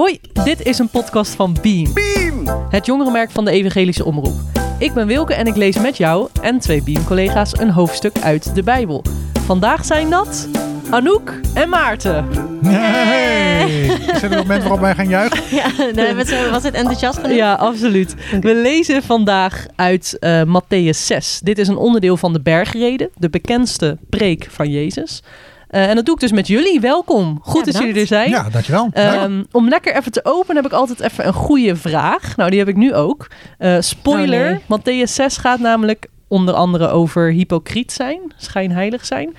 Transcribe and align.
Hoi, 0.00 0.20
dit 0.44 0.62
is 0.62 0.78
een 0.78 0.88
podcast 0.88 1.34
van 1.34 1.56
Beam. 1.62 1.92
Beam! 1.94 2.66
Het 2.70 2.86
jongerenmerk 2.86 3.30
van 3.30 3.44
de 3.44 3.50
Evangelische 3.50 4.04
Omroep. 4.04 4.34
Ik 4.78 4.92
ben 4.92 5.06
Wilke 5.06 5.34
en 5.34 5.46
ik 5.46 5.56
lees 5.56 5.78
met 5.78 5.96
jou 5.96 6.28
en 6.42 6.58
twee 6.58 6.82
Beam-collega's 6.82 7.58
een 7.58 7.70
hoofdstuk 7.70 8.18
uit 8.18 8.54
de 8.54 8.62
Bijbel. 8.62 9.04
Vandaag 9.32 9.84
zijn 9.84 10.10
dat 10.10 10.48
Anouk 10.90 11.40
en 11.54 11.68
Maarten. 11.68 12.28
Nee! 12.60 13.86
Is 13.86 14.22
er 14.22 14.32
een 14.32 14.38
moment 14.38 14.62
waarop 14.62 14.80
wij 14.80 14.94
gaan 14.94 15.08
juichen? 15.08 15.42
Ja, 15.56 15.70
het 16.14 16.50
was 16.50 16.62
het 16.62 16.74
enthousiast 16.74 17.18
genoeg? 17.18 17.36
Ja, 17.36 17.54
absoluut. 17.54 18.14
We 18.40 18.54
lezen 18.54 19.02
vandaag 19.02 19.66
uit 19.76 20.16
eh 20.18 20.42
Matthäus 20.42 20.98
6. 20.98 21.40
Dit 21.42 21.58
is 21.58 21.68
een 21.68 21.76
onderdeel 21.76 22.16
van 22.16 22.32
de 22.32 22.40
bergreden, 22.40 23.10
de 23.14 23.30
bekendste 23.30 23.98
preek 24.08 24.46
van 24.50 24.68
Jezus. 24.68 25.22
Eh, 25.70 25.88
en 25.88 25.94
dat 25.94 26.04
doe 26.04 26.14
ik 26.14 26.20
dus 26.20 26.32
met 26.32 26.46
jullie. 26.46 26.80
Welkom. 26.80 27.38
Goed 27.42 27.66
Ja, 27.66 27.72
dat 27.72 27.82
jullie 27.82 28.00
er 28.00 28.06
zijn. 28.06 28.30
Ja, 28.30 28.48
dankjewel. 28.50 28.88
Ehm, 28.92 29.42
om 29.50 29.68
lekker 29.68 29.96
even 29.96 30.12
te 30.12 30.20
openen 30.24 30.56
heb 30.56 30.72
ik 30.72 30.78
altijd 30.78 31.00
even 31.00 31.26
een 31.26 31.32
goede 31.32 31.76
vraag. 31.76 32.36
Nou, 32.36 32.50
die 32.50 32.58
heb 32.58 32.68
ik 32.68 32.76
nu 32.76 32.94
ook. 32.94 33.26
Eh, 33.58 33.76
spoiler, 33.80 34.60
Oh, 34.68 34.78
Matthäus 34.78 35.10
6 35.12 35.36
gaat 35.36 35.58
namelijk 35.58 36.06
onder 36.28 36.54
andere 36.54 36.88
over 36.88 37.32
hypocriet 37.32 37.92
zijn, 37.92 38.20
schijnheilig 38.36 39.06
zijn. 39.06 39.36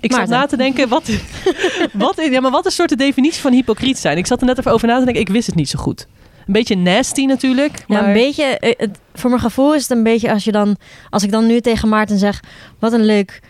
Ik 0.00 0.12
zat 0.12 0.28
na 0.28 0.46
te 0.46 0.56
denken, 0.56 0.88
wat, 0.88 1.08
wat, 1.92 2.18
is, 2.18 2.30
ja, 2.30 2.40
maar 2.40 2.50
wat 2.50 2.66
is 2.66 2.74
soort 2.74 2.88
de 2.88 2.96
definitie 2.96 3.40
van 3.40 3.52
hypocriet 3.52 3.98
zijn? 3.98 4.16
Ik 4.16 4.26
zat 4.26 4.40
er 4.40 4.46
net 4.46 4.58
even 4.58 4.72
over 4.72 4.88
na 4.88 4.98
te 4.98 5.04
denken, 5.04 5.22
ik 5.22 5.28
wist 5.28 5.46
het 5.46 5.54
niet 5.54 5.68
zo 5.68 5.78
goed. 5.78 6.06
Een 6.46 6.52
beetje 6.52 6.76
nasty 6.76 7.24
natuurlijk. 7.24 7.78
Ja, 7.78 7.84
Maar... 7.86 8.06
een 8.06 8.12
beetje, 8.12 8.44
eh, 8.44 8.72
het, 8.76 8.98
voor 9.14 9.30
mijn 9.30 9.42
gevoel 9.42 9.74
is 9.74 9.82
het 9.82 9.90
een 9.90 10.02
beetje 10.02 10.32
als 10.32 10.44
je 10.44 10.52
dan, 10.52 10.76
als 11.10 11.22
ik 11.22 11.30
dan 11.30 11.46
nu 11.46 11.60
tegen 11.60 11.88
Maarten 11.88 12.18
zeg, 12.18 12.40
wat 12.78 12.92
een 12.92 13.04
leuk 13.04 13.40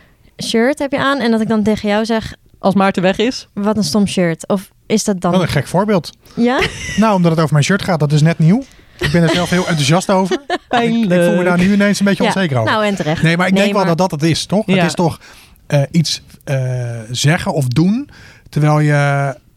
shirt 0.42 0.78
heb 0.78 0.92
je 0.92 0.98
aan, 0.98 1.20
en 1.20 1.30
dat 1.30 1.41
ik 1.41 1.48
dan 1.48 1.62
tegen 1.62 1.88
jou 1.88 2.05
zeg, 2.05 2.34
Als 2.59 2.74
Maarten 2.74 3.02
weg 3.02 3.19
is. 3.19 3.48
wat 3.55 3.77
een 3.77 3.84
stom 3.84 4.06
shirt. 4.06 4.48
Of 4.48 4.70
is 4.87 5.05
dat 5.05 5.16
Wat 5.20 5.32
dan? 5.32 5.41
een 5.42 5.48
gek 5.48 5.66
voorbeeld. 5.66 6.10
Ja? 6.37 6.60
Nou, 6.96 7.15
omdat 7.15 7.30
het 7.30 7.41
over 7.41 7.52
mijn 7.52 7.65
shirt 7.65 7.82
gaat, 7.82 8.01
dat 8.01 8.12
is 8.12 8.23
net 8.23 8.38
nieuw. 8.38 8.62
Ik 8.98 9.12
ben 9.12 9.23
er 9.23 9.30
zelf 9.30 9.51
heel 9.51 9.66
enthousiast 9.66 10.10
over. 10.10 10.37
Ik, 10.70 10.80
ik 10.80 11.23
voel 11.23 11.37
me 11.37 11.45
daar 11.45 11.59
nu 11.59 11.73
ineens 11.73 11.98
een 11.98 12.04
beetje 12.04 12.23
ja. 12.23 12.29
onzeker 12.29 12.59
over. 12.59 12.73
Nou, 12.73 12.85
en 12.85 12.95
terecht. 12.95 13.23
Nee, 13.23 13.37
maar 13.37 13.46
ik 13.46 13.57
denk 13.57 13.73
wel 13.73 13.85
dat 13.85 13.98
dat 13.98 14.10
het 14.10 14.23
is, 14.23 14.46
toch? 14.46 14.66
Ja. 14.66 14.74
Het 14.74 14.85
is 14.87 14.95
toch 14.95 15.20
eh, 15.66 15.82
iets 15.90 16.23
eh, 16.45 17.01
zeggen 17.10 17.52
of 17.52 17.66
doen, 17.68 18.09
terwijl 18.48 18.80
je 18.80 18.93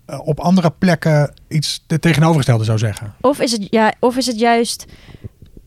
eh, 0.06 0.20
op 0.24 0.40
andere 0.40 0.72
plekken 0.80 1.34
iets 1.48 1.84
de 1.88 2.00
tegenovergestelde 2.00 2.64
zou 2.64 2.78
zeggen. 2.78 3.14
Of 3.22 3.40
is 3.40 3.52
het, 3.52 3.68
ja, 3.70 3.94
of 4.00 4.18
is 4.18 4.26
het 4.26 4.40
juist 4.40 4.86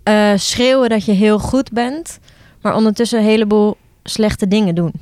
eh, 0.03 0.33
schreeuwen 0.37 0.89
dat 0.89 1.05
je 1.05 1.13
heel 1.13 1.39
goed 1.39 1.73
bent, 1.73 2.19
maar 2.63 2.75
ondertussen 2.75 3.19
een 3.19 3.25
heleboel 3.25 3.77
slechte 4.05 4.49
dingen 4.49 4.75
doen? 4.75 4.93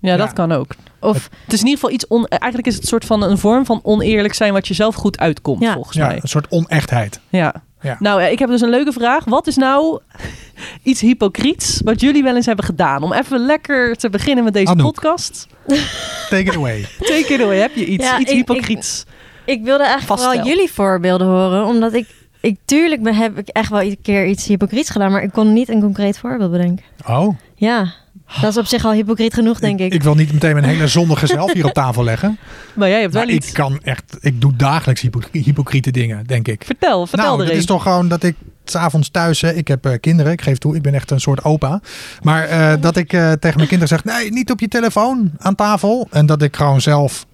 Ja, 0.00 0.16
dat 0.16 0.26
Ja. 0.26 0.32
kan 0.32 0.52
ook. 0.52 0.74
Of 1.00 1.28
Het 1.44 1.52
is 1.52 1.60
in 1.60 1.66
ieder 1.66 1.80
geval 1.80 1.90
iets 1.94 2.06
on... 2.06 2.26
Eigenlijk 2.26 2.66
is 2.66 2.74
het 2.74 2.82
een 2.82 2.88
soort 2.88 3.04
van 3.04 3.22
een 3.22 3.38
vorm 3.38 3.64
van 3.66 3.80
oneerlijk 3.82 4.34
zijn 4.34 4.52
wat 4.52 4.68
je 4.68 4.74
zelf 4.74 4.94
goed 4.94 5.18
uitkomt, 5.18 5.62
Ja. 5.62 5.72
volgens 5.72 5.96
Ja, 5.96 6.06
mij. 6.06 6.18
een 6.22 6.28
soort 6.28 6.46
onechtheid. 6.48 7.20
Ja. 7.28 7.54
Ja. 7.82 7.96
Nou, 7.98 8.22
eh, 8.22 8.32
ik 8.32 8.38
heb 8.38 8.48
dus 8.48 8.60
een 8.60 8.70
leuke 8.70 8.92
vraag. 8.92 9.24
Wat 9.24 9.46
is 9.46 9.56
nou 9.56 10.00
iets 10.82 11.00
hypocriets 11.00 11.80
wat 11.84 12.00
jullie 12.00 12.22
wel 12.22 12.36
eens 12.36 12.46
hebben 12.46 12.64
gedaan? 12.64 13.02
Om 13.02 13.12
even 13.12 13.38
lekker 13.46 13.96
te 13.96 14.10
beginnen 14.10 14.44
met 14.44 14.52
deze 14.52 14.70
Anouk. 14.70 14.86
podcast. 14.92 15.46
Take 16.28 16.42
it 16.42 16.56
away. 16.56 16.86
Take 16.98 17.34
it 17.34 17.40
away. 17.42 17.56
Heb 17.58 17.74
je 17.74 17.84
iets? 17.86 18.04
Ja, 18.04 18.18
iets 18.18 18.30
ik- 18.30 18.36
hypocriets? 18.36 19.04
ik 19.44 19.62
wilde 19.64 19.84
eigenlijk 19.84 20.06
Vaststel. 20.06 20.32
vooral 20.32 20.48
jullie 20.48 20.70
voorbeelden 20.72 21.26
horen, 21.26 21.64
omdat 21.64 21.92
ik, 21.94 22.06
ik 22.40 22.56
tuurlijk 22.64 23.02
ben, 23.02 23.14
heb 23.14 23.38
ik 23.38 23.48
echt 23.48 23.70
wel 23.70 23.80
een 23.82 23.98
keer 24.02 24.26
iets 24.26 24.46
hypocriets 24.46 24.90
gedaan, 24.90 25.10
maar 25.12 25.22
ik 25.22 25.32
kon 25.32 25.52
niet 25.52 25.68
een 25.68 25.80
concreet 25.80 26.18
voorbeeld 26.18 26.50
bedenken. 26.50 26.84
Oh, 27.08 27.36
Ja, 27.54 27.92
dat 28.40 28.50
is 28.50 28.56
op 28.56 28.66
zich 28.66 28.84
al 28.84 28.92
hypocriet 28.92 29.34
genoeg, 29.34 29.58
denk 29.58 29.80
ik. 29.80 29.92
ik 29.92 30.02
wil 30.02 30.14
niet 30.14 30.32
meteen 30.32 30.52
mijn 30.52 30.64
hele 30.64 30.86
zondige 30.86 31.26
zelf 31.36 31.52
hier 31.52 31.64
op 31.66 31.72
tafel 31.72 32.04
leggen. 32.04 32.38
Maar 32.74 32.88
jij 32.88 33.00
hebt 33.00 33.14
wel 33.14 33.28
iets. 33.28 33.48
ik 33.48 33.54
kan 33.54 33.80
echt, 33.82 34.16
ik 34.20 34.40
doe 34.40 34.56
dagelijks 34.56 35.00
hypo- 35.00 35.20
hypocriete 35.32 35.90
dingen, 35.90 36.26
denk 36.26 36.48
ik. 36.48 36.64
Vertel, 36.64 37.06
vertel 37.06 37.26
nou, 37.26 37.40
er 37.40 37.48
het 37.48 37.56
is 37.56 37.66
toch 37.66 37.82
gewoon 37.82 38.08
dat 38.08 38.22
ik 38.22 38.34
s'avonds 38.64 39.10
thuis, 39.10 39.40
hè, 39.40 39.52
ik 39.52 39.68
heb 39.68 39.86
eh, 39.86 39.92
kinderen, 40.00 40.32
ik 40.32 40.42
geef 40.42 40.58
toe, 40.58 40.76
ik 40.76 40.82
ben 40.82 40.94
echt 40.94 41.10
een 41.10 41.20
soort 41.20 41.44
opa. 41.44 41.80
Maar 42.22 42.44
eh, 42.44 42.72
dat 42.80 42.96
ik 42.96 43.12
eh, 43.12 43.32
tegen 43.32 43.56
mijn 43.56 43.68
kinderen 43.68 43.88
zeg, 43.88 44.04
nee, 44.04 44.30
niet 44.32 44.50
op 44.50 44.60
je 44.60 44.68
telefoon 44.68 45.30
aan 45.38 45.54
tafel. 45.54 46.08
En 46.10 46.26
dat 46.26 46.42
ik 46.42 46.56
gewoon 46.56 46.80
zelf 46.80 47.26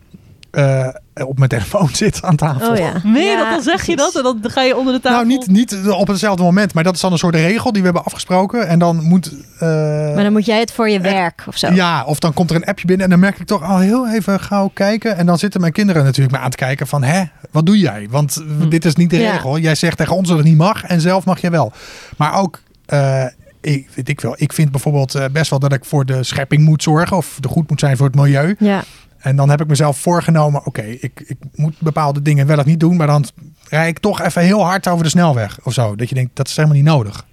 eh, 0.50 0.88
op 1.26 1.38
mijn 1.38 1.50
telefoon 1.50 1.88
zit 2.02 2.22
aan 2.22 2.36
tafel. 2.36 2.70
Oh 2.70 2.76
ja. 2.76 2.92
Ja, 3.14 3.36
dat? 3.42 3.50
Dan 3.50 3.62
zeg 3.62 3.86
je 3.86 3.96
dat 3.96 4.14
en 4.16 4.22
dan 4.22 4.38
ga 4.50 4.62
je 4.62 4.76
onder 4.76 4.94
de 4.94 5.00
tafel. 5.00 5.16
Nou, 5.24 5.28
niet, 5.28 5.46
niet 5.46 5.88
op 5.88 6.06
hetzelfde 6.08 6.42
moment, 6.42 6.74
maar 6.74 6.84
dat 6.84 6.94
is 6.94 7.00
dan 7.00 7.12
een 7.12 7.18
soort 7.18 7.34
regel 7.34 7.72
die 7.72 7.80
we 7.82 7.86
hebben 7.88 8.04
afgesproken. 8.04 8.68
En 8.68 8.78
dan 8.78 9.02
moet... 9.04 9.32
eh, 9.58 9.68
Maar 10.14 10.22
dan 10.22 10.32
moet 10.32 10.46
jij 10.46 10.58
het 10.60 10.72
voor 10.72 10.88
je 10.88 11.00
werk 11.00 11.44
of 11.48 11.56
zo. 11.58 11.72
Ja, 11.72 12.04
of 12.04 12.18
dan 12.18 12.32
komt 12.34 12.50
er 12.50 12.56
een 12.56 12.64
appje 12.64 12.86
binnen 12.86 13.04
en 13.04 13.10
dan 13.10 13.20
merk 13.20 13.38
ik 13.38 13.46
toch 13.46 13.62
al 13.62 13.78
heel 13.78 14.08
even 14.08 14.40
gauw 14.40 14.70
kijken. 14.74 15.16
En 15.16 15.26
dan 15.26 15.38
zitten 15.38 15.60
mijn 15.60 15.72
kinderen 15.72 16.04
natuurlijk 16.04 16.36
me 16.36 16.42
aan 16.42 16.50
te 16.50 16.56
kijken 16.56 16.86
van, 16.86 17.02
hè, 17.02 17.22
wat 17.50 17.66
doe 17.66 17.78
jij? 17.78 18.06
Want 18.10 18.34
Hm. 18.58 18.68
dit 18.68 18.84
is 18.84 18.94
niet 18.96 19.10
de 19.10 19.18
Ja. 19.18 19.32
regel. 19.32 19.58
Jij 19.58 19.74
zegt 19.74 19.96
tegen 19.96 20.16
ons 20.16 20.28
dat 20.28 20.36
het 20.38 20.46
niet 20.46 20.56
mag 20.56 20.82
en 20.84 21.00
zelf 21.00 21.24
mag 21.24 21.40
je 21.40 21.50
wel. 21.50 21.72
Maar 22.16 22.34
ook, 22.38 22.60
eh, 22.86 23.24
ik, 23.60 23.88
weet 23.94 24.08
ik 24.08 24.20
wel, 24.20 24.34
ik 24.38 24.52
vind 24.52 24.70
bijvoorbeeld 24.70 25.14
eh, 25.14 25.24
best 25.32 25.50
wel 25.50 25.58
dat 25.58 25.72
ik 25.72 25.84
voor 25.84 26.04
de 26.06 26.22
schepping 26.24 26.62
moet 26.64 26.82
zorgen. 26.82 27.16
Of 27.16 27.38
er 27.40 27.50
goed 27.50 27.70
moet 27.70 27.80
zijn 27.80 27.96
voor 27.96 28.06
het 28.06 28.14
milieu. 28.14 28.54
Ja. 28.58 28.84
En 29.26 29.36
dan 29.36 29.50
heb 29.50 29.60
ik 29.60 29.66
mezelf 29.66 29.98
voorgenomen, 29.98 30.66
oké, 30.66 30.82
ik, 30.82 31.24
ik 31.26 31.36
moet 31.54 31.80
bepaalde 31.80 32.22
dingen 32.22 32.46
wel 32.46 32.58
of 32.58 32.64
niet 32.64 32.80
doen. 32.80 32.96
Maar 32.96 33.06
dan 33.06 33.24
rij 33.68 33.88
ik 33.88 33.98
toch 33.98 34.22
even 34.22 34.42
heel 34.42 34.64
hard 34.64 34.88
over 34.88 35.04
de 35.04 35.10
snelweg 35.10 35.58
of 35.62 35.72
zo. 35.72 35.96
Dat 35.96 36.08
je 36.08 36.14
denkt, 36.14 36.36
dat 36.36 36.48
is 36.48 36.56
helemaal 36.56 36.76
niet 36.76 36.86
nodig. 36.86 37.26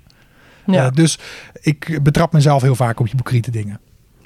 Ja. 0.65 0.85
Eh, 0.85 0.91
dus 0.91 1.19
ik 1.61 1.99
betrap 2.03 2.33
mezelf 2.33 2.61
heel 2.61 2.75
vaak 2.75 2.99
op 2.99 3.07
hypocriete 3.07 3.51
dingen. 3.51 3.79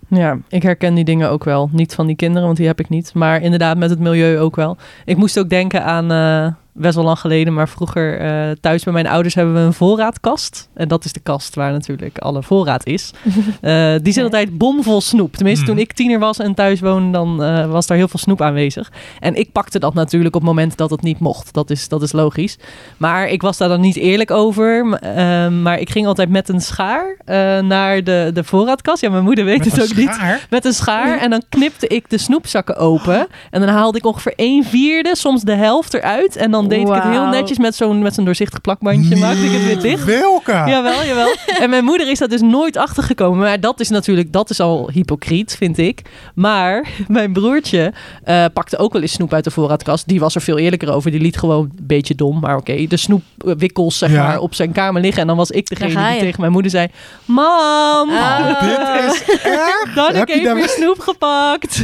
Ja, 0.07 0.37
ik 0.49 0.63
herken 0.63 0.93
die 0.93 1.03
dingen 1.03 1.29
ook 1.29 1.43
wel. 1.43 1.69
Niet 1.71 1.93
van 1.93 2.07
die 2.07 2.15
kinderen, 2.15 2.45
want 2.45 2.57
die 2.57 2.67
heb 2.67 2.79
ik 2.79 2.89
niet. 2.89 3.13
Maar 3.13 3.41
inderdaad 3.41 3.77
met 3.77 3.89
het 3.89 3.99
milieu 3.99 4.39
ook 4.39 4.55
wel. 4.55 4.77
Ik 5.05 5.17
moest 5.17 5.39
ook 5.39 5.49
denken 5.49 5.83
aan, 5.83 6.11
eh, 6.11 6.53
best 6.77 6.95
wel 6.95 7.03
lang 7.03 7.19
geleden, 7.19 7.53
maar 7.53 7.69
vroeger 7.69 8.19
eh, 8.19 8.51
thuis 8.61 8.83
bij 8.83 8.93
mijn 8.93 9.07
ouders 9.07 9.35
hebben 9.35 9.53
we 9.53 9.59
een 9.59 9.73
voorraadkast. 9.73 10.69
En 10.73 10.87
dat 10.87 11.05
is 11.05 11.13
de 11.13 11.19
kast 11.19 11.55
waar 11.55 11.71
natuurlijk 11.71 12.17
alle 12.17 12.43
voorraad 12.43 12.85
is. 12.85 13.11
Eh, 13.61 13.93
die 14.01 14.13
zit 14.13 14.23
altijd 14.23 14.57
bomvol 14.57 15.01
snoep. 15.01 15.35
Tenminste, 15.35 15.65
toen 15.65 15.73
Mhm. 15.73 15.83
ik 15.83 15.93
tiener 15.93 16.19
was 16.19 16.39
en 16.39 16.53
thuis 16.53 16.79
woonde, 16.79 17.11
dan 17.11 17.43
eh, 17.43 17.71
was 17.71 17.87
daar 17.87 17.97
heel 17.97 18.07
veel 18.07 18.19
snoep 18.19 18.41
aanwezig. 18.41 18.91
En 19.19 19.35
ik 19.35 19.51
pakte 19.51 19.79
dat 19.79 19.93
natuurlijk 19.93 20.35
op 20.35 20.41
het 20.41 20.49
moment 20.49 20.77
dat 20.77 20.89
het 20.89 21.01
niet 21.01 21.19
mocht. 21.19 21.53
Dat 21.53 21.69
is, 21.69 21.87
dat 21.87 22.01
is 22.01 22.11
logisch. 22.11 22.57
Maar 22.97 23.27
ik 23.27 23.41
was 23.41 23.57
daar 23.57 23.69
dan 23.69 23.81
niet 23.81 23.95
eerlijk 23.95 24.31
over. 24.31 24.85
M- 24.85 24.93
eh, 24.93 25.47
maar 25.49 25.79
ik 25.79 25.89
ging 25.89 26.07
altijd 26.07 26.29
met 26.29 26.49
een 26.49 26.61
schaar 26.61 27.17
eh, 27.25 27.59
naar 27.59 28.03
de, 28.03 28.31
de 28.33 28.43
voorraadkast. 28.43 29.01
Ja, 29.01 29.09
mijn 29.09 29.23
moeder 29.23 29.45
weet 29.45 29.57
Met 29.65 29.71
het 29.71 29.81
ook 29.91 29.97
niet 29.97 30.17
met 30.49 30.65
een 30.65 30.73
schaar. 30.73 31.17
En 31.19 31.29
dan 31.29 31.41
knipte 31.49 31.87
ik 31.87 32.09
de 32.09 32.17
snoepzakken 32.17 32.75
open. 32.77 33.27
En 33.51 33.59
dan 33.61 33.69
haalde 33.69 33.97
ik 33.97 34.05
ongeveer 34.05 34.33
een 34.35 34.63
vierde, 34.63 35.15
soms 35.15 35.41
de 35.43 35.55
helft 35.55 35.93
eruit. 35.93 36.35
En 36.35 36.51
dan 36.51 36.66
deed 36.67 36.87
ik 36.87 36.93
het 36.93 37.03
heel 37.03 37.25
netjes 37.25 37.57
met 37.57 37.75
zo'n 37.75 38.01
met 38.01 38.13
zo'n 38.15 38.25
doorzichtig 38.25 38.61
plakbandje. 38.61 39.15
Maakte 39.15 39.43
ik 39.45 39.51
het 39.51 39.63
weer 39.63 39.79
dicht. 39.81 40.03
Welke? 40.05 40.51
Jawel, 40.51 41.05
jawel. 41.05 41.35
En 41.59 41.69
mijn 41.69 41.83
moeder 41.83 42.09
is 42.09 42.19
dat 42.19 42.29
dus 42.29 42.41
nooit 42.41 42.77
achtergekomen. 42.77 43.39
Maar 43.39 43.59
dat 43.59 43.79
is 43.79 43.89
natuurlijk, 43.89 44.31
dat 44.33 44.49
is 44.49 44.59
al 44.59 44.89
hypocriet, 44.93 45.55
vind 45.57 45.77
ik. 45.77 46.01
Maar 46.35 46.87
mijn 47.07 47.33
broertje 47.33 47.93
eh, 48.23 48.45
pakte 48.53 48.77
ook 48.77 48.93
wel 48.93 49.01
eens 49.01 49.11
snoep 49.11 49.33
uit 49.33 49.43
de 49.43 49.51
voorraadkast. 49.51 50.07
Die 50.07 50.19
was 50.19 50.35
er 50.35 50.41
veel 50.41 50.57
eerlijker 50.57 50.93
over. 50.93 51.11
Die 51.11 51.19
liet 51.21 51.37
gewoon 51.37 51.63
een 51.77 51.85
beetje 51.87 52.15
dom, 52.15 52.39
maar 52.39 52.55
oké. 52.57 52.85
de 52.87 52.97
snoepwikkels, 52.97 53.97
zeg 53.97 54.11
Ja. 54.11 54.27
maar, 54.27 54.39
op 54.39 54.53
zijn 54.55 54.71
kamer 54.71 55.01
liggen. 55.01 55.21
En 55.21 55.27
dan 55.27 55.37
was 55.37 55.51
ik 55.51 55.67
degene 55.69 55.95
die 56.07 56.13
je. 56.13 56.19
tegen 56.19 56.39
mijn 56.39 56.51
moeder 56.51 56.71
zei... 56.71 56.87
Mam, 57.25 58.09
Ah. 58.09 58.59
Dit 58.61 59.11
is 59.13 59.23
erg. 59.43 59.93
dan 59.95 60.05
heb 60.05 60.15
Heb 60.15 60.27
ik 60.27 60.27
je 60.27 60.33
even 60.33 60.43
daar- 60.45 60.55
weer 60.55 60.69
snoep 60.69 60.99
gepakt. 60.99 61.83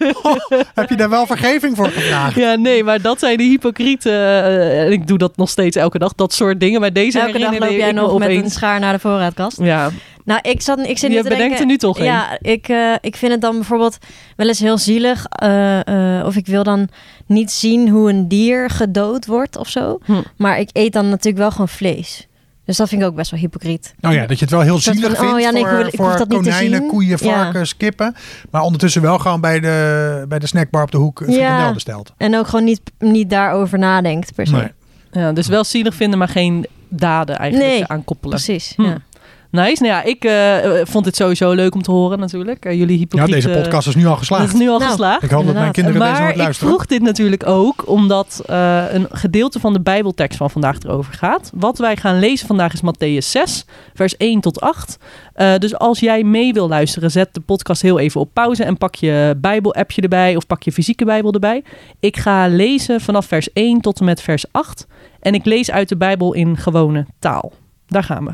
Heb 0.74 0.88
je 0.88 0.96
daar 0.96 1.08
wel 1.10 1.26
vergeving 1.26 1.76
voor 1.76 1.88
gevraagd? 1.88 2.34
Ja, 2.36 2.54
nee, 2.54 2.84
maar 2.84 3.00
dat 3.02 3.18
zijn 3.18 3.36
de 3.36 3.42
hypocrieten. 3.42 4.19
Eh, 4.20 4.84
en 4.84 4.92
ik 4.92 5.06
doe 5.06 5.18
dat 5.18 5.36
nog 5.36 5.48
steeds 5.48 5.76
elke 5.76 5.98
dag, 5.98 6.14
dat 6.14 6.32
soort 6.32 6.60
dingen. 6.60 6.80
Maar 6.80 6.92
deze 6.92 7.20
Elke 7.20 7.38
dag 7.38 7.58
loop 7.58 7.70
jij 7.70 7.92
nog 7.92 8.18
met 8.18 8.30
een 8.30 8.50
schaar 8.50 8.80
naar 8.80 8.92
de 8.92 8.98
voorraadkast. 8.98 9.58
Ja, 9.62 9.90
Nou, 10.24 10.40
ik, 10.42 10.62
zat, 10.62 10.78
ik 10.78 10.98
zit 10.98 11.10
nu 11.10 11.16
je 11.16 11.22
te 11.22 11.28
bedenkt 11.28 11.48
denken... 11.48 11.60
er 11.60 11.66
nu 11.66 11.76
toch 11.76 11.98
een. 11.98 12.04
Ja, 12.04 12.38
ik, 12.40 12.68
eh, 12.68 12.94
ik 13.00 13.16
vind 13.16 13.32
het 13.32 13.40
dan 13.40 13.54
bijvoorbeeld 13.54 13.98
wel 14.36 14.48
eens 14.48 14.60
heel 14.60 14.78
zielig. 14.78 15.24
eh, 15.28 16.22
of 16.26 16.36
ik 16.36 16.46
wil 16.46 16.62
dan 16.62 16.88
niet 17.26 17.50
zien 17.50 17.88
hoe 17.88 18.10
een 18.10 18.28
dier 18.28 18.70
gedood 18.70 19.26
wordt 19.26 19.56
of 19.56 19.68
zo. 19.68 19.98
Hm. 20.04 20.12
Maar 20.36 20.58
ik 20.58 20.70
eet 20.72 20.92
dan 20.92 21.08
natuurlijk 21.08 21.38
wel 21.38 21.50
gewoon 21.50 21.68
vlees. 21.68 22.28
Dus 22.70 22.78
dat 22.78 22.88
vind 22.88 23.02
ik 23.02 23.08
ook 23.08 23.14
best 23.14 23.30
wel 23.30 23.40
hypocriet. 23.40 23.94
Nou 24.00 24.14
ja, 24.14 24.26
dat 24.26 24.38
je 24.38 24.44
het 24.44 24.54
wel 24.54 24.60
heel 24.60 24.78
zielig 24.78 25.12
oh 25.12 25.18
vindt 25.20 25.40
ja, 25.42 25.50
nee, 25.50 25.62
ik 25.62 25.68
voor, 25.68 25.76
wil- 25.76 25.86
ik 25.86 25.94
voor 25.94 26.16
dat 26.16 26.28
niet 26.28 26.42
te 26.42 26.50
konijnen, 26.50 26.78
zien. 26.78 26.88
koeien, 26.88 27.18
Ja. 27.20 27.42
varkens, 27.42 27.76
kippen. 27.76 28.14
Maar 28.50 28.62
ondertussen 28.62 29.02
wel 29.02 29.18
gewoon 29.18 29.40
bij 29.40 29.60
de, 29.60 30.24
bij 30.28 30.38
de 30.38 30.46
snackbar 30.46 30.82
op 30.82 30.90
de 30.90 30.98
hoek 30.98 31.20
een 31.20 31.30
Ja. 31.32 31.36
frikandel 31.38 31.72
besteld. 31.74 32.12
En 32.16 32.36
ook 32.36 32.46
gewoon 32.46 32.64
niet, 32.64 32.80
niet 32.98 33.30
daarover 33.30 33.78
nadenkt 33.78 34.34
per 34.34 34.46
se. 34.46 34.52
Nee. 34.56 34.72
Ja, 35.10 35.32
dus 35.32 35.46
wel 35.46 35.64
zielig 35.64 35.94
vinden, 35.94 36.18
maar 36.18 36.28
geen 36.28 36.66
daden 36.88 37.38
eigenlijk 37.38 37.70
Nee, 37.70 37.86
aan 37.86 38.04
koppelen. 38.04 38.34
Precies, 38.36 38.72
Hm. 38.76 38.82
ja. 38.82 38.96
Nice. 39.50 39.82
Nou 39.82 39.94
ja, 39.94 40.02
ik 40.02 40.24
eh, 40.24 40.80
vond 40.84 41.04
het 41.04 41.16
sowieso 41.16 41.52
leuk 41.52 41.74
om 41.74 41.82
te 41.82 41.90
horen 41.90 42.18
natuurlijk. 42.18 42.64
Eh, 42.64 42.72
jullie 42.72 42.92
Ja, 42.92 42.98
hypocriete... 42.98 43.32
deze 43.48 43.60
podcast 43.60 43.86
is 43.88 43.94
nu 43.94 44.02
al 44.04 44.08
Dat 44.10 44.18
geslaagd. 44.18 44.52
is 44.52 44.58
nu 44.58 44.68
al 44.68 44.78
Nou, 44.78 44.90
geslaagd. 44.90 45.22
Ik 45.22 45.30
hoop 45.30 45.44
dat 45.46 45.54
mijn 45.54 45.66
Inderdaad. 45.66 45.72
kinderen 45.74 46.00
deze 46.00 46.12
Maar 46.12 46.20
nooit 46.22 46.34
ik 46.36 46.42
luisteren. 46.42 46.68
vroeg 46.72 46.86
dit 46.86 47.02
natuurlijk 47.02 47.46
ook 47.46 47.88
omdat 47.88 48.42
eh, 48.46 48.84
een 48.90 49.06
gedeelte 49.10 49.60
van 49.60 49.72
de 49.72 49.80
Bijbeltekst 49.80 50.38
van 50.38 50.50
vandaag 50.50 50.78
erover 50.82 51.14
gaat. 51.14 51.50
Wat 51.54 51.78
wij 51.78 51.96
gaan 51.96 52.18
lezen 52.18 52.46
vandaag 52.46 52.72
is 52.72 52.80
Matthäus 52.82 53.26
6, 53.26 53.64
vers 53.94 54.16
1 54.16 54.40
tot 54.40 54.60
8. 54.60 54.96
Eh, 55.34 55.54
dus 55.58 55.78
als 55.78 56.00
jij 56.00 56.22
mee 56.22 56.52
wil 56.52 56.68
luisteren, 56.68 57.10
zet 57.10 57.34
de 57.34 57.40
podcast 57.40 57.82
heel 57.82 57.98
even 57.98 58.20
op 58.20 58.30
pauze 58.32 58.64
en 58.64 58.78
pak 58.78 58.94
je 58.94 59.34
Bijbel-appje 59.40 60.02
erbij 60.02 60.36
of 60.36 60.46
pak 60.46 60.62
je 60.62 60.72
fysieke 60.72 61.04
Bijbel 61.04 61.32
erbij. 61.32 61.62
Ik 62.00 62.16
ga 62.16 62.46
lezen 62.48 63.00
vanaf 63.00 63.26
vers 63.26 63.52
1 63.52 63.80
tot 63.80 63.98
en 63.98 64.04
met 64.04 64.22
vers 64.22 64.44
8. 64.50 64.86
En 65.20 65.34
ik 65.34 65.44
lees 65.44 65.70
uit 65.70 65.88
de 65.88 65.96
Bijbel 65.96 66.32
in 66.34 66.56
gewone 66.56 67.06
taal. 67.18 67.52
Daar 67.86 68.04
gaan 68.04 68.24
we. 68.24 68.32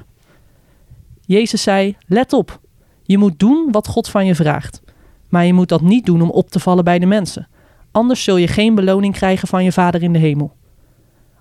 Jezus 1.26 1.62
zei: 1.62 1.96
Let 2.06 2.32
op, 2.32 2.60
je 3.02 3.18
moet 3.18 3.38
doen 3.38 3.68
wat 3.70 3.86
God 3.86 4.08
van 4.08 4.26
je 4.26 4.34
vraagt. 4.34 4.82
Maar 5.28 5.44
je 5.44 5.52
moet 5.52 5.68
dat 5.68 5.80
niet 5.80 6.06
doen 6.06 6.22
om 6.22 6.30
op 6.30 6.50
te 6.50 6.60
vallen 6.60 6.84
bij 6.84 6.98
de 6.98 7.06
mensen. 7.06 7.48
Anders 7.90 8.24
zul 8.24 8.36
je 8.36 8.48
geen 8.48 8.74
beloning 8.74 9.14
krijgen 9.14 9.48
van 9.48 9.64
je 9.64 9.72
Vader 9.72 10.02
in 10.02 10.12
de 10.12 10.18
hemel. 10.18 10.56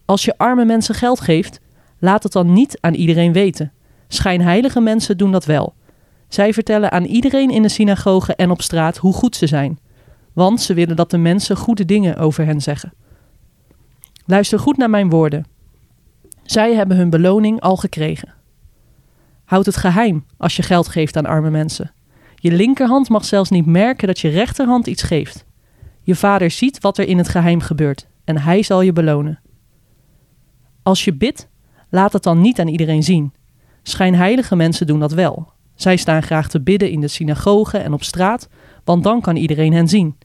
Als 0.05 0.25
je 0.25 0.37
arme 0.37 0.65
mensen 0.65 0.95
geld 0.95 1.19
geeft, 1.19 1.59
laat 1.99 2.23
het 2.23 2.31
dan 2.31 2.53
niet 2.53 2.77
aan 2.81 2.93
iedereen 2.93 3.33
weten. 3.33 3.71
Schijnheilige 4.07 4.81
mensen 4.81 5.17
doen 5.17 5.31
dat 5.31 5.45
wel. 5.45 5.73
Zij 6.27 6.53
vertellen 6.53 6.91
aan 6.91 7.03
iedereen 7.03 7.49
in 7.49 7.61
de 7.61 7.69
synagoge 7.69 8.35
en 8.35 8.51
op 8.51 8.61
straat 8.61 8.97
hoe 8.97 9.13
goed 9.13 9.35
ze 9.35 9.47
zijn. 9.47 9.79
Want 10.33 10.61
ze 10.61 10.73
willen 10.73 10.95
dat 10.95 11.11
de 11.11 11.17
mensen 11.17 11.57
goede 11.57 11.85
dingen 11.85 12.17
over 12.17 12.45
hen 12.45 12.61
zeggen. 12.61 12.93
Luister 14.25 14.59
goed 14.59 14.77
naar 14.77 14.89
mijn 14.89 15.09
woorden. 15.09 15.45
Zij 16.43 16.73
hebben 16.73 16.97
hun 16.97 17.09
beloning 17.09 17.61
al 17.61 17.75
gekregen. 17.75 18.34
Houd 19.45 19.65
het 19.65 19.77
geheim 19.77 20.25
als 20.37 20.55
je 20.55 20.63
geld 20.63 20.87
geeft 20.87 21.17
aan 21.17 21.25
arme 21.25 21.49
mensen. 21.49 21.91
Je 22.35 22.51
linkerhand 22.51 23.09
mag 23.09 23.25
zelfs 23.25 23.49
niet 23.49 23.65
merken 23.65 24.07
dat 24.07 24.19
je 24.19 24.29
rechterhand 24.29 24.87
iets 24.87 25.03
geeft. 25.03 25.45
Je 26.01 26.15
vader 26.15 26.51
ziet 26.51 26.79
wat 26.79 26.97
er 26.97 27.07
in 27.07 27.17
het 27.17 27.29
geheim 27.29 27.59
gebeurt 27.59 28.07
en 28.23 28.37
hij 28.41 28.63
zal 28.63 28.81
je 28.81 28.93
belonen. 28.93 29.39
Als 30.83 31.05
je 31.05 31.13
bidt, 31.13 31.49
laat 31.89 32.13
het 32.13 32.23
dan 32.23 32.41
niet 32.41 32.59
aan 32.59 32.67
iedereen 32.67 33.03
zien. 33.03 33.33
Schijnheilige 33.83 34.55
mensen 34.55 34.87
doen 34.87 34.99
dat 34.99 35.11
wel. 35.11 35.53
Zij 35.75 35.97
staan 35.97 36.23
graag 36.23 36.49
te 36.49 36.61
bidden 36.61 36.89
in 36.89 37.01
de 37.01 37.07
synagogen 37.07 37.83
en 37.83 37.93
op 37.93 38.03
straat, 38.03 38.49
want 38.83 39.03
dan 39.03 39.21
kan 39.21 39.35
iedereen 39.35 39.73
hen 39.73 39.87
zien. 39.87 40.17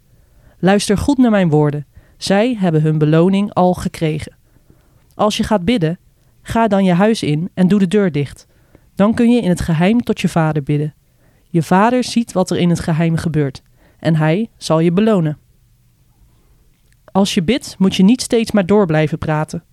Luister 0.59 0.99
goed 0.99 1.19
naar 1.19 1.31
mijn 1.31 1.51
woorden. 1.51 1.87
Zij 2.17 2.57
hebben 2.59 2.83
hun 2.83 2.99
beloning 2.99 3.55
al 3.55 3.75
gekregen. 3.75 4.37
Als 5.15 5.37
je 5.37 5.43
gaat 5.43 5.65
bidden, 5.65 5.99
ga 6.43 6.69
dan 6.69 6.85
je 6.85 6.93
huis 6.93 7.23
in 7.23 7.51
en 7.55 7.69
doe 7.69 7.79
de 7.79 7.89
deur 7.89 8.13
dicht. 8.13 8.47
Dan 9.01 9.15
kun 9.15 9.31
je 9.31 9.41
in 9.41 9.49
het 9.49 9.61
geheim 9.61 10.03
tot 10.03 10.21
je 10.21 10.29
vader 10.29 10.63
bidden. 10.63 10.95
Je 11.49 11.63
vader 11.63 12.05
ziet 12.05 12.33
wat 12.33 12.51
er 12.51 12.57
in 12.57 12.69
het 12.69 12.81
geheim 12.81 13.17
gebeurt 13.17 13.63
en 13.99 14.17
hij 14.17 14.51
zal 14.57 14.81
je 14.81 14.93
belonen. 14.93 15.39
Als 17.05 17.35
je 17.35 17.43
bidt, 17.43 17.75
moet 17.79 17.95
je 17.95 18.03
niet 18.03 18.21
steeds 18.21 18.51
maar 18.51 18.67
door 18.67 18.87
blijven 18.87 19.19
praten. 19.19 19.65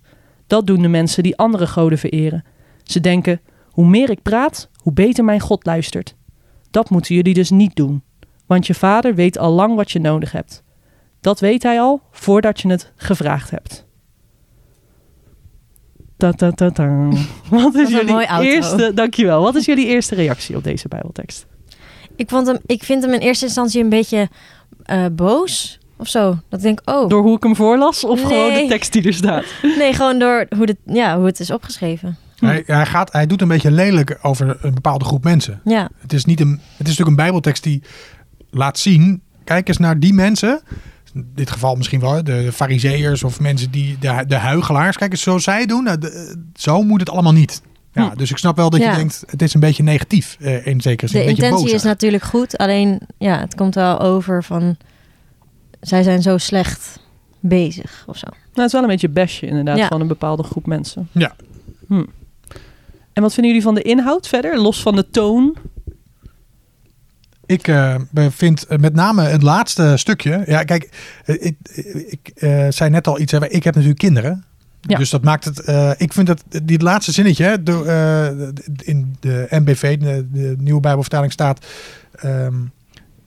Dat 0.47 0.68
doen 0.68 0.81
de 0.81 0.88
mensen 0.88 1.24
die 1.24 1.38
andere 1.38 1.68
goden 1.68 1.97
vereren. 1.97 2.44
Ze 2.83 3.00
denken: 3.00 3.41
hoe 3.69 3.88
meer 3.88 4.09
ik 4.09 4.21
praat, 4.21 4.69
hoe 4.75 4.94
beter 4.94 5.24
mijn 5.24 5.39
God 5.39 5.65
luistert. 5.65 6.15
Dat 6.71 6.89
moeten 6.89 7.15
jullie 7.15 7.33
dus 7.33 7.50
niet 7.50 7.75
doen, 7.75 8.03
want 8.45 8.68
je 8.68 8.74
vader 8.74 9.15
weet 9.15 9.38
al 9.38 9.51
lang 9.51 9.75
wat 9.75 9.91
je 9.91 10.00
nodig 10.00 10.31
hebt. 10.31 10.63
Dat 11.19 11.39
weet 11.39 11.63
hij 11.63 11.81
al 11.81 12.01
voordat 12.12 12.62
je 12.62 12.69
het 12.69 12.91
gevraagd 12.95 13.51
hebt. 13.51 13.87
Ta 16.18 16.31
-ta 16.31 16.52
-ta 16.52 16.69
-ta. 16.69 17.08
Wat 17.50 17.75
is 17.75 17.90
jullie 17.90 18.28
eerste? 18.42 18.92
Dankjewel. 18.94 19.42
Wat 19.42 19.56
is 19.56 19.66
jullie 19.66 19.86
eerste 19.86 20.16
reactie 20.16 20.56
op 20.56 20.64
deze 20.64 20.88
Bijbeltekst? 20.88 21.46
Ik, 22.16 22.30
vond 22.30 22.48
hem, 22.48 22.58
ik 22.66 22.84
vind 22.84 23.04
hem 23.04 23.14
in 23.14 23.19
eerste 23.19 23.46
instantie 23.46 23.84
een 23.84 23.90
beetje 23.90 24.30
eh, 24.84 25.06
boos 25.12 25.80
of 25.98 26.08
zo. 26.08 26.38
Dat 26.50 26.60
ik 26.60 26.66
denk, 26.66 26.81
oh, 26.86 27.10
Door 27.10 27.22
hoe 27.22 27.36
ik 27.36 27.44
hem 27.44 27.56
voorlas 27.56 28.04
of 28.04 28.22
gewoon 28.22 28.54
de 28.54 28.66
tekst 28.69 28.94
die 28.94 29.04
er 29.04 29.14
staat? 29.14 29.46
nee, 29.80 29.94
gewoon 29.94 30.19
door 30.19 30.46
hoe, 30.56 30.66
de, 30.66 30.78
ja, 30.86 31.18
hoe 31.18 31.25
het 31.25 31.40
is 31.40 31.52
opgeschreven. 31.52 32.18
Hij, 32.40 32.63
hij, 32.66 32.86
gaat, 32.86 33.12
hij 33.12 33.28
doet 33.28 33.42
een 33.42 33.48
beetje 33.48 33.72
lelijk 33.72 34.20
over 34.22 34.58
een 34.62 34.74
bepaalde 34.74 35.06
groep 35.06 35.24
mensen. 35.24 35.62
Ja, 35.63 35.90
Het 36.02 36.13
is, 36.13 36.25
niet 36.25 36.40
een, 36.40 36.52
het 36.52 36.88
is 36.88 36.98
natuurlijk 36.98 37.10
een 37.10 37.16
bijbeltekst 37.16 37.63
die 37.63 37.84
laat 38.50 38.80
zien... 38.80 39.22
Kijk 39.44 39.68
eens 39.68 39.78
naar 39.78 40.00
die 40.00 40.13
mensen. 40.13 40.62
In 41.18 41.31
dit 41.36 41.52
geval 41.52 41.75
misschien 41.75 42.00
wel 42.00 42.24
de 42.24 42.52
fariseërs 42.52 43.24
of 43.24 43.40
mensen 43.40 43.72
die... 43.72 43.98
De, 44.00 44.24
de 44.28 44.36
huigelaars. 44.36 44.98
Kijk 44.98 45.16
zo 45.16 45.38
zij 45.38 45.66
doen. 45.66 45.84
nou, 45.84 45.98
de- 45.98 46.36
zo 46.56 46.81
moet 46.84 47.00
het 47.00 47.10
allemaal 47.10 47.34
niet. 47.34 47.62
Ja, 47.92 48.10
Hm. 48.10 48.18
Dus 48.18 48.31
ik 48.31 48.38
snap 48.38 48.56
wel 48.56 48.69
dat 48.69 48.80
je 48.80 48.86
Ja. 48.86 48.96
denkt... 48.96 49.24
Het 49.28 49.42
is 49.42 49.54
een 49.54 49.60
beetje 49.60 49.84
negatief 49.84 50.38
eh, 50.40 50.66
in 50.68 50.81
zekere 50.81 51.08
zin. 51.10 51.19
de 51.22 51.28
een 51.28 51.34
beetje 51.36 51.46
intentie 51.50 51.75
is 51.75 51.84
natuurlijk 51.84 52.24
goed. 52.24 52.58
Alleen, 52.58 53.00
ja, 53.18 53.40
het 53.40 53.56
komt 53.56 53.75
wel 53.75 54.00
over 54.00 54.44
van... 54.44 54.78
Zij 55.81 56.04
zijn 56.04 56.22
zo 56.22 56.38
slecht 56.38 57.00
bezig 57.40 58.04
of 58.08 58.18
zo. 58.18 58.28
Nou, 58.30 58.40
het 58.54 58.66
is 58.66 58.72
wel 58.72 58.81
een 58.81 58.88
beetje 58.88 59.10
besje 59.10 59.46
inderdaad 59.48 59.78
Ja. 59.78 59.88
van 59.88 60.02
een 60.02 60.08
bepaalde 60.08 60.44
groep 60.44 60.66
mensen. 60.66 61.10
Ja. 61.12 61.36
Hm. 61.88 62.04
En 63.13 63.22
wat 63.22 63.34
vinden 63.34 63.46
jullie 63.52 63.62
van 63.68 63.75
de 63.75 63.81
inhoud 63.81 64.28
verder? 64.28 64.60
Los 64.62 64.81
van 64.81 64.96
de 64.96 65.10
toon? 65.10 65.56
Ik 67.48 67.68
eh, 67.68 67.96
vind 68.30 68.66
eh, 68.66 68.78
met 68.78 68.94
name 68.94 69.22
het 69.24 69.42
laatste 69.42 69.94
stukje. 69.98 70.44
Ja, 70.46 70.64
kijk, 70.64 70.90
eh, 71.26 71.36
ik, 71.46 71.56
ik 72.08 72.32
zei 72.70 72.90
net 72.90 73.08
al 73.08 73.20
iets. 73.20 73.32
hè, 73.32 73.48
Ik 73.48 73.64
heb 73.64 73.74
natuurlijk 73.74 74.00
kinderen. 74.00 74.44
Ja. 74.82 74.98
Dus 74.98 75.10
dat 75.10 75.24
maakt 75.24 75.46
het. 75.46 75.60
ik 75.98 76.14
vind 76.14 76.28
dat 76.28 76.44
dit 76.64 76.82
laatste 76.82 77.12
zinnetje. 77.12 77.44
hè, 77.44 77.64
de, 77.64 78.54
in 78.84 79.16
de 79.20 79.48
MBV, 79.50 79.98
de, 79.98 80.28
de 80.32 80.56
nieuwe 80.60 80.80
Bijbelvertaling 80.80 81.32
staat. 81.32 81.66
ehm, 82.12 82.54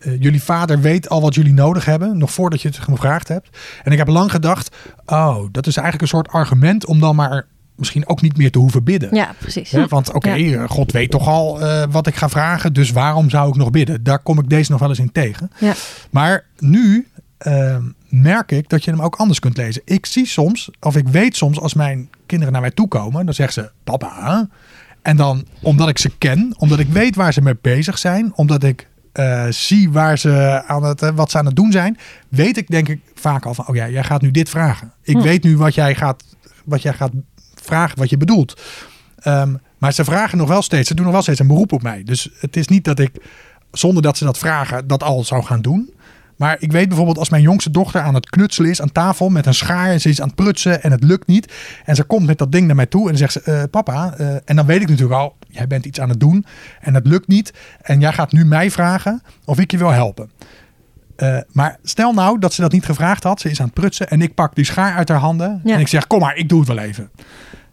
eh, 0.01 0.21
jullie 0.21 0.43
vader 0.43 0.81
weet 0.81 1.09
al 1.09 1.21
wat 1.21 1.35
jullie 1.35 1.53
nodig 1.53 1.85
hebben. 1.85 2.19
Nog 2.19 2.31
voordat 2.31 2.63
je 2.63 2.69
het 2.69 2.79
gevraagd 2.79 3.29
hebt. 3.29 3.49
En 3.83 3.93
ik 3.93 3.99
heb 3.99 4.09
lang 4.09 4.31
gedacht. 4.31 4.77
Oh, 5.07 5.45
dat 5.53 5.67
is 5.67 5.77
eigenlijk 5.77 6.03
een 6.03 6.19
soort 6.19 6.29
argument. 6.29 6.87
om 6.87 7.01
dan 7.01 7.17
maar 7.17 7.47
misschien 7.81 8.09
ook 8.09 8.21
niet 8.23 8.37
meer 8.37 8.51
te 8.51 8.59
hoeven 8.59 8.85
bidden. 8.85 9.15
Ja, 9.15 9.35
precies. 9.39 9.73
Want 9.89 10.13
oké, 10.13 10.33
Ja. 10.33 10.67
God 10.67 10.93
weet 10.93 11.11
toch 11.11 11.29
al 11.29 11.61
eh, 11.61 11.83
wat 11.91 12.07
ik 12.07 12.15
ga 12.15 12.29
vragen, 12.29 12.73
dus 12.73 12.91
waarom 12.91 13.31
zou 13.31 13.49
ik 13.49 13.55
nog 13.57 13.71
bidden? 13.71 14.03
Daar 14.03 14.19
kom 14.19 14.39
ik 14.39 14.49
deze 14.49 14.71
nog 14.71 14.81
wel 14.81 14.89
eens 14.89 14.99
in 14.99 15.13
tegen. 15.13 15.51
Ja. 15.59 15.73
Maar 16.11 16.45
nu 16.59 17.09
ehm, 17.39 17.83
merk 18.09 18.53
ik 18.53 18.69
dat 18.69 18.85
je 18.85 18.91
hem 18.91 19.01
ook 19.03 19.17
anders 19.17 19.39
kunt 19.39 19.57
lezen. 19.57 19.83
Ik 19.85 20.07
zie 20.07 20.27
soms, 20.27 20.71
of 20.81 20.97
ik 20.97 21.09
weet 21.09 21.37
soms 21.37 21.61
als 21.61 21.75
mijn 21.75 22.09
kinderen 22.27 22.53
naar 22.53 22.63
mij 22.63 22.71
toe 22.71 22.89
komen, 22.89 23.25
dan 23.25 23.35
zeggen 23.35 23.63
ze 23.63 23.71
papa. 23.85 24.49
En 25.03 25.17
dan, 25.17 25.47
omdat 25.63 25.89
ik 25.89 25.99
ze 25.99 26.11
ken, 26.19 26.55
omdat 26.59 26.79
ik 26.79 26.89
weet 26.89 27.17
waar 27.17 27.33
ze 27.33 27.43
mee 27.43 27.57
bezig 27.61 27.99
zijn, 27.99 28.33
omdat 28.35 28.63
ik 28.63 28.89
eh, 29.13 29.47
zie 29.49 29.91
waar 29.91 30.19
ze 30.19 30.63
aan 30.67 30.85
het, 30.85 31.03
eh, 31.03 31.11
wat 31.15 31.31
ze 31.31 31.39
aan 31.39 31.47
het 31.47 31.57
doen 31.57 31.73
zijn, 31.73 31.99
weet 32.29 32.57
ik 32.57 32.69
denk 32.69 32.89
ik 32.89 33.01
vaak 33.15 33.47
al 33.47 33.55
van, 33.55 33.69
oh 33.69 33.75
ja, 33.75 33.89
jij 33.89 34.05
gaat 34.05 34.23
nu 34.23 34.31
dit 34.31 34.49
vragen. 34.49 34.93
Ik 35.03 35.17
Hm. 35.17 35.23
weet 35.23 35.43
nu 35.43 35.57
wat 35.57 35.75
jij 35.75 35.95
gaat, 35.95 36.25
wat 36.65 36.83
jij 36.83 36.93
gaat 36.93 37.11
vragen, 37.63 37.99
wat 37.99 38.11
je 38.11 38.17
bedoelt. 38.17 38.61
Ehm, 39.19 39.55
maar 39.79 39.93
ze 39.93 40.05
vragen 40.05 40.39
nog 40.39 40.49
wel 40.49 40.63
steeds, 40.63 40.89
ze 40.89 40.95
doen 40.95 41.05
nog 41.05 41.15
wel 41.15 41.23
steeds 41.23 41.39
een 41.41 41.47
beroep 41.47 41.73
op 41.73 41.83
mij. 41.83 42.03
Dus 42.03 42.29
het 42.39 42.57
is 42.57 42.69
niet 42.69 42.85
dat 42.85 42.99
ik, 42.99 43.11
zonder 43.73 44.03
dat 44.03 44.17
ze 44.17 44.25
dat 44.25 44.39
vragen, 44.39 44.87
dat 44.87 45.03
al 45.03 45.25
zou 45.25 45.43
gaan 45.43 45.61
doen. 45.63 45.93
Maar 46.41 46.57
ik 46.59 46.73
weet 46.73 46.89
bijvoorbeeld 46.89 47.19
als 47.19 47.29
mijn 47.29 47.43
jongste 47.43 47.71
dochter 47.71 48.01
aan 48.01 48.15
het 48.15 48.31
knutselen 48.31 48.71
is 48.71 48.83
aan 48.83 48.93
tafel 48.93 49.29
met 49.29 49.47
een 49.47 49.55
schaar. 49.55 49.91
En 49.91 50.01
ze 50.01 50.09
is 50.09 50.21
aan 50.21 50.27
het 50.27 50.37
prutsen 50.37 50.83
en 50.83 50.91
het 50.91 51.03
lukt 51.03 51.27
niet. 51.27 51.53
En 51.85 51.95
ze 51.95 52.05
komt 52.05 52.27
met 52.27 52.39
dat 52.39 52.53
ding 52.53 52.67
naar 52.67 52.77
mij 52.77 52.87
toe 52.87 53.11
en 53.11 53.17
zegt 53.17 53.33
ze, 53.33 53.41
"Eh, 53.41 53.63
papa. 53.71 54.15
eh," 54.17 54.35
en 54.45 54.57
dan 54.57 54.67
weet 54.67 54.83
ik 54.83 54.89
natuurlijk 54.89 55.21
al, 55.21 55.37
jij 55.49 55.67
bent 55.67 55.87
iets 55.87 56.01
aan 56.01 56.09
het 56.09 56.21
doen 56.21 56.45
en 56.81 56.95
het 56.95 57.07
lukt 57.07 57.27
niet. 57.27 57.53
En 57.83 58.01
jij 58.01 58.13
gaat 58.13 58.33
nu 58.33 58.45
mij 58.45 58.71
vragen 58.71 59.23
of 59.45 59.59
ik 59.59 59.71
je 59.71 59.79
wil 59.79 59.91
helpen. 59.91 60.31
Eh, 61.21 61.39
maar 61.53 61.77
stel 61.83 62.13
nou 62.13 62.39
dat 62.39 62.53
ze 62.53 62.61
dat 62.61 62.73
niet 62.73 62.85
gevraagd 62.85 63.23
had. 63.25 63.41
Ze 63.41 63.51
is 63.51 63.61
aan 63.61 63.65
het 63.67 63.75
prutsen 63.75 64.09
en 64.09 64.23
ik 64.23 64.35
pak 64.35 64.55
die 64.55 64.65
schaar 64.65 64.95
uit 64.97 65.09
haar 65.09 65.19
handen. 65.19 65.61
Ja. 65.65 65.75
En 65.75 65.81
ik 65.81 65.89
zeg, 65.89 66.07
kom 66.07 66.21
maar, 66.21 66.37
ik 66.37 66.49
doe 66.49 66.59
het 66.59 66.69
wel 66.69 66.79
even. 66.79 67.11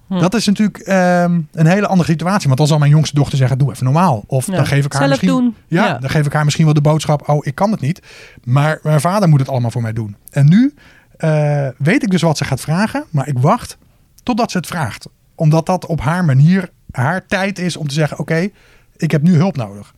Hm. 0.08 0.20
Dat 0.20 0.34
is 0.34 0.46
natuurlijk 0.46 0.78
ehm, 0.78 1.42
een 1.52 1.66
hele 1.68 1.88
andere 1.88 2.10
situatie. 2.10 2.46
Want 2.46 2.58
dan 2.58 2.68
zal 2.68 2.78
mijn 2.78 2.92
jongste 2.92 3.16
dochter 3.16 3.38
zeggen, 3.38 3.58
doe 3.58 3.72
even 3.72 3.84
normaal. 3.84 4.24
Of 4.28 4.48
Ja. 4.48 4.56
dan 4.56 4.66
geef 4.66 4.86
ik 4.86 4.92
haar 4.94 5.02
Zelf 5.08 5.22
misschien... 5.22 5.40
doen. 5.40 5.56
Ja, 5.68 5.86
Ja. 5.86 5.98
dan 5.98 6.10
geef 6.10 6.26
ik 6.26 6.34
haar 6.34 6.44
misschien 6.44 6.66
wel 6.66 6.74
de 6.74 6.82
boodschap, 6.82 7.30
oh, 7.30 7.46
ik 7.46 7.56
kan 7.56 7.72
het 7.72 7.82
niet. 7.82 8.02
Maar 8.44 8.80
mijn 8.84 9.02
vader 9.02 9.30
moet 9.30 9.40
het 9.40 9.50
allemaal 9.50 9.72
voor 9.72 9.82
mij 9.82 9.94
doen. 9.94 10.16
En 10.32 10.48
nu 10.48 10.74
eh, 11.18 11.68
weet 11.78 12.04
ik 12.04 12.10
dus 12.12 12.22
wat 12.22 12.38
ze 12.38 12.46
gaat 12.46 12.62
vragen. 12.62 13.04
Maar 13.10 13.28
ik 13.28 13.40
wacht 13.40 13.78
totdat 14.24 14.52
ze 14.52 14.58
het 14.58 14.68
vraagt. 14.68 15.08
Omdat 15.36 15.66
dat 15.66 15.86
op 15.86 16.02
haar 16.02 16.26
manier, 16.26 16.70
haar 16.92 17.26
tijd 17.26 17.60
is 17.60 17.78
om 17.78 17.88
te 17.88 17.94
zeggen, 17.94 18.20
oké, 18.20 18.50
ik 18.98 19.12
heb 19.12 19.22
nu 19.22 19.36
hulp 19.36 19.56
nodig. 19.58 19.94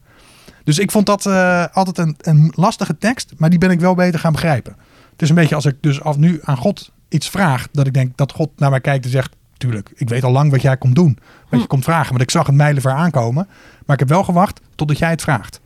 Dus 0.69 0.79
ik 0.79 0.91
vond 0.91 1.05
dat 1.05 1.25
eh, 1.25 1.65
altijd 1.73 1.97
een, 1.97 2.15
een 2.17 2.51
lastige 2.55 2.97
tekst, 2.97 3.33
maar 3.37 3.49
die 3.49 3.59
ben 3.59 3.71
ik 3.71 3.79
wel 3.79 3.95
beter 3.95 4.19
gaan 4.19 4.31
begrijpen. 4.31 4.75
Het 5.11 5.21
is 5.21 5.29
een 5.29 5.35
beetje 5.35 5.55
als 5.55 5.65
ik 5.65 5.75
dus 5.81 6.01
af 6.01 6.17
nu 6.17 6.39
aan 6.43 6.57
God 6.57 6.91
iets 7.07 7.29
vraag, 7.29 7.67
dat 7.71 7.87
ik 7.87 7.93
denk 7.93 8.17
dat 8.17 8.31
God 8.31 8.49
naar 8.55 8.69
mij 8.69 8.81
kijkt 8.81 9.05
en 9.05 9.11
zegt, 9.11 9.35
tuurlijk, 9.57 9.91
ik 9.95 10.09
weet 10.09 10.23
al 10.23 10.31
lang 10.31 10.51
wat 10.51 10.61
jij 10.61 10.77
komt 10.77 10.95
doen, 10.95 11.17
wat 11.17 11.49
Hm. 11.49 11.57
je 11.59 11.67
komt 11.67 11.83
vragen. 11.83 12.09
Want 12.09 12.21
ik 12.21 12.31
zag 12.31 12.45
het 12.47 12.55
mijlenver 12.55 12.91
aankomen, 12.91 13.47
maar 13.85 13.93
ik 13.93 13.99
heb 13.99 14.09
wel 14.09 14.23
gewacht 14.23 14.61
totdat 14.75 14.97
jij 14.97 15.09
het 15.09 15.21
vraagt. 15.21 15.59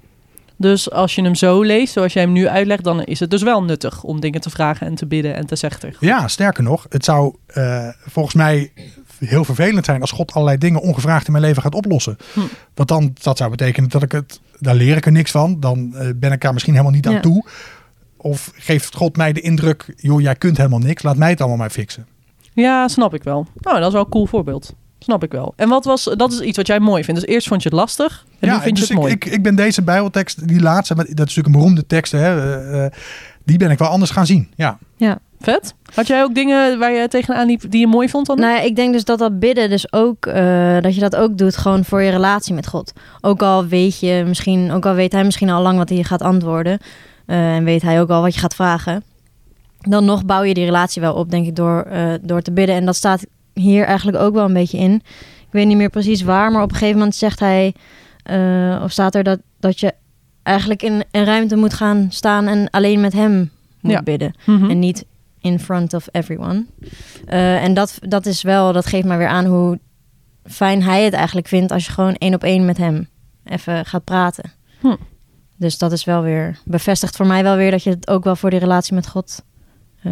Dus 0.55 0.91
als 0.91 1.15
je 1.15 1.24
hem 1.24 1.36
zo 1.36 1.62
leest, 1.62 1.93
zoals 1.93 2.13
jij 2.13 2.24
hem 2.24 2.31
nu 2.31 2.48
uitlegt, 2.48 2.83
dan 2.83 3.03
is 3.03 3.19
het 3.19 3.29
dus 3.29 3.41
wel 3.41 3.63
nuttig 3.63 4.03
om 4.03 4.19
dingen 4.19 4.41
te 4.41 4.50
vragen 4.50 4.88
en 4.88 4.95
te 4.95 5.05
bidden 5.05 5.36
en 5.36 5.45
te 5.45 5.55
zeggen. 5.55 5.93
Ja, 6.00 6.27
sterker 6.27 6.63
nog, 6.63 6.86
het 6.89 7.05
zou 7.05 7.36
eh, 7.45 7.88
volgens 8.05 8.36
mij 8.36 8.72
heel 9.25 9.46
vervelend 9.46 9.86
zijn 9.86 10.01
als 10.01 10.12
God 10.12 10.34
allerlei 10.34 10.58
dingen 10.58 10.82
ongevraagd 10.82 11.25
in 11.25 11.32
mijn 11.32 11.44
leven 11.44 11.62
gaat 11.62 11.75
oplossen. 11.75 12.18
Hm. 12.34 12.39
Want 12.74 12.89
dan, 12.89 13.13
dat 13.22 13.38
zou 13.38 13.50
betekenen 13.50 13.89
dat 13.89 14.03
ik 14.03 14.12
het, 14.12 14.39
daar 14.60 14.75
leer 14.75 14.98
ik 14.98 15.06
er 15.06 15.12
niks 15.12 15.32
van. 15.32 15.60
Dan 15.60 15.96
eh, 15.96 16.08
ben 16.15 16.32
ik 16.32 16.42
daar 16.42 16.53
misschien 16.53 16.74
helemaal 16.74 16.96
niet 16.96 17.08
aan 17.08 17.13
Ja. 17.13 17.20
toe. 17.20 17.46
Of 18.18 18.51
geeft 18.56 18.96
God 18.96 19.18
mij 19.18 19.34
de 19.34 19.42
indruk, 19.42 19.94
joh, 19.98 20.22
jij 20.22 20.36
kunt 20.36 20.58
helemaal 20.58 20.80
niks, 20.80 21.03
laat 21.03 21.18
mij 21.18 21.30
het 21.30 21.39
allemaal 21.39 21.58
maar 21.58 21.70
fixen. 21.70 22.08
Ja, 22.53 22.88
snap 22.88 23.13
ik 23.13 23.24
wel. 23.24 23.48
Nou, 23.56 23.77
dat 23.77 23.88
is 23.88 23.94
wel 23.94 24.03
een 24.03 24.10
cool 24.10 24.25
voorbeeld. 24.25 24.74
Snap 25.00 25.24
ik 25.24 25.32
wel. 25.32 25.53
En 25.56 25.70
wat 25.70 25.86
was, 25.86 26.03
dat 26.03 26.32
is 26.32 26.39
iets 26.39 26.58
wat 26.58 26.68
jij 26.68 26.80
mooi 26.80 27.03
vindt. 27.03 27.22
Dus 27.22 27.30
eerst 27.30 27.48
vond 27.48 27.63
je 27.63 27.70
het 27.70 27.77
lastig 27.77 28.25
en 28.39 28.50
nu 28.50 28.60
vind 28.60 28.77
dus 28.77 28.88
je 28.88 28.94
het 28.94 29.01
mooi. 29.01 29.13
Ik, 29.13 29.25
ik, 29.25 29.34
ik 29.34 29.44
ben 29.44 29.56
deze 29.56 29.82
Bijbeltekst, 29.82 30.48
die 30.48 30.62
laatste, 30.62 30.96
maar 30.96 31.03
dat 31.06 31.13
is 31.13 31.20
natuurlijk 31.20 31.48
een 31.48 31.62
beroemde 31.62 31.86
tekst, 31.86 32.12
hè, 32.12 32.20
eh, 32.20 32.86
eh, 32.86 32.92
die 33.44 33.58
ben 33.58 33.72
ik 33.72 33.77
wel 33.77 33.88
anders 33.88 34.12
gaan 34.12 34.25
zien. 34.25 34.51
Ja, 34.56 34.80
Vet. 35.44 35.74
Had 35.94 36.08
jij 36.08 36.24
ook 36.24 36.36
dingen 36.36 36.80
waar 36.80 36.92
je 36.92 37.08
tegenaan 37.08 37.48
liep 37.48 37.62
die 37.70 37.80
je 37.80 37.88
mooi 37.88 38.10
vond 38.10 38.26
dan? 38.26 38.40
Nou 38.40 38.54
ja, 38.54 38.60
ik 38.62 38.76
denk 38.76 38.94
dus 38.94 39.04
dat 39.06 39.20
dat 39.20 39.40
bidden 39.40 39.70
dus 39.70 39.94
ook, 39.94 40.26
eh, 40.26 40.78
dat 40.82 40.96
je 40.96 41.02
dat 41.02 41.16
ook 41.16 41.38
doet 41.38 41.58
gewoon 41.58 41.86
voor 41.86 42.02
je 42.02 42.12
relatie 42.12 42.54
met 42.54 42.68
God. 42.68 42.94
Ook 43.22 43.42
al 43.42 43.66
weet 43.66 44.00
je 44.00 44.24
misschien, 44.28 44.72
ook 44.72 44.86
al 44.86 44.94
weet 44.94 45.12
hij 45.12 45.24
misschien 45.24 45.50
al 45.50 45.62
lang 45.62 45.78
wat 45.78 45.90
hij 45.90 46.04
gaat 46.04 46.22
antwoorden. 46.22 46.78
eh, 47.26 47.56
en 47.56 47.64
weet 47.64 47.82
hij 47.82 48.02
ook 48.02 48.10
al 48.10 48.22
wat 48.22 48.34
je 48.34 48.40
gaat 48.40 48.56
vragen. 48.56 49.04
Dan 49.80 50.06
nog 50.06 50.26
bouw 50.26 50.42
je 50.44 50.54
die 50.54 50.66
relatie 50.66 51.02
wel 51.02 51.14
op, 51.14 51.30
denk 51.32 51.48
ik, 51.48 51.56
door, 51.56 51.82
eh, 51.82 52.14
door 52.22 52.42
te 52.42 52.52
bidden. 52.52 52.76
En 52.76 52.86
dat 52.86 52.96
staat 52.96 53.26
hier 53.54 53.86
eigenlijk 53.86 54.18
ook 54.18 54.34
wel 54.34 54.46
een 54.46 54.54
beetje 54.54 54.78
in. 54.78 54.94
Ik 55.40 55.48
weet 55.52 55.68
niet 55.68 55.78
meer 55.78 55.90
precies 55.90 56.22
waar, 56.22 56.52
maar 56.52 56.62
op 56.64 56.70
een 56.70 56.76
gegeven 56.76 56.98
moment 56.98 57.16
zegt 57.16 57.40
hij, 57.40 57.74
of 58.84 58.92
staat 58.92 59.16
er 59.16 59.24
dat, 59.24 59.40
dat 59.60 59.80
je 59.80 59.94
eigenlijk 60.44 60.84
in 60.84 61.04
een 61.12 61.26
ruimte 61.26 61.56
moet 61.56 61.74
gaan 61.74 62.08
staan 62.10 62.48
en 62.48 62.70
alleen 62.70 63.02
met 63.02 63.14
hem 63.14 63.52
moet 63.80 63.92
Ja. 63.92 64.02
bidden. 64.02 64.34
Mhm. 64.46 64.70
En 64.70 64.80
niet 64.80 65.06
in 65.44 65.60
front 65.60 65.94
of 65.94 66.08
everyone. 66.12 66.66
Eh, 67.26 67.64
en 67.64 67.74
dat, 67.74 67.98
dat 68.02 68.26
is 68.26 68.42
wel, 68.42 68.74
dat 68.74 68.86
geeft 68.86 69.06
maar 69.08 69.18
weer 69.18 69.28
aan 69.28 69.46
hoe 69.46 69.80
fijn 70.46 70.84
hij 70.84 71.04
het 71.04 71.14
eigenlijk 71.14 71.48
vindt 71.48 71.72
als 71.72 71.86
je 71.86 71.92
gewoon 71.92 72.16
één 72.16 72.34
op 72.34 72.44
één 72.44 72.66
met 72.66 72.78
hem 72.78 73.08
even 73.44 73.86
gaat 73.86 74.04
praten. 74.04 74.52
Hm. 74.80 74.96
Dus 75.58 75.78
dat 75.78 75.92
is 75.92 76.04
wel 76.04 76.22
weer, 76.22 76.58
bevestigt 76.66 77.16
voor 77.16 77.28
mij 77.28 77.44
wel 77.44 77.56
weer 77.56 77.72
dat 77.72 77.84
je 77.84 77.90
het 77.90 78.08
ook 78.08 78.24
wel 78.24 78.36
voor 78.36 78.50
die 78.50 78.60
relatie 78.60 78.94
met 78.96 79.08
God, 79.08 79.44
eh, 80.04 80.12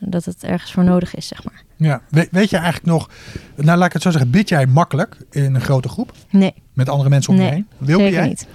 dat 0.00 0.24
het 0.24 0.44
ergens 0.44 0.72
voor 0.72 0.84
nodig 0.84 1.14
is, 1.14 1.28
zeg 1.28 1.44
maar. 1.44 1.62
ja. 1.76 2.00
We- 2.10 2.28
weet 2.30 2.50
je 2.50 2.56
eigenlijk 2.56 2.86
nog, 2.86 3.08
nou 3.56 3.78
laat 3.78 3.86
ik 3.86 3.92
het 3.92 4.02
zo 4.02 4.10
zeggen, 4.10 4.30
bid 4.30 4.48
jij 4.48 4.66
makkelijk 4.66 5.16
in 5.30 5.54
een 5.54 5.60
grote 5.60 5.88
groep 5.88 6.12
Nee, 6.30 6.54
met 6.72 6.88
andere 6.88 7.08
mensen 7.10 7.32
om 7.32 7.38
je 7.38 7.44
Nee, 7.44 7.52
heen? 7.52 7.66
Zeker 7.86 8.10
jij? 8.10 8.26
niet. 8.28 8.46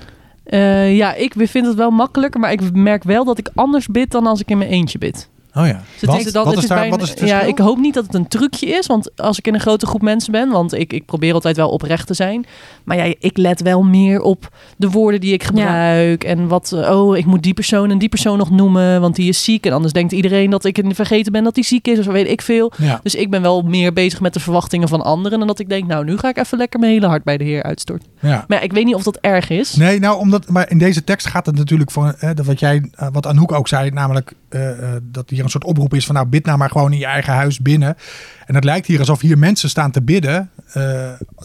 Eh, 0.43 0.95
ja, 0.97 1.13
ik 1.13 1.33
vind 1.37 1.65
het 1.65 1.75
wel 1.75 1.91
makkelijker, 1.91 2.39
maar 2.39 2.51
ik 2.51 2.73
merk 2.75 3.03
wel 3.03 3.25
dat 3.25 3.37
ik 3.37 3.49
anders 3.55 3.87
bid 3.87 4.11
dan 4.11 4.27
als 4.27 4.39
ik 4.41 4.49
in 4.49 4.57
mijn 4.57 4.69
eentje 4.69 4.97
bid. 4.97 5.29
Oh 5.59 5.67
ja. 5.67 5.73
Dus 5.73 6.01
het 6.01 6.09
Wat, 6.09 6.19
is 6.25 6.31
wat 6.31 6.45
het 6.45 6.57
is 6.57 6.61
is 6.63 6.69
daar, 6.69 6.77
bijna- 6.79 6.95
wat 6.95 7.05
is 7.05 7.09
het 7.09 7.19
Ja, 7.19 7.41
ik 7.41 7.57
hoop 7.57 7.77
niet 7.77 7.93
dat 7.93 8.05
het 8.05 8.13
een 8.15 8.27
trucje 8.27 8.65
is, 8.65 8.87
want 8.87 9.17
als 9.17 9.37
ik 9.37 9.47
in 9.47 9.53
een 9.53 9.59
grote 9.59 9.85
groep 9.85 10.01
mensen 10.01 10.31
ben, 10.31 10.49
want 10.49 10.73
ik, 10.73 10.93
ik 10.93 11.05
probeer 11.05 11.33
altijd 11.33 11.55
wel 11.55 11.69
oprecht 11.69 12.07
te 12.07 12.13
zijn. 12.13 12.45
Maar 12.83 12.97
ja, 12.97 13.13
ik 13.19 13.37
let 13.37 13.61
wel 13.61 13.83
meer 13.83 14.21
op 14.21 14.49
de 14.77 14.89
woorden 14.89 15.19
die 15.19 15.33
ik 15.33 15.43
gebruik. 15.43 16.23
En 16.23 16.47
wat, 16.47 16.71
eh, 16.71 16.99
oh, 16.99 17.17
ik 17.17 17.25
moet 17.25 17.43
die 17.43 17.53
persoon 17.53 17.91
en 17.91 17.97
die 17.97 18.09
persoon 18.09 18.37
nog 18.37 18.49
noemen, 18.51 19.01
want 19.01 19.15
die 19.15 19.29
is 19.29 19.43
ziek. 19.43 19.65
En 19.65 19.71
anders 19.73 19.93
denkt 19.93 20.11
iedereen 20.11 20.49
dat 20.49 20.65
ik 20.65 20.83
vergeten 20.87 21.31
ben 21.31 21.43
dat 21.43 21.55
die 21.55 21.63
ziek 21.63 21.87
is, 21.87 21.99
of 21.99 22.05
weet 22.05 22.27
ik 22.27 22.41
veel. 22.41 22.71
Ja. 22.77 22.99
Dus 23.03 23.15
ik 23.15 23.29
ben 23.29 23.41
wel 23.41 23.61
meer 23.61 23.93
bezig 23.93 24.19
met 24.21 24.33
de 24.33 24.39
verwachtingen 24.39 24.87
van 24.87 25.01
anderen. 25.01 25.41
En 25.41 25.47
dat 25.47 25.59
ik 25.59 25.69
denk, 25.69 25.87
nou, 25.87 26.05
nu 26.05 26.17
ga 26.17 26.29
ik 26.29 26.37
even 26.37 26.57
lekker 26.57 26.79
mijn 26.79 26.91
hele 26.91 27.07
hart 27.07 27.23
bij 27.23 27.37
de 27.37 27.43
Heer 27.43 27.63
uitstorten. 27.63 28.07
ja. 28.19 28.45
Maar 28.47 28.57
ja, 28.57 28.63
ik 28.63 28.73
weet 28.73 28.85
niet 28.85 28.95
of 28.95 29.03
dat 29.03 29.17
erg 29.21 29.49
is. 29.49 29.75
Nee, 29.75 29.99
nou, 29.99 30.19
omdat, 30.19 30.49
maar 30.49 30.69
in 30.71 30.77
deze 30.77 31.03
tekst 31.03 31.27
gaat 31.27 31.45
het 31.45 31.55
natuurlijk 31.55 31.91
van, 31.91 32.13
hè, 32.17 32.33
dat 32.33 32.45
wat 32.45 32.59
jij, 32.59 32.89
eh, 32.95 33.07
wat 33.11 33.25
Anouk 33.27 33.51
ook 33.51 33.67
zei, 33.67 33.89
namelijk 33.89 34.33
eh, 34.49 34.69
eh, 34.71 35.01
dat 35.03 35.29
hier 35.29 35.43
een 35.53 35.59
soort 35.61 35.71
oproep 35.73 35.93
is 35.93 36.05
van, 36.05 36.15
nou, 36.15 36.27
bid 36.27 36.45
nou 36.45 36.57
maar 36.57 36.69
gewoon 36.69 36.91
in 36.93 36.99
je 36.99 37.05
eigen 37.05 37.33
huis 37.33 37.59
binnen. 37.59 37.97
En 38.45 38.55
het 38.55 38.63
lijkt 38.63 38.87
hier 38.87 38.99
alsof 38.99 39.21
hier 39.21 39.37
mensen 39.37 39.69
staan 39.69 39.91
te 39.91 40.01
bidden, 40.01 40.49
eh, 40.73 40.83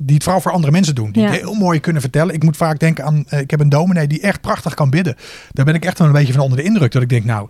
die 0.02 0.14
het 0.14 0.22
vooral 0.22 0.40
voor 0.40 0.52
andere 0.52 0.72
mensen 0.72 0.94
doen, 0.94 1.10
die 1.12 1.22
Ja. 1.22 1.28
het 1.30 1.40
heel 1.40 1.54
mooi 1.54 1.80
kunnen 1.80 2.02
vertellen. 2.02 2.34
Ik 2.34 2.42
moet 2.42 2.56
vaak 2.56 2.78
denken 2.78 3.04
aan, 3.04 3.24
eh, 3.28 3.40
ik 3.40 3.50
heb 3.50 3.60
een 3.60 3.68
dominee 3.68 4.06
die 4.06 4.20
echt 4.20 4.40
prachtig 4.40 4.74
kan 4.74 4.90
bidden. 4.90 5.16
Daar 5.52 5.64
ben 5.64 5.74
ik 5.74 5.84
echt 5.84 5.98
wel 5.98 6.06
een 6.06 6.12
beetje 6.14 6.32
van 6.32 6.42
onder 6.42 6.58
de 6.58 6.64
indruk, 6.64 6.92
dat 6.92 7.02
ik 7.02 7.08
denk, 7.08 7.24
nou, 7.24 7.48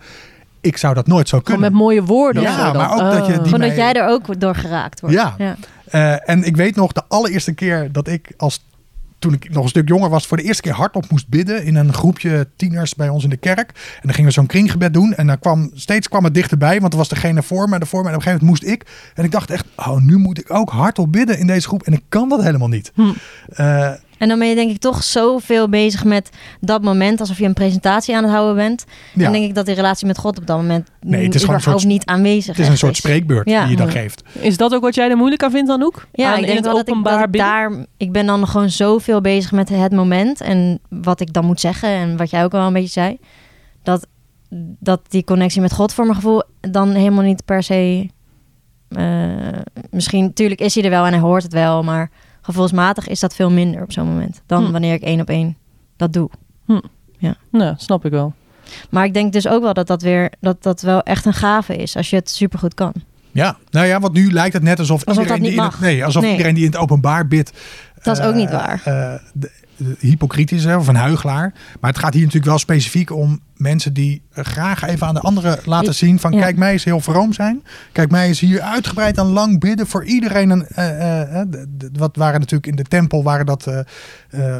ik 0.61 0.77
zou 0.77 0.95
dat 0.95 1.07
nooit 1.07 1.29
zo 1.29 1.39
Gewoon 1.39 1.53
kunnen. 1.55 1.73
met 1.73 1.81
mooie 1.81 2.03
woorden 2.03 2.43
Ja, 2.43 2.49
of 2.51 2.55
zo 2.73 2.79
maar 2.79 2.93
ook 2.93 2.99
dat 2.99 3.27
je 3.27 3.33
Oh. 3.33 3.39
die- 3.39 3.45
Gewoon 3.53 3.61
dat 3.69 3.77
jij 3.77 3.93
er 3.93 4.09
ook 4.09 4.41
door 4.41 4.55
geraakt 4.55 5.01
wordt. 5.01 5.17
Ja. 5.17 5.37
Eh, 5.91 6.29
en 6.31 6.45
ik 6.45 6.57
weet 6.57 6.77
nog 6.77 6.93
de 6.93 7.03
allereerste 7.09 7.53
keer 7.53 7.93
dat 7.93 8.09
ik 8.09 8.33
als 8.37 8.65
toen 9.25 9.33
ik 9.33 9.51
nog 9.51 9.63
een 9.63 9.69
stuk 9.69 9.89
jonger 9.89 10.11
was, 10.11 10.27
voor 10.27 10.37
de 10.37 10.43
eerste 10.43 10.63
keer 10.63 10.73
hardop 10.73 11.11
moest 11.11 11.29
bidden 11.29 11.65
in 11.65 11.75
een 11.75 11.93
groepje 11.93 12.49
tieners 12.57 12.95
bij 12.95 13.09
ons 13.09 13.25
in 13.25 13.31
de 13.31 13.37
kerk. 13.37 13.69
En 13.69 14.01
dan 14.03 14.13
gingen 14.13 14.29
we 14.29 14.35
zo'n 14.35 14.47
kringgebed 14.47 14.95
doen. 14.95 15.15
En 15.15 15.27
dan 15.27 15.39
kwam 15.39 15.71
steeds 15.75 16.09
kwam 16.09 16.25
het 16.25 16.35
dichterbij, 16.35 16.81
want 16.81 16.93
er 16.93 16.99
was 16.99 17.09
degene 17.09 17.43
voor 17.43 17.69
me 17.69 17.75
en 17.75 17.81
de 17.81 17.87
voor 17.87 18.03
me. 18.03 18.09
En 18.09 18.15
op 18.15 18.21
een 18.21 18.27
gegeven 18.27 18.47
moment 18.47 18.63
moest 18.63 18.75
ik. 18.75 18.87
En 19.15 19.25
ik 19.25 19.31
dacht 19.31 19.51
echt, 19.51 19.67
oh, 19.77 20.01
nu 20.01 20.17
moet 20.17 20.39
ik 20.39 20.55
ook 20.55 20.71
hardop 20.71 21.13
bidden 21.13 21.39
in 21.39 21.47
deze 21.47 21.67
groep. 21.69 21.83
En 21.83 21.93
ik 21.93 22.03
kan 22.09 22.29
dat 22.29 22.43
helemaal 22.43 22.69
niet. 22.69 22.93
Hm. 22.95 23.13
Eh, 23.49 23.93
En 24.19 24.29
dan 24.29 24.39
ben 24.39 24.49
je 24.49 24.55
denk 24.55 24.71
ik 24.71 24.79
toch 24.79 25.03
zoveel 25.03 25.69
bezig 25.69 26.05
met 26.05 26.31
dat 26.61 26.83
moment, 26.83 27.21
alsof 27.21 27.39
je 27.39 27.45
een 27.45 27.55
presentatie 27.55 28.17
aan 28.17 28.23
het 28.23 28.33
houden 28.33 28.55
bent. 28.57 28.85
ja, 29.15 29.23
Dan 29.23 29.33
denk 29.33 29.45
ik 29.45 29.55
dat 29.55 29.67
die 29.67 29.75
relatie 29.75 30.07
met 30.07 30.19
God 30.19 30.39
op 30.39 30.47
dat 30.47 30.57
moment 30.57 30.89
Nee, 31.01 31.25
het 31.25 31.35
is 31.35 31.45
gewoon 31.45 31.61
soort- 31.61 31.85
niet 31.85 32.05
aanwezig 32.05 32.57
het 32.57 32.65
is 32.65 32.71
een 32.71 32.79
soort 32.79 32.97
spreekbeurt 32.97 33.49
Ja. 33.49 33.61
die 33.63 33.71
je 33.71 33.77
dan 33.77 33.91
geeft. 33.91 34.23
Is 34.33 34.57
dat 34.57 34.75
ook 34.75 34.83
wat 34.83 34.95
jij 34.95 35.11
er 35.11 35.17
moeilijk 35.17 35.43
aan 35.43 35.51
vindt, 35.51 35.71
Anouk? 35.71 36.07
Ja, 36.13 36.27
aan, 36.27 36.33
ik 36.33 36.39
in 36.41 36.45
denk 36.45 36.57
het 36.57 36.67
wel 36.67 36.75
dat 36.75 36.89
ik, 36.89 37.05
dat 37.05 37.33
daar... 37.33 37.87
Ik 37.97 38.13
ben 38.13 38.27
dan 38.27 38.49
gewoon 38.49 38.71
zoveel 38.71 39.21
bezig 39.21 39.53
met 39.53 39.69
het 39.69 39.93
moment 39.93 40.41
en 40.41 40.81
wat 40.89 41.21
ik 41.21 41.33
dan 41.33 41.45
moet 41.45 41.61
zeggen. 41.61 41.89
En 41.89 42.17
wat 42.17 42.31
jij 42.31 42.45
ook 42.45 42.55
al 42.55 42.67
een 42.67 42.73
beetje 42.73 42.89
zei. 42.89 43.19
Dat, 43.83 44.07
dat 44.81 45.01
die 45.09 45.25
connectie 45.25 45.61
met 45.61 45.73
God 45.73 45.93
voor 45.95 46.05
mijn 46.05 46.17
gevoel 46.17 46.43
dan 46.61 46.91
helemaal 46.91 47.25
niet 47.25 47.45
per 47.45 47.63
se... 47.63 48.09
eh, 48.89 49.27
misschien, 49.91 50.25
natuurlijk 50.25 50.61
is 50.61 50.75
hij 50.75 50.85
er 50.85 50.91
wel 50.91 51.05
en 51.07 51.13
hij 51.13 51.21
hoort 51.21 51.43
het 51.43 51.53
wel. 51.53 51.83
Maar 51.83 52.11
gevoelsmatig 52.45 53.09
is 53.09 53.21
dat 53.21 53.35
veel 53.35 53.51
minder 53.51 53.83
op 53.83 53.93
zo'n 53.93 54.07
moment. 54.07 54.43
Dan 54.47 54.65
Hm. 54.65 54.73
wanneer 54.73 54.95
ik 54.95 55.03
één 55.03 55.21
op 55.21 55.29
één 55.29 55.57
dat 55.97 56.13
doe. 56.13 56.31
Nou, 57.51 57.75
snap 57.77 58.05
ik 58.05 58.11
wel. 58.11 58.35
Maar 58.91 59.05
ik 59.05 59.15
denk 59.15 59.33
dus 59.33 59.49
ook 59.49 59.63
wel 59.63 59.75
dat 59.75 59.87
dat 59.87 60.03
weer... 60.03 60.33
Dat 60.41 60.63
dat 60.63 60.81
wel 60.83 61.03
echt 61.03 61.25
een 61.25 61.33
gave 61.35 61.77
is 61.77 61.97
als 61.97 62.11
je 62.11 62.17
het 62.17 62.31
supergoed 62.31 62.75
kan. 62.75 62.93
Ja, 63.33 63.57
nou 63.71 63.87
ja, 63.87 64.01
want 64.01 64.13
nu 64.13 64.33
lijkt 64.33 64.53
het 64.55 64.63
net 64.63 64.79
alsof, 64.79 65.05
Alsof 65.05 65.27
dat 65.27 65.37
iedereen, 65.37 65.43
die 65.43 65.51
in 65.51 65.57
mag. 65.65 65.73
het, 65.73 65.81
nee, 65.81 66.05
alsof 66.05 66.23
Nee. 66.23 66.31
iedereen 66.31 66.55
die 66.55 66.65
in 66.65 66.71
het 66.71 66.81
openbaar 66.81 67.29
bidt. 67.29 67.53
Dat 68.03 68.19
is 68.19 68.25
ook 68.25 68.31
eh, 68.33 68.37
niet 68.39 68.51
waar. 68.51 68.81
eh, 68.85 69.15
de- 69.33 69.51
de- 69.77 69.97
hypocriet 69.99 70.53
is 70.53 70.65
hè, 70.65 70.77
of 70.77 70.89
een 70.89 70.95
huigelaar. 70.97 71.53
Maar 71.81 71.91
het 71.91 71.99
gaat 72.01 72.13
hier 72.13 72.23
natuurlijk 72.23 72.51
wel 72.51 72.59
specifiek 72.59 73.11
om 73.11 73.41
mensen 73.57 73.93
die 73.93 74.23
graag 74.33 74.83
even 74.85 75.07
aan 75.07 75.15
de 75.15 75.21
anderen 75.21 75.59
laten 75.65 75.95
zien 75.95 76.19
van 76.19 76.33
Ja. 76.33 76.41
kijk 76.41 76.57
mij 76.57 76.73
eens 76.73 76.85
heel 76.85 77.01
vroom 77.01 77.33
zijn. 77.33 77.63
Kijk 77.93 78.11
mij 78.11 78.27
eens 78.27 78.41
hier 78.41 78.61
uitgebreid 78.61 79.19
en 79.19 79.27
lang 79.27 79.61
bidden 79.61 79.87
voor 79.87 80.05
iedereen. 80.05 80.51
En, 80.51 80.67
eh, 80.75 81.21
eh, 81.21 81.41
eh, 81.41 81.47
wat 81.93 82.17
waren 82.17 82.41
natuurlijk 82.41 82.67
in 82.67 82.77
de 82.77 82.83
tempel 82.83 83.23
waren 83.23 83.47
dat 83.47 83.67
eh, 83.67 83.79
eh, 84.31 84.57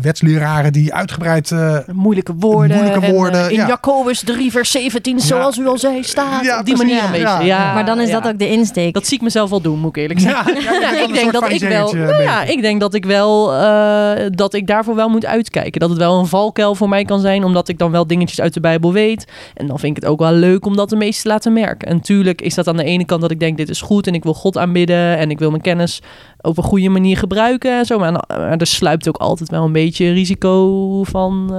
wetsleraren 0.00 0.72
die 0.72 0.94
uitgebreid 0.94 1.50
eh, 1.50 1.78
Moeilijke 1.92 2.34
woorden. 2.34 2.76
Moeilijke 2.76 3.06
en, 3.06 3.12
woorden, 3.12 3.50
in 3.50 3.56
ja. 3.56 3.66
Jacobus 3.66 4.20
3 4.24 4.50
vers 4.50 4.70
17, 4.70 5.20
zoals 5.20 5.58
u 5.58 5.66
al 5.66 5.78
zei, 5.78 6.04
staat. 6.04 6.44
Ja, 6.44 6.58
op 6.58 6.64
die 6.66 6.74
precies. 6.74 6.92
manier 6.94 7.04
een 7.06 7.22
beetje. 7.22 7.44
Ja. 7.46 7.58
Ja, 7.58 7.74
maar 7.74 7.84
dan 7.84 8.00
is 8.00 8.08
ja. 8.08 8.20
dat 8.20 8.32
ook 8.32 8.38
de 8.38 8.48
insteek. 8.48 8.94
Dat 8.94 9.06
zie 9.06 9.16
ik 9.16 9.22
mezelf 9.22 9.50
wel 9.50 9.60
doen, 9.60 9.78
moet 9.78 9.96
ik 9.96 10.02
eerlijk 10.02 10.20
zeggen. 10.20 10.54
dan 10.54 10.94
ik 10.94 11.08
een 11.08 11.12
denk 11.12 11.32
dat 11.32 11.50
ik 11.50 11.60
wel. 11.60 11.92
Nou 11.94 12.22
ja, 12.22 12.42
ik 12.42 12.60
denk 12.60 12.80
dat 12.80 12.94
ik 12.94 13.04
wel. 13.04 13.52
eh, 13.54 14.26
dat 14.30 14.54
ik 14.54 14.66
daarvoor 14.66 14.94
wel 14.94 15.08
moet 15.08 15.26
uitkijken. 15.26 15.80
Dat 15.80 15.90
het 15.90 15.98
wel 15.98 16.18
een 16.18 16.26
valkuil 16.26 16.74
voor 16.74 16.88
mij 16.88 17.04
kan 17.04 17.20
zijn, 17.20 17.44
omdat 17.44 17.68
ik 17.68 17.78
dan 17.78 17.90
wel 17.90 18.06
dingetjes 18.06 18.40
uit 18.40 18.47
de 18.54 18.60
Bijbel 18.60 18.92
weet. 18.92 19.24
En 19.54 19.66
dan 19.66 19.78
vind 19.78 19.96
ik 19.96 20.02
het 20.02 20.12
ook 20.12 20.18
wel 20.18 20.32
leuk 20.32 20.66
om 20.66 20.76
dat 20.76 20.88
de 20.90 20.96
meesten 20.96 21.22
te 21.22 21.28
laten 21.28 21.52
merken. 21.52 21.88
En 21.88 22.00
tuurlijk 22.00 22.40
is 22.42 22.54
dat 22.54 22.68
aan 22.68 22.76
de 22.76 22.84
ene 22.84 23.04
kant 23.04 23.20
dat 23.20 23.30
ik 23.30 23.40
denk: 23.40 23.56
dit 23.56 23.68
is 23.68 23.80
goed 23.80 24.06
en 24.06 24.14
ik 24.14 24.22
wil 24.24 24.34
God 24.34 24.58
aanbidden 24.58 25.16
en 25.18 25.30
ik 25.30 25.38
wil 25.38 25.50
mijn 25.50 25.62
kennis 25.62 26.02
op 26.40 26.56
een 26.58 26.64
goede 26.64 26.88
manier 26.88 27.16
gebruiken 27.16 27.78
en 27.78 27.84
zo. 27.86 27.98
Maar, 27.98 28.24
er 28.58 28.66
sluipt 28.66 29.08
ook 29.08 29.16
altijd 29.16 29.50
wel 29.50 29.64
een 29.64 29.72
beetje 29.72 30.12
risico 30.12 31.04
van. 31.04 31.42
eh, 31.46 31.56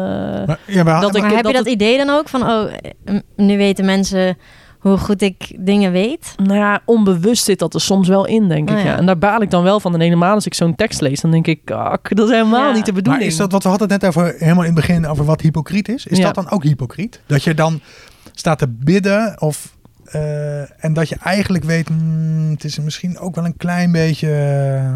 Maar, 0.47 0.59
ja, 0.67 0.83
maar- 0.83 1.01
dat 1.01 1.15
ik- 1.15 1.21
maar 1.21 1.31
heb 1.31 1.43
dat 1.43 1.51
je 1.51 1.57
dat 1.57 1.65
het- 1.65 1.73
idee 1.73 1.97
dan 1.97 2.09
ook 2.09 2.29
van, 2.29 2.41
oh, 2.41 2.63
nu 3.35 3.57
weten 3.57 3.85
mensen 3.85 4.37
hoe 4.79 4.97
goed 4.97 5.21
ik 5.21 5.55
dingen 5.59 5.91
weet? 5.91 6.33
Nou 6.43 6.57
ja, 6.59 6.81
onbewust 6.85 7.43
zit 7.43 7.59
dat 7.59 7.73
er 7.73 7.81
soms 7.81 8.07
wel 8.07 8.25
in, 8.25 8.47
denk 8.47 8.69
Oh 8.69 8.77
ik. 8.77 8.83
Ja. 8.83 8.89
ja. 8.91 8.97
En 8.97 9.05
daar 9.05 9.17
baal 9.17 9.41
ik 9.41 9.49
dan 9.51 9.63
wel 9.63 9.79
van. 9.79 9.93
En 9.93 9.99
helemaal 9.99 10.33
als 10.33 10.45
ik 10.45 10.53
zo'n 10.53 10.75
tekst 10.75 11.01
lees, 11.01 11.21
dan 11.21 11.31
denk 11.31 11.47
ik, 11.47 11.59
kak, 11.63 12.15
dat 12.15 12.27
is 12.29 12.33
helemaal 12.35 12.67
Ja. 12.69 12.75
niet 12.75 12.85
de 12.85 12.93
bedoeling. 12.93 13.23
Maar 13.23 13.31
is 13.33 13.37
dat 13.37 13.51
wat 13.51 13.63
we 13.63 13.69
hadden 13.69 13.91
het 13.91 14.01
net 14.01 14.09
over 14.15 14.35
helemaal 14.37 14.63
in 14.65 14.75
het 14.75 14.87
begin 14.87 15.07
over 15.07 15.25
wat 15.25 15.41
hypocriet 15.41 15.89
is? 15.89 16.05
Is 16.05 16.17
Ja. 16.17 16.23
dat 16.25 16.35
dan 16.35 16.49
ook 16.49 16.63
hypocriet? 16.63 17.21
Dat 17.25 17.43
je 17.43 17.53
dan 17.53 17.79
staat 18.33 18.59
te 18.59 18.67
bidden 18.67 19.41
of 19.41 19.77
eh, 20.03 20.83
en 20.85 20.93
dat 20.93 21.09
je 21.09 21.15
eigenlijk 21.23 21.63
weet, 21.63 21.87
hmm, 21.87 22.49
het 22.51 22.63
is 22.63 22.79
misschien 22.79 23.19
ook 23.19 23.35
wel 23.35 23.45
een 23.45 23.57
klein 23.57 23.91
beetje. 23.91 24.31
eh, 24.31 24.93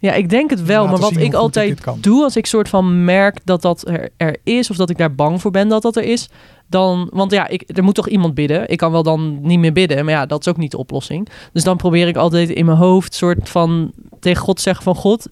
Ja, 0.00 0.12
ik 0.12 0.28
denk 0.28 0.50
het 0.50 0.64
wel. 0.64 0.86
Maar 0.86 0.98
wat 0.98 1.16
ik 1.16 1.34
altijd 1.34 1.84
doe, 2.00 2.22
als 2.22 2.36
ik 2.36 2.46
soort 2.46 2.68
van 2.68 3.04
merk 3.04 3.38
dat 3.44 3.62
dat 3.62 3.88
er, 3.88 4.08
er 4.16 4.36
is, 4.44 4.70
of 4.70 4.76
dat 4.76 4.90
ik 4.90 4.98
daar 4.98 5.14
bang 5.14 5.40
voor 5.40 5.50
ben 5.50 5.68
dat 5.68 5.82
dat 5.82 5.96
er 5.96 6.02
is, 6.02 6.28
dan, 6.66 7.08
want 7.12 7.32
ja, 7.32 7.48
ik, 7.48 7.64
er 7.66 7.84
moet 7.84 7.94
toch 7.94 8.08
iemand 8.08 8.34
bidden. 8.34 8.68
Ik 8.68 8.78
kan 8.78 8.92
wel 8.92 9.02
dan 9.02 9.38
niet 9.42 9.58
meer 9.58 9.72
bidden, 9.72 10.04
maar 10.04 10.14
ja, 10.14 10.26
dat 10.26 10.40
is 10.40 10.48
ook 10.48 10.56
niet 10.56 10.70
de 10.70 10.78
oplossing. 10.78 11.28
Dus 11.52 11.64
dan 11.64 11.76
probeer 11.76 12.08
ik 12.08 12.16
altijd 12.16 12.48
in 12.48 12.64
mijn 12.64 12.78
hoofd 12.78 13.14
soort 13.14 13.48
van 13.48 13.92
tegen 14.20 14.42
God 14.42 14.60
zeggen 14.60 14.84
van 14.84 14.94
God, 14.94 15.28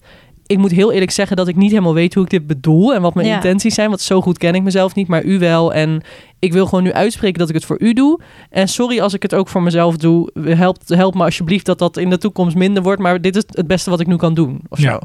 ik 0.47 0.57
moet 0.57 0.71
heel 0.71 0.91
eerlijk 0.91 1.11
zeggen 1.11 1.37
dat 1.37 1.47
ik 1.47 1.55
niet 1.55 1.69
helemaal 1.71 1.93
weet 1.93 2.13
hoe 2.13 2.23
ik 2.23 2.29
dit 2.29 2.47
bedoel 2.47 2.93
en 2.93 3.01
wat 3.01 3.13
mijn 3.13 3.27
Ja. 3.27 3.35
intenties 3.35 3.73
zijn. 3.75 3.89
Want 3.89 4.01
zo 4.01 4.21
goed 4.21 4.37
ken 4.37 4.55
ik 4.55 4.63
mezelf 4.63 4.95
niet, 4.95 5.07
maar 5.07 5.23
u 5.23 5.39
wel. 5.39 5.73
En 5.73 6.01
ik 6.39 6.53
wil 6.53 6.65
gewoon 6.65 6.83
nu 6.83 6.93
uitspreken 6.93 7.39
dat 7.39 7.49
ik 7.49 7.55
het 7.55 7.65
voor 7.65 7.79
u 7.79 7.93
doe. 7.93 8.19
En 8.49 8.67
sorry 8.67 8.99
als 8.99 9.13
ik 9.13 9.21
het 9.21 9.35
ook 9.35 9.47
voor 9.47 9.61
mezelf 9.63 9.97
doe. 9.97 10.29
Help, 10.43 10.77
help 10.87 11.13
me 11.15 11.23
alsjeblieft 11.23 11.65
dat 11.65 11.79
dat 11.79 11.97
in 11.97 12.09
de 12.09 12.17
toekomst 12.17 12.55
minder 12.55 12.83
wordt. 12.83 13.01
Maar 13.01 13.21
dit 13.21 13.35
is 13.35 13.43
het 13.51 13.67
beste 13.67 13.89
wat 13.89 13.99
ik 13.99 14.07
nu 14.07 14.15
kan 14.15 14.33
doen. 14.33 14.59
Of 14.69 14.79
Ja. 14.79 14.91
zo. 14.91 14.99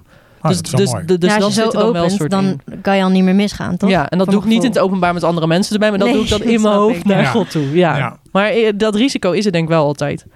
Dus 0.48 0.56
dat 0.62 0.64
is 0.64 0.70
wel 0.70 0.80
dus, 0.80 0.92
mooi. 0.92 1.04
dus, 1.04 1.18
dus 1.18 1.28
ja, 1.30 1.36
dan 1.36 1.44
als 1.44 1.54
je 1.54 1.60
zo 1.62 1.70
dan 1.70 1.92
wel 1.92 2.10
soort 2.10 2.30
dan 2.30 2.44
in. 2.44 2.80
kan 2.80 2.96
je 2.96 3.02
al 3.02 3.08
niet 3.10 3.22
meer 3.24 3.34
misgaan, 3.34 3.76
toch? 3.76 3.90
Ja, 3.90 4.08
en 4.08 4.18
dat 4.18 4.26
Van 4.26 4.34
doe 4.36 4.44
ik 4.44 4.48
niet 4.50 4.62
in 4.64 4.68
het 4.70 4.78
openbaar 4.78 5.14
met 5.14 5.24
andere 5.24 5.46
mensen 5.46 5.72
erbij, 5.74 5.88
maar 5.90 5.98
dat 5.98 6.08
Nee, 6.08 6.16
doe 6.16 6.24
ik 6.24 6.30
dan 6.30 6.38
dat 6.42 6.48
in 6.48 6.60
mijn 6.60 6.74
hoofd 6.74 6.96
ik. 6.96 7.04
naar 7.04 7.20
Ja. 7.22 7.30
God 7.30 7.50
toe. 7.50 7.76
Ja. 7.76 7.96
Ja. 7.96 8.18
Maar 8.32 8.48
eh, 8.50 8.72
dat 8.76 8.94
risico 8.94 9.30
is 9.30 9.46
er 9.46 9.52
denk 9.52 9.64
ik 9.64 9.70
wel 9.70 9.84
altijd. 9.84 10.26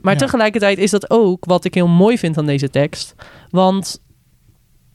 Maar 0.00 0.12
Ja. 0.12 0.18
tegelijkertijd 0.18 0.78
is 0.78 0.90
dat 0.90 1.10
ook 1.10 1.44
wat 1.44 1.64
ik 1.64 1.74
heel 1.74 1.88
mooi 1.88 2.18
vind 2.18 2.38
aan 2.38 2.46
deze 2.46 2.70
tekst. 2.70 3.14
Want 3.50 4.00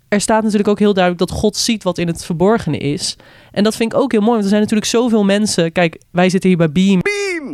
er 0.10 0.22
staat 0.22 0.44
natuurlijk 0.44 0.70
ook 0.70 0.80
heel 0.80 0.94
duidelijk 0.94 1.30
dat 1.30 1.40
God 1.40 1.56
ziet 1.56 1.84
wat 1.84 1.98
in 1.98 2.08
het 2.08 2.26
verborgene 2.26 2.78
is. 2.78 3.16
En 3.52 3.64
dat 3.64 3.76
vind 3.76 3.94
ik 3.94 4.00
ook 4.00 4.12
heel 4.12 4.22
mooi, 4.22 4.32
want 4.32 4.44
er 4.44 4.50
zijn 4.50 4.62
natuurlijk 4.62 4.90
zoveel 4.90 5.24
mensen. 5.24 5.72
Kijk, 5.72 6.02
wij 6.12 6.30
zitten 6.30 6.50
hier 6.50 6.58
bij 6.58 6.72
Beam. 6.72 7.02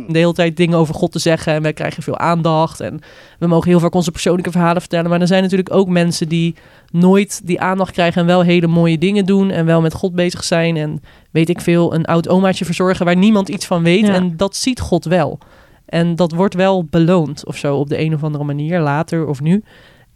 De 0.08 0.18
hele 0.18 0.32
tijd 0.32 0.56
dingen 0.56 0.78
over 0.78 0.94
God 0.94 1.12
te 1.12 1.18
zeggen 1.18 1.52
en 1.52 1.62
wij 1.62 1.72
krijgen 1.72 2.02
veel 2.02 2.18
aandacht. 2.18 2.80
En 2.80 3.00
we 3.38 3.46
mogen 3.46 3.68
heel 3.70 3.80
vaak 3.80 3.94
onze 3.94 4.10
persoonlijke 4.10 4.50
verhalen 4.50 4.80
vertellen. 4.80 5.10
Maar 5.10 5.20
er 5.20 5.26
zijn 5.26 5.42
natuurlijk 5.42 5.74
ook 5.74 5.88
mensen 5.88 6.28
die 6.28 6.54
nooit 6.90 7.40
die 7.44 7.60
aandacht 7.60 7.92
krijgen 7.92 8.20
en 8.20 8.26
wel 8.26 8.42
hele 8.42 8.66
mooie 8.66 8.98
dingen 8.98 9.26
doen. 9.26 9.50
En 9.50 9.66
wel 9.66 9.80
met 9.80 9.94
God 9.94 10.14
bezig 10.14 10.44
zijn. 10.44 10.76
En 10.76 11.02
weet 11.30 11.48
ik 11.48 11.60
veel, 11.60 11.94
een 11.94 12.04
oud 12.04 12.28
omaatje 12.28 12.64
verzorgen 12.64 13.04
waar 13.04 13.16
niemand 13.16 13.48
iets 13.48 13.66
van 13.66 13.82
weet. 13.82 14.06
Ja. 14.06 14.14
En 14.14 14.36
dat 14.36 14.56
ziet 14.56 14.80
God 14.80 15.04
wel. 15.04 15.38
En 15.86 16.16
dat 16.16 16.32
wordt 16.32 16.54
wel 16.54 16.84
beloond 16.84 17.46
of 17.46 17.56
zo 17.56 17.76
op 17.76 17.88
de 17.88 17.98
een 17.98 18.14
of 18.14 18.22
andere 18.22 18.44
manier, 18.44 18.80
later 18.80 19.26
of 19.26 19.40
nu. 19.40 19.62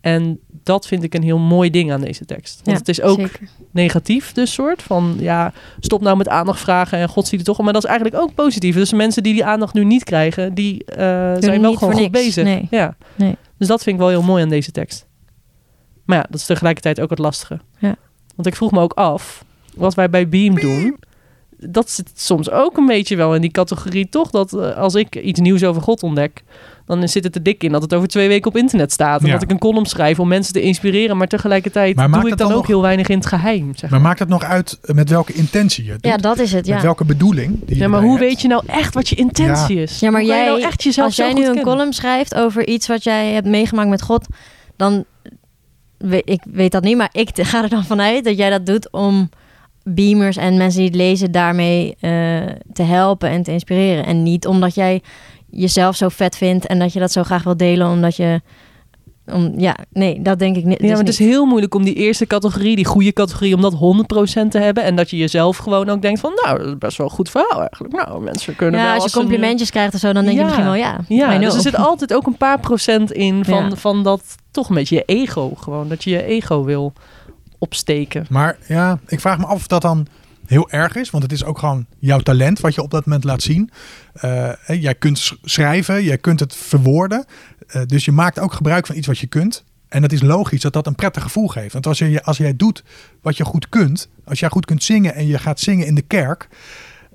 En 0.08 0.38
dat 0.62 0.86
vind 0.86 1.02
ik 1.02 1.14
een 1.14 1.22
heel 1.22 1.38
mooi 1.38 1.70
ding 1.70 1.92
aan 1.92 2.00
deze 2.00 2.24
tekst. 2.24 2.54
Want 2.54 2.66
Ja, 2.66 2.74
het 2.74 2.88
is 2.88 3.00
ook 3.02 3.18
zeker. 3.18 3.48
negatief, 3.70 4.32
dus 4.32 4.52
soort 4.52 4.82
van 4.82 5.16
ja, 5.18 5.52
stop 5.80 6.00
nou 6.00 6.16
met 6.16 6.28
aandacht 6.28 6.60
vragen 6.60 6.98
en 6.98 7.08
God 7.08 7.26
ziet 7.26 7.38
het 7.38 7.46
toch. 7.48 7.58
Maar 7.58 7.72
dat 7.72 7.82
is 7.84 7.88
eigenlijk 7.88 8.22
ook 8.22 8.34
positief. 8.34 8.74
Dus 8.74 8.92
mensen 8.92 9.22
die 9.22 9.32
die 9.32 9.44
aandacht 9.44 9.74
nu 9.74 9.84
niet 9.84 10.04
krijgen, 10.04 10.54
die 10.54 10.84
eh, 10.84 10.96
zijn 11.38 11.60
wel 11.60 11.74
gewoon 11.74 11.92
goed 11.92 12.02
niks. 12.02 12.12
bezig. 12.24 12.44
Nee. 12.44 12.66
Ja. 12.70 12.96
Nee. 13.14 13.36
Dus 13.58 13.68
dat 13.68 13.82
vind 13.82 13.94
ik 13.96 14.00
wel 14.00 14.10
heel 14.10 14.22
mooi 14.22 14.42
aan 14.42 14.48
deze 14.48 14.70
tekst. 14.70 15.06
Maar 16.04 16.16
ja, 16.16 16.26
dat 16.30 16.40
is 16.40 16.46
tegelijkertijd 16.46 17.00
ook 17.00 17.10
het 17.10 17.18
lastige. 17.18 17.60
Ja. 17.78 17.96
Want 18.34 18.48
ik 18.48 18.56
vroeg 18.56 18.70
me 18.70 18.80
ook 18.80 18.92
af, 18.92 19.44
wat 19.74 19.94
wij 19.94 20.10
bij 20.10 20.28
Beam 20.28 20.60
doen, 20.60 20.98
dat 21.58 21.90
zit 21.90 22.10
soms 22.14 22.50
ook 22.50 22.76
een 22.76 22.86
beetje 22.86 23.16
wel 23.16 23.34
in 23.34 23.40
die 23.40 23.50
categorie 23.50 24.08
toch? 24.08 24.30
Dat 24.30 24.52
eh, 24.52 24.76
als 24.76 24.94
ik 24.94 25.16
iets 25.16 25.40
nieuws 25.40 25.64
over 25.64 25.82
God 25.82 26.02
ontdek, 26.02 26.42
dan 26.86 27.08
zit 27.08 27.24
het 27.24 27.34
er 27.34 27.42
dik 27.42 27.64
in 27.64 27.72
dat 27.72 27.82
het 27.82 27.94
over 27.94 28.08
twee 28.08 28.28
weken 28.28 28.46
op 28.50 28.56
internet 28.56 28.92
staat. 28.92 29.20
En 29.20 29.26
Ja. 29.26 29.32
dat 29.32 29.42
ik 29.42 29.50
een 29.50 29.58
column 29.58 29.86
schrijf 29.86 30.20
om 30.20 30.28
mensen 30.28 30.52
te 30.52 30.60
inspireren. 30.60 31.16
Maar 31.16 31.26
tegelijkertijd 31.26 31.96
Maar 31.96 32.10
doe 32.10 32.20
ik 32.20 32.28
dan, 32.28 32.36
dan 32.36 32.46
ook 32.48 32.54
nog- 32.56 32.66
heel 32.66 32.82
weinig 32.82 33.08
in 33.08 33.16
het 33.18 33.26
geheim. 33.26 33.70
Zeg 33.74 33.80
Maar 33.80 33.90
maar. 33.90 34.08
maakt 34.08 34.18
het 34.18 34.28
nog 34.28 34.42
uit 34.44 34.78
met 34.82 35.10
welke 35.10 35.32
intentie 35.32 35.84
je 35.84 35.90
het 35.92 36.02
doet? 36.02 36.12
Ja, 36.12 36.16
dat 36.18 36.38
is 36.38 36.52
het, 36.52 36.66
Met 36.66 36.76
ja. 36.76 36.82
welke 36.82 37.04
bedoeling? 37.04 37.58
Die 37.66 37.76
Ja, 37.76 37.88
maar 37.88 38.00
hoe 38.00 38.10
hebt? 38.10 38.22
weet 38.24 38.40
je 38.40 38.48
nou 38.48 38.62
echt 38.66 38.94
wat 38.94 39.08
je 39.08 39.16
intentie 39.16 39.76
is? 39.82 39.98
Ja, 40.00 40.10
maar 40.10 40.24
jij, 40.24 40.44
nou 40.46 40.62
echt 40.62 40.82
jezelf 40.82 41.06
als 41.06 41.16
jij 41.16 41.32
nu 41.32 41.38
een 41.40 41.44
kennen? 41.46 41.64
column 41.64 41.92
schrijft 41.92 42.34
over 42.34 42.66
iets 42.66 42.86
wat 42.86 43.04
jij 43.04 43.32
hebt 43.32 43.46
meegemaakt 43.46 43.88
met 43.88 44.02
God, 44.02 44.26
dan 44.76 45.04
ik 46.24 46.40
weet 46.52 46.72
dat 46.72 46.82
niet, 46.82 46.96
maar 46.96 47.08
ik 47.12 47.28
ga 47.34 47.62
er 47.62 47.68
dan 47.68 47.84
vanuit 47.84 48.24
dat 48.24 48.36
jij 48.36 48.50
dat 48.50 48.66
doet 48.66 48.92
om 48.92 49.28
beamers 49.94 50.36
en 50.36 50.56
mensen 50.56 50.78
die 50.80 50.88
het 50.88 50.96
lezen 50.96 51.32
daarmee 51.32 51.96
eh, 52.00 52.10
te 52.72 52.82
helpen 52.82 53.28
en 53.30 53.42
te 53.42 53.52
inspireren. 53.52 54.04
En 54.06 54.22
niet 54.22 54.46
omdat 54.46 54.74
jij 54.74 55.02
jezelf 55.50 55.96
zo 55.96 56.08
vet 56.08 56.36
vindt 56.36 56.66
en 56.66 56.78
dat 56.78 56.92
je 56.92 57.00
dat 57.00 57.12
zo 57.12 57.22
graag 57.22 57.42
wil 57.42 57.56
delen, 57.56 57.88
omdat 57.88 58.16
je. 58.16 58.40
Om, 59.32 59.52
ja, 59.56 59.76
nee, 59.92 60.22
dat 60.22 60.38
denk 60.38 60.56
ik 60.56 60.64
niet. 60.64 60.72
Ja, 60.72 60.80
dus 60.80 60.88
maar 60.90 60.98
het 60.98 61.08
is 61.08 61.18
niet. 61.18 61.28
heel 61.28 61.44
moeilijk 61.46 61.74
om 61.74 61.84
die 61.84 61.94
eerste 61.94 62.26
categorie, 62.26 62.76
die 62.76 62.84
goede 62.84 63.12
categorie, 63.12 63.54
om 63.54 63.60
dat 63.60 63.72
100% 63.74 64.48
te 64.48 64.58
hebben. 64.58 64.84
En 64.84 64.96
dat 64.96 65.10
je 65.10 65.16
jezelf 65.16 65.56
gewoon 65.56 65.88
ook 65.88 66.02
denkt 66.02 66.20
van, 66.20 66.32
nou, 66.44 66.58
dat 66.58 66.66
is 66.66 66.78
best 66.78 66.96
wel 66.96 67.06
een 67.06 67.12
goed 67.12 67.30
verhaal 67.30 67.60
eigenlijk. 67.60 67.94
Nou, 67.94 68.22
mensen 68.22 68.56
kunnen 68.56 68.80
Ja, 68.80 68.86
wel 68.92 68.94
als 69.02 69.12
je 69.12 69.18
complimentjes 69.18 69.70
krijgt 69.70 69.94
of 69.94 70.00
zo, 70.00 70.12
dan 70.12 70.24
denk 70.24 70.34
Ja. 70.36 70.40
je 70.40 70.44
misschien 70.44 70.64
wel 70.64 70.74
ja. 70.74 70.98
Ja, 71.08 71.38
dus 71.38 71.54
er 71.54 71.60
zit 71.60 71.76
altijd 71.76 72.14
ook 72.14 72.26
een 72.26 72.36
paar 72.36 72.60
procent 72.60 73.12
in 73.12 73.44
van, 73.44 73.68
Ja. 73.68 73.76
van 73.76 74.02
dat 74.02 74.22
toch 74.50 74.68
beetje 74.68 74.94
je 74.94 75.02
ego 75.04 75.52
gewoon. 75.54 75.88
Dat 75.88 76.04
je 76.04 76.10
je 76.10 76.24
ego 76.24 76.64
wil 76.64 76.92
opsteken. 77.58 78.26
Maar 78.30 78.56
ja, 78.66 78.98
ik 79.06 79.20
vraag 79.20 79.38
me 79.38 79.46
af 79.46 79.54
of 79.54 79.66
dat 79.66 79.82
dan 79.82 80.06
heel 80.46 80.70
erg 80.70 80.94
is. 80.94 81.10
Want 81.10 81.22
het 81.22 81.32
is 81.32 81.44
ook 81.44 81.58
gewoon 81.58 81.86
jouw 81.98 82.18
talent 82.18 82.60
wat 82.60 82.74
je 82.74 82.82
op 82.82 82.90
dat 82.90 83.04
moment 83.06 83.24
laat 83.24 83.42
zien. 83.42 83.70
Eh, 84.12 84.52
jij 84.66 84.94
kunt 84.94 85.18
sch- 85.18 85.34
schrijven, 85.42 86.02
jij 86.04 86.18
kunt 86.18 86.40
het 86.40 86.54
verwoorden. 86.54 87.24
Eh, 87.66 87.82
dus 87.86 88.04
je 88.04 88.12
maakt 88.12 88.38
ook 88.38 88.52
gebruik 88.52 88.86
van 88.86 88.96
iets 88.96 89.06
wat 89.06 89.18
je 89.18 89.26
kunt. 89.26 89.64
En 89.88 90.02
het 90.02 90.12
is 90.12 90.22
logisch 90.22 90.60
dat 90.60 90.72
dat 90.72 90.86
een 90.86 90.94
prettig 90.94 91.22
gevoel 91.22 91.48
geeft. 91.48 91.72
Want 91.72 91.86
als, 91.86 91.98
je, 91.98 92.22
als 92.22 92.36
jij 92.36 92.56
doet 92.56 92.84
wat 93.22 93.36
je 93.36 93.44
goed 93.44 93.68
kunt. 93.68 94.08
Als 94.24 94.40
jij 94.40 94.48
goed 94.48 94.64
kunt 94.64 94.82
zingen 94.82 95.14
en 95.14 95.26
je 95.26 95.38
gaat 95.38 95.60
zingen 95.60 95.86
in 95.86 95.94
de 95.94 96.02
kerk. 96.02 96.48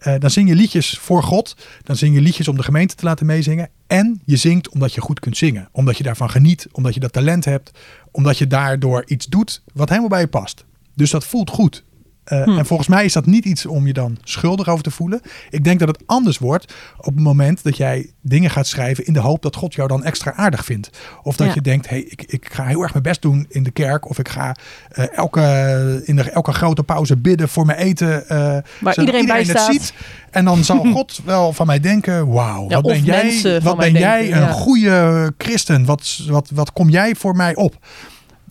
Eh, 0.03 0.19
dan 0.19 0.29
zing 0.29 0.49
je 0.49 0.55
liedjes 0.55 0.97
voor 0.99 1.23
God. 1.23 1.55
Dan 1.83 1.95
zing 1.95 2.15
je 2.15 2.21
liedjes 2.21 2.47
om 2.47 2.55
de 2.55 2.63
gemeente 2.63 2.95
te 2.95 3.05
laten 3.05 3.25
meezingen. 3.25 3.69
En 3.87 4.21
je 4.25 4.37
zingt 4.37 4.69
omdat 4.69 4.93
je 4.93 5.01
goed 5.01 5.19
kunt 5.19 5.37
zingen. 5.37 5.69
Omdat 5.71 5.97
je 5.97 6.03
daarvan 6.03 6.29
geniet. 6.29 6.67
Omdat 6.71 6.93
je 6.93 6.99
dat 6.99 7.13
talent 7.13 7.45
hebt. 7.45 7.71
Omdat 8.11 8.37
je 8.37 8.47
daardoor 8.47 9.03
iets 9.07 9.25
doet 9.25 9.61
wat 9.73 9.89
helemaal 9.89 10.09
bij 10.09 10.19
je 10.19 10.27
past. 10.27 10.65
Dus 10.93 11.11
dat 11.11 11.23
voelt 11.23 11.49
goed. 11.49 11.83
Eh, 12.23 12.43
Hm. 12.43 12.57
En 12.57 12.65
volgens 12.65 12.87
mij 12.87 13.05
is 13.05 13.13
dat 13.13 13.25
niet 13.25 13.45
iets 13.45 13.65
om 13.65 13.87
je 13.87 13.93
dan 13.93 14.17
schuldig 14.23 14.67
over 14.69 14.83
te 14.83 14.91
voelen. 14.91 15.21
Ik 15.49 15.63
denk 15.63 15.79
dat 15.79 15.87
het 15.87 16.03
anders 16.05 16.37
wordt 16.37 16.73
op 16.97 17.05
het 17.13 17.23
moment 17.23 17.63
dat 17.63 17.77
jij 17.77 18.09
dingen 18.21 18.49
gaat 18.49 18.67
schrijven 18.67 19.05
in 19.05 19.13
de 19.13 19.19
hoop 19.19 19.41
dat 19.41 19.55
God 19.55 19.73
jou 19.73 19.87
dan 19.87 20.03
extra 20.03 20.33
aardig 20.33 20.65
vindt. 20.65 20.89
Of 21.23 21.35
dat 21.35 21.47
Ja. 21.47 21.53
je 21.53 21.61
denkt, 21.61 21.89
hey, 21.89 21.99
ik, 22.01 22.23
ik 22.27 22.49
ga 22.53 22.65
heel 22.65 22.81
erg 22.81 22.91
mijn 22.91 23.03
best 23.03 23.21
doen 23.21 23.45
in 23.49 23.63
de 23.63 23.71
kerk. 23.71 24.09
Of 24.09 24.19
ik 24.19 24.29
ga 24.29 24.55
eh, 24.89 25.17
elke, 25.17 26.01
in 26.05 26.15
de, 26.15 26.31
elke 26.31 26.51
grote 26.53 26.83
pauze 26.83 27.17
bidden 27.17 27.49
voor 27.49 27.65
mijn 27.65 27.77
eten. 27.77 28.23
Waar 28.27 28.63
zodat 28.79 28.97
iedereen 28.97 29.25
bij 29.25 29.37
het 29.37 29.47
staat. 29.49 29.71
ziet. 29.73 29.93
En 30.31 30.45
dan 30.45 30.63
zal 30.63 30.77
God 30.93 31.19
wel 31.25 31.53
van 31.53 31.65
mij 31.67 31.79
denken, 31.79 32.27
wauw, 32.31 32.69
Ja, 32.69 32.75
wat 32.81 32.83
ben 32.91 33.03
jij, 33.03 33.61
wat 33.63 33.77
ben 33.77 33.91
jij 33.93 34.21
denken, 34.21 34.41
een 34.41 34.47
ja. 34.47 34.51
goede 34.53 35.33
christen. 35.37 35.85
Wat, 35.85 36.19
wat, 36.27 36.49
wat 36.53 36.73
kom 36.73 36.89
jij 36.89 37.15
voor 37.15 37.35
mij 37.35 37.55
op? 37.55 37.75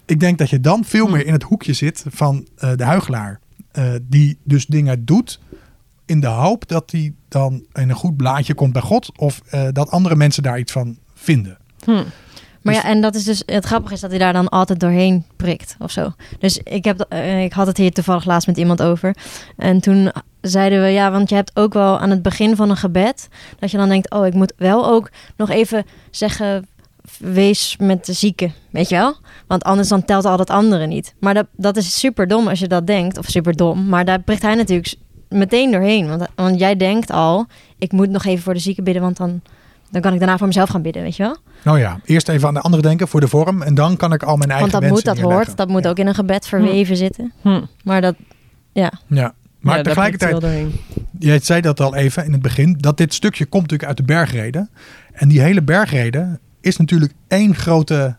Ik 0.06 0.20
denk 0.20 0.38
dat 0.38 0.50
je 0.50 0.60
dan 0.60 0.84
veel 0.84 1.06
Hm. 1.06 1.12
meer 1.12 1.26
in 1.26 1.32
het 1.32 1.42
hoekje 1.42 1.72
zit 1.72 2.04
van 2.10 2.46
de 2.76 2.84
huigelaar. 2.84 3.40
Eh, 3.72 3.92
die 4.02 4.38
dus 4.44 4.66
dingen 4.66 5.04
doet 5.04 5.40
in 6.06 6.20
de 6.20 6.26
hoop 6.26 6.68
dat 6.68 6.90
hij 6.90 7.14
dan 7.28 7.66
in 7.72 7.90
een 7.90 7.96
goed 7.96 8.16
blaadje 8.16 8.54
komt 8.54 8.72
bij 8.72 8.82
God. 8.82 9.18
Of 9.18 9.40
eh, 9.50 9.68
dat 9.72 9.90
andere 9.90 10.16
mensen 10.16 10.42
daar 10.42 10.58
iets 10.58 10.72
van 10.72 10.98
vinden. 11.14 11.58
Hm. 11.84 11.90
Maar 12.62 12.74
Dus- 12.74 12.82
ja, 12.82 12.88
en 12.88 13.00
dat 13.00 13.14
is 13.14 13.24
dus 13.24 13.42
het 13.46 13.64
grappige 13.64 13.94
is 13.94 14.00
dat 14.00 14.10
hij 14.10 14.18
daar 14.18 14.32
dan 14.32 14.48
altijd 14.48 14.80
doorheen 14.80 15.24
prikt 15.36 15.76
of 15.78 15.90
zo. 15.90 16.12
Dus 16.38 16.58
ik, 16.58 16.84
heb, 16.84 17.00
eh, 17.00 17.44
ik 17.44 17.52
had 17.52 17.66
het 17.66 17.76
hier 17.76 17.92
toevallig 17.92 18.24
laatst 18.24 18.46
met 18.46 18.56
iemand 18.56 18.82
over. 18.82 19.16
En 19.56 19.80
toen 19.80 20.12
zeiden 20.40 20.82
we, 20.82 20.88
ja, 20.88 21.10
want 21.10 21.28
je 21.28 21.34
hebt 21.34 21.50
ook 21.54 21.72
wel 21.72 21.98
aan 21.98 22.10
het 22.10 22.22
begin 22.22 22.56
van 22.56 22.70
een 22.70 22.76
gebed... 22.76 23.28
dat 23.58 23.70
je 23.70 23.76
dan 23.76 23.88
denkt, 23.88 24.10
oh, 24.10 24.26
ik 24.26 24.34
moet 24.34 24.52
wel 24.56 24.86
ook 24.86 25.10
nog 25.36 25.50
even 25.50 25.84
zeggen... 26.10 26.66
wees 27.18 27.76
met 27.78 28.06
de 28.06 28.12
zieke, 28.12 28.50
weet 28.70 28.88
je 28.88 28.94
wel? 28.94 29.16
Want 29.46 29.64
anders 29.64 29.88
dan 29.88 30.04
telt 30.04 30.24
al 30.24 30.36
dat 30.36 30.50
andere 30.50 30.86
niet. 30.86 31.14
Maar 31.20 31.34
dat, 31.34 31.46
dat 31.56 31.76
is 31.76 31.98
super 31.98 32.28
dom 32.28 32.48
als 32.48 32.58
je 32.58 32.68
dat 32.68 32.86
denkt. 32.86 33.18
Of 33.18 33.26
super 33.26 33.56
dom. 33.56 33.88
Maar 33.88 34.04
daar 34.04 34.20
prikt 34.20 34.42
hij 34.42 34.54
natuurlijk 34.54 34.94
meteen 35.28 35.70
doorheen. 35.70 36.08
Want, 36.08 36.26
want 36.34 36.58
jij 36.58 36.76
denkt 36.76 37.10
al, 37.10 37.46
ik 37.78 37.92
moet 37.92 38.10
nog 38.10 38.24
even 38.24 38.42
voor 38.42 38.54
de 38.54 38.60
zieke 38.60 38.82
bidden... 38.82 39.02
want 39.02 39.16
dan, 39.16 39.40
dan 39.90 40.00
kan 40.00 40.12
ik 40.12 40.18
daarna 40.18 40.38
voor 40.38 40.46
mezelf 40.46 40.68
gaan 40.68 40.82
bidden, 40.82 41.02
weet 41.02 41.16
je 41.16 41.22
wel? 41.22 41.36
Nou 41.64 41.78
ja, 41.78 42.00
eerst 42.04 42.28
even 42.28 42.48
aan 42.48 42.54
de 42.54 42.60
andere 42.60 42.82
denken 42.82 43.08
voor 43.08 43.20
de 43.20 43.28
vorm. 43.28 43.62
En 43.62 43.74
dan 43.74 43.96
kan 43.96 44.12
ik 44.12 44.22
al 44.22 44.36
mijn 44.36 44.50
eigen 44.50 44.70
Want 44.70 44.82
dat 44.82 44.92
moet, 44.92 45.04
dat 45.04 45.18
hoort. 45.18 45.56
Dat 45.56 45.68
moet 45.68 45.84
Ja. 45.84 45.90
ook 45.90 45.98
in 45.98 46.06
een 46.06 46.14
gebed 46.14 46.46
verweven 46.46 46.96
zitten. 46.96 47.32
Hm. 47.40 47.62
Maar 47.84 48.00
dat, 48.00 48.14
ja. 48.72 48.92
Ja. 49.06 49.34
Maar 49.60 49.76
Ja, 49.76 49.82
tegelijkertijd, 49.82 50.44
jij 51.18 51.38
zei 51.38 51.60
dat 51.60 51.80
al 51.80 51.94
even 51.94 52.24
in 52.24 52.32
het 52.32 52.42
begin, 52.42 52.76
dat 52.80 52.96
dit 52.96 53.14
stukje 53.14 53.44
komt 53.46 53.62
natuurlijk 53.62 53.88
uit 53.88 53.98
de 53.98 54.02
bergreden. 54.12 54.70
En 55.12 55.28
die 55.28 55.40
hele 55.40 55.62
bergreden 55.62 56.40
is 56.62 56.76
natuurlijk 56.76 57.12
één 57.28 57.54
grote 57.54 58.16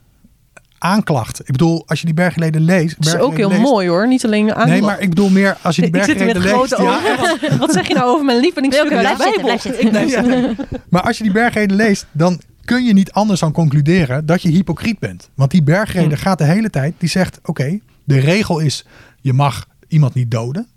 aanklacht. 0.78 1.40
Ik 1.40 1.46
bedoel, 1.52 1.84
als 1.88 2.00
je 2.00 2.06
die 2.06 2.16
bergreden 2.16 2.62
leest. 2.62 2.96
Dat 3.04 3.14
is 3.14 3.20
ook 3.20 3.38
heel 3.38 3.50
leest- 3.50 3.62
mooi 3.62 3.88
hoor. 3.88 4.08
Niet 4.08 4.26
alleen 4.26 4.54
aan. 4.54 4.68
Nee, 4.68 4.82
maar 4.82 5.00
ik 5.02 5.10
bedoel 5.10 5.30
meer 5.30 5.58
als 5.62 5.76
je 5.76 5.82
die 5.82 5.92
ik 5.96 6.04
zit 6.04 6.16
hier 6.16 6.26
bergreden 6.26 6.52
met 6.52 6.62
leest. 6.62 6.74
grote 6.74 6.84
ja, 6.84 7.18
ogen. 7.38 7.58
Wat 7.58 7.74
zeg 7.74 7.88
je 7.88 7.94
nou 7.94 8.08
over 8.10 8.26
mijn 8.26 8.40
uit 8.44 9.18
de 9.18 9.18
Bijbel? 9.18 9.60
zitten. 9.60 10.58
Maar 10.90 11.02
als 11.02 11.18
je 11.18 11.24
die 11.24 11.32
bergreden 11.34 11.76
leest, 11.78 12.06
dan 12.12 12.42
kun 12.66 12.84
je 12.84 12.94
niet 12.94 13.12
anders 13.12 13.40
dan 13.40 13.52
concluderen 13.52 14.26
dat 14.26 14.42
je 14.42 14.50
hypocriet 14.50 15.00
bent. 15.00 15.30
Want 15.36 15.52
die 15.52 15.64
bergreden 15.64 16.18
Hm. 16.18 16.24
gaat 16.24 16.38
de 16.38 16.44
hele 16.44 16.70
tijd, 16.70 16.94
die 16.98 17.10
zegt: 17.10 17.40
oké, 17.44 17.80
de 18.04 18.20
regel 18.20 18.60
is 18.60 18.86
je 19.22 19.34
mag 19.34 19.66
iemand 19.88 20.14
niet 20.14 20.32
doden. 20.32 20.68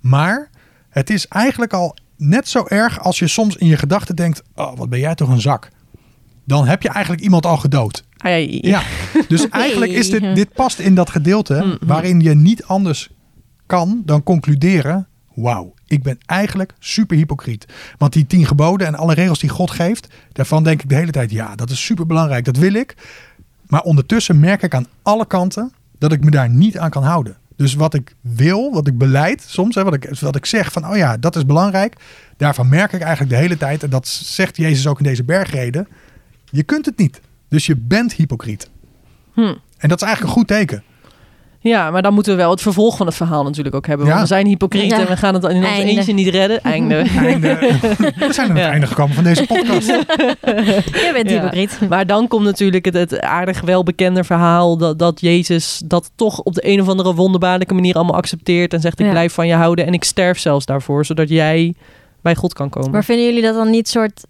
Maar 0.00 0.50
het 0.90 1.10
is 1.10 1.28
eigenlijk 1.28 1.72
al 1.72 1.96
net 2.16 2.48
zo 2.48 2.64
erg 2.68 3.00
als 3.00 3.18
je 3.18 3.26
soms 3.28 3.56
in 3.56 3.66
je 3.66 3.76
gedachten 3.76 4.16
denkt: 4.16 4.42
oh, 4.54 4.76
wat 4.76 4.88
ben 4.88 4.98
jij 4.98 5.14
toch 5.14 5.28
een 5.28 5.40
zak. 5.40 5.68
Dan 6.44 6.66
heb 6.66 6.82
je 6.82 6.88
eigenlijk 6.88 7.22
iemand 7.22 7.46
al 7.46 7.56
gedood. 7.56 8.04
Ja, 8.66 8.82
dus 9.28 9.48
eigenlijk 9.66 9.92
is 9.92 10.10
dit, 10.10 10.34
dit 10.34 10.52
past 10.52 10.78
in 10.78 10.94
dat 10.94 11.10
gedeelte 11.10 11.54
Mm, 11.54 11.70
mm. 11.70 11.78
waarin 11.80 12.20
je 12.20 12.34
niet 12.34 12.64
anders 12.64 13.10
kan 13.66 14.02
dan 14.04 14.22
concluderen: 14.22 15.06
wauw, 15.34 15.74
ik 15.86 16.02
ben 16.02 16.18
eigenlijk 16.26 16.74
super 16.78 17.16
hypocriet. 17.16 17.66
Want 17.98 18.12
die 18.12 18.26
tien 18.26 18.46
geboden 18.46 18.86
en 18.86 18.94
alle 18.94 19.14
regels 19.14 19.38
die 19.38 19.50
God 19.50 19.70
geeft, 19.70 20.08
daarvan 20.32 20.64
denk 20.64 20.82
ik 20.82 20.88
de 20.88 20.94
hele 20.94 21.12
tijd: 21.12 21.30
ja, 21.30 21.54
dat 21.54 21.70
is 21.70 21.84
super 21.84 22.06
belangrijk, 22.06 22.44
dat 22.44 22.56
wil 22.56 22.74
ik. 22.74 22.94
Maar 23.66 23.82
ondertussen 23.82 24.40
merk 24.40 24.62
ik 24.62 24.74
aan 24.74 24.86
alle 25.02 25.26
kanten 25.26 25.72
dat 25.98 26.12
ik 26.12 26.24
me 26.24 26.30
daar 26.30 26.50
niet 26.50 26.78
aan 26.78 26.90
kan 26.90 27.02
houden. 27.02 27.36
Dus 27.56 27.74
wat 27.74 27.94
ik 27.94 28.14
wil, 28.20 28.72
wat 28.72 28.86
ik 28.86 28.98
beleid 28.98 29.44
soms, 29.46 29.74
hè, 29.74 29.84
wat, 29.84 29.94
ik, 29.94 30.08
wat 30.20 30.36
ik 30.36 30.46
zeg 30.46 30.72
van, 30.72 30.88
oh 30.88 30.96
ja, 30.96 31.16
dat 31.16 31.36
is 31.36 31.46
belangrijk. 31.46 31.96
Daarvan 32.36 32.68
merk 32.68 32.92
ik 32.92 33.00
eigenlijk 33.00 33.30
de 33.30 33.40
hele 33.40 33.56
tijd, 33.56 33.82
en 33.82 33.90
dat 33.90 34.08
zegt 34.08 34.56
Jezus 34.56 34.86
ook 34.86 34.98
in 34.98 35.04
deze 35.04 35.24
bergreden, 35.24 35.88
je 36.54 36.62
kunt 36.62 36.86
het 36.86 36.98
niet. 36.98 37.20
Dus 37.48 37.66
je 37.66 37.76
bent 37.76 38.12
hypocriet. 38.12 38.70
Hm. 39.34 39.54
En 39.78 39.88
dat 39.88 40.00
is 40.02 40.06
eigenlijk 40.06 40.22
een 40.22 40.40
goed 40.40 40.46
teken. 40.48 40.82
Ja, 41.60 41.90
maar 41.90 42.02
dan 42.02 42.14
moeten 42.14 42.32
we 42.32 42.38
wel 42.38 42.50
het 42.50 42.60
vervolg 42.60 42.96
van 42.96 43.06
het 43.06 43.14
verhaal 43.14 43.42
natuurlijk 43.44 43.74
ook 43.74 43.86
hebben. 43.86 44.06
Want 44.06 44.18
Ja. 44.18 44.22
we 44.24 44.28
zijn 44.34 44.46
hypocriet 44.46 44.90
Ja. 44.90 45.00
en 45.00 45.06
we 45.06 45.16
gaan 45.16 45.34
het 45.34 45.44
in 45.44 45.56
ons 45.56 45.66
Einde. 45.66 45.90
eentje 45.90 46.12
niet 46.12 46.28
redden. 46.28 46.62
Einde. 46.62 46.94
Einde. 47.16 47.56
We 48.16 48.32
zijn 48.32 48.48
aan 48.50 48.56
het 48.56 48.64
Ja. 48.64 48.70
einde 48.70 48.86
gekomen 48.86 49.14
van 49.14 49.24
deze 49.24 49.46
podcast. 49.46 49.86
Je 51.06 51.10
bent 51.12 51.30
Ja. 51.30 51.40
hypocriet. 51.40 51.78
Maar 51.88 52.06
dan 52.06 52.28
komt 52.28 52.44
natuurlijk 52.44 52.84
het, 52.84 52.94
het 52.94 53.20
aardig 53.20 53.60
welbekende 53.60 54.24
verhaal 54.24 54.76
dat, 54.76 54.98
dat 54.98 55.20
Jezus 55.20 55.82
dat 55.84 56.10
toch 56.14 56.40
op 56.40 56.54
de 56.54 56.66
een 56.68 56.80
of 56.80 56.88
andere 56.88 57.14
wonderbaarlijke 57.14 57.74
manier 57.74 57.94
allemaal 57.94 58.16
accepteert 58.16 58.72
en 58.74 58.80
zegt 58.80 58.98
ik 59.00 59.06
Ja. 59.06 59.12
blijf 59.12 59.32
van 59.32 59.46
je 59.46 59.54
houden 59.54 59.86
en 59.86 59.92
ik 59.92 60.04
sterf 60.04 60.38
zelfs 60.38 60.66
daarvoor, 60.66 61.04
zodat 61.04 61.28
jij 61.28 61.74
bij 62.22 62.34
God 62.34 62.52
kan 62.52 62.68
komen. 62.70 62.90
Maar 62.90 63.04
vinden 63.04 63.24
jullie 63.26 63.42
dat 63.42 63.54
dan 63.54 63.70
niet 63.70 63.88
soort... 63.88 64.24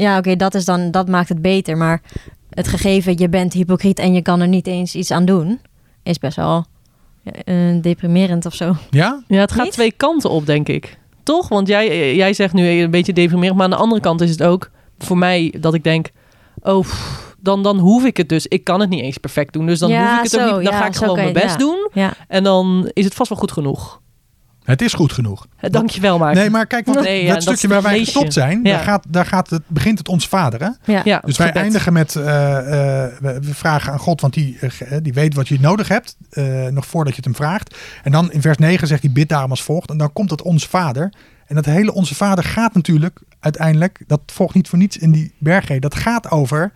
Ja, 0.00 0.18
oké, 0.18 0.36
dat 0.36 0.54
is 0.54 0.64
dan 0.64 0.90
dat 0.90 1.08
maakt 1.08 1.28
het 1.28 1.42
beter. 1.42 1.76
Maar 1.76 2.02
het 2.50 2.68
gegeven, 2.68 3.18
je 3.18 3.28
bent 3.28 3.52
hypocriet 3.52 3.98
en 3.98 4.14
je 4.14 4.22
kan 4.22 4.40
er 4.40 4.48
niet 4.48 4.66
eens 4.66 4.94
iets 4.94 5.10
aan 5.10 5.24
doen... 5.24 5.60
is 6.02 6.18
best 6.18 6.36
wel 6.36 6.64
eh, 7.22 7.54
deprimerend 7.80 8.46
of 8.46 8.54
zo. 8.54 8.76
Ja? 8.90 9.22
Ja, 9.28 9.40
het 9.40 9.52
gaat 9.52 9.64
Niet? 9.64 9.72
twee 9.72 9.92
kanten 9.92 10.30
op, 10.30 10.46
denk 10.46 10.68
ik. 10.68 10.98
Toch? 11.22 11.48
Want 11.48 11.68
jij, 11.68 12.16
jij 12.16 12.32
zegt 12.32 12.54
nu 12.54 12.68
een 12.68 12.90
beetje 12.90 13.12
deprimerend, 13.12 13.56
maar 13.56 13.64
aan 13.64 13.70
de 13.70 13.76
andere 13.76 14.00
kant 14.00 14.20
is 14.20 14.30
het 14.30 14.42
ook 14.42 14.70
voor 14.98 15.18
mij 15.18 15.54
dat 15.60 15.74
ik 15.74 15.84
denk, 15.84 16.10
oh, 16.62 16.80
pff, 16.80 17.34
dan, 17.38 17.62
dan 17.62 17.78
hoef 17.78 18.04
ik 18.04 18.16
het 18.16 18.28
dus. 18.28 18.46
Ik 18.46 18.64
kan 18.64 18.80
het 18.80 18.88
niet 18.88 19.02
eens 19.02 19.18
perfect 19.18 19.52
doen, 19.52 19.66
dus 19.66 19.78
dan 19.78 19.90
Ja, 19.90 20.16
hoef 20.16 20.24
ik 20.24 20.30
het 20.30 20.40
ook 20.40 20.46
niet. 20.46 20.64
Dan 20.64 20.72
ja, 20.72 20.78
ga 20.80 20.86
ik 20.86 20.96
gewoon 20.96 21.16
mijn 21.16 21.32
best 21.32 21.50
ja. 21.50 21.56
doen 21.56 21.88
Ja, 21.92 22.12
en 22.28 22.44
dan 22.44 22.90
is 22.92 23.04
het 23.04 23.14
vast 23.14 23.28
wel 23.28 23.38
goed 23.38 23.52
genoeg. 23.52 24.00
Het 24.70 24.82
is 24.82 24.92
goed 24.92 25.12
genoeg. 25.12 25.46
Eh, 25.56 25.70
Dankjewel, 25.70 26.18
maar. 26.18 26.34
Nee, 26.34 26.50
maar 26.50 26.66
kijk, 26.66 26.86
want 26.86 27.00
Nee, 27.00 27.22
ja, 27.24 27.34
het 27.34 27.34
dat 27.34 27.42
stukje 27.42 27.68
waar 27.68 27.82
wij 27.82 27.90
lees 27.92 28.00
je. 28.00 28.04
gestopt 28.12 28.32
zijn, 28.32 28.60
Ja. 28.62 28.70
daar, 28.72 28.84
gaat, 28.84 29.04
daar 29.08 29.26
gaat 29.26 29.50
het, 29.50 29.62
begint 29.66 29.98
het 29.98 30.08
ons 30.08 30.28
vader. 30.28 30.60
Hè? 30.60 30.92
ja. 30.92 31.00
ja, 31.04 31.20
Dus 31.24 31.36
wij 31.36 31.46
gebed. 31.46 31.62
eindigen 31.62 31.92
met, 31.92 32.16
eh, 32.16 33.04
eh, 33.04 33.12
we 33.20 33.54
vragen 33.54 33.92
aan 33.92 33.98
God, 33.98 34.20
want 34.20 34.34
die, 34.34 34.58
die 35.02 35.12
weet 35.12 35.34
wat 35.34 35.48
je 35.48 35.60
nodig 35.60 35.88
hebt, 35.88 36.16
eh, 36.30 36.66
nog 36.66 36.86
voordat 36.86 37.12
je 37.12 37.16
het 37.16 37.24
hem 37.24 37.34
vraagt. 37.46 37.76
En 38.02 38.12
dan 38.12 38.32
in 38.32 38.40
vers 38.40 38.56
9 38.58 38.86
zegt 38.86 39.02
hij, 39.02 39.12
bid 39.12 39.28
daarom 39.28 39.50
als 39.50 39.62
volgt. 39.62 39.90
En 39.90 39.98
dan 39.98 40.12
komt 40.12 40.30
het 40.30 40.42
onze 40.42 40.68
vader. 40.68 41.12
En 41.46 41.54
dat 41.54 41.64
hele 41.64 41.94
onze 41.94 42.14
vader 42.14 42.44
gaat 42.44 42.74
natuurlijk 42.74 43.20
uiteindelijk, 43.40 44.02
dat 44.06 44.20
volgt 44.26 44.54
niet 44.54 44.68
voor 44.68 44.78
niets 44.78 44.96
in 44.96 45.10
die 45.10 45.34
bergreden, 45.38 45.80
dat 45.90 45.94
gaat 45.94 46.30
over, 46.30 46.72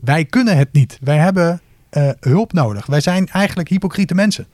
wij 0.00 0.24
kunnen 0.24 0.56
het 0.56 0.72
niet. 0.72 0.98
Wij 1.00 1.16
hebben 1.18 1.60
eh, 1.88 2.10
hulp 2.20 2.52
nodig. 2.52 2.86
Wij 2.86 3.00
zijn 3.00 3.28
eigenlijk 3.28 3.68
hypocriete 3.68 4.14
mensen. 4.14 4.46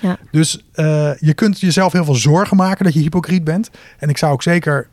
Ja. 0.00 0.18
Dus 0.30 0.64
eh, 0.72 1.18
je 1.18 1.34
kunt 1.34 1.60
jezelf 1.60 1.92
heel 1.92 2.04
veel 2.04 2.14
zorgen 2.14 2.56
maken 2.56 2.84
dat 2.84 2.94
je 2.94 3.00
hypocriet 3.00 3.44
bent. 3.44 3.70
En 3.98 4.08
ik 4.08 4.18
zou 4.18 4.32
ook 4.32 4.42
zeker 4.42 4.88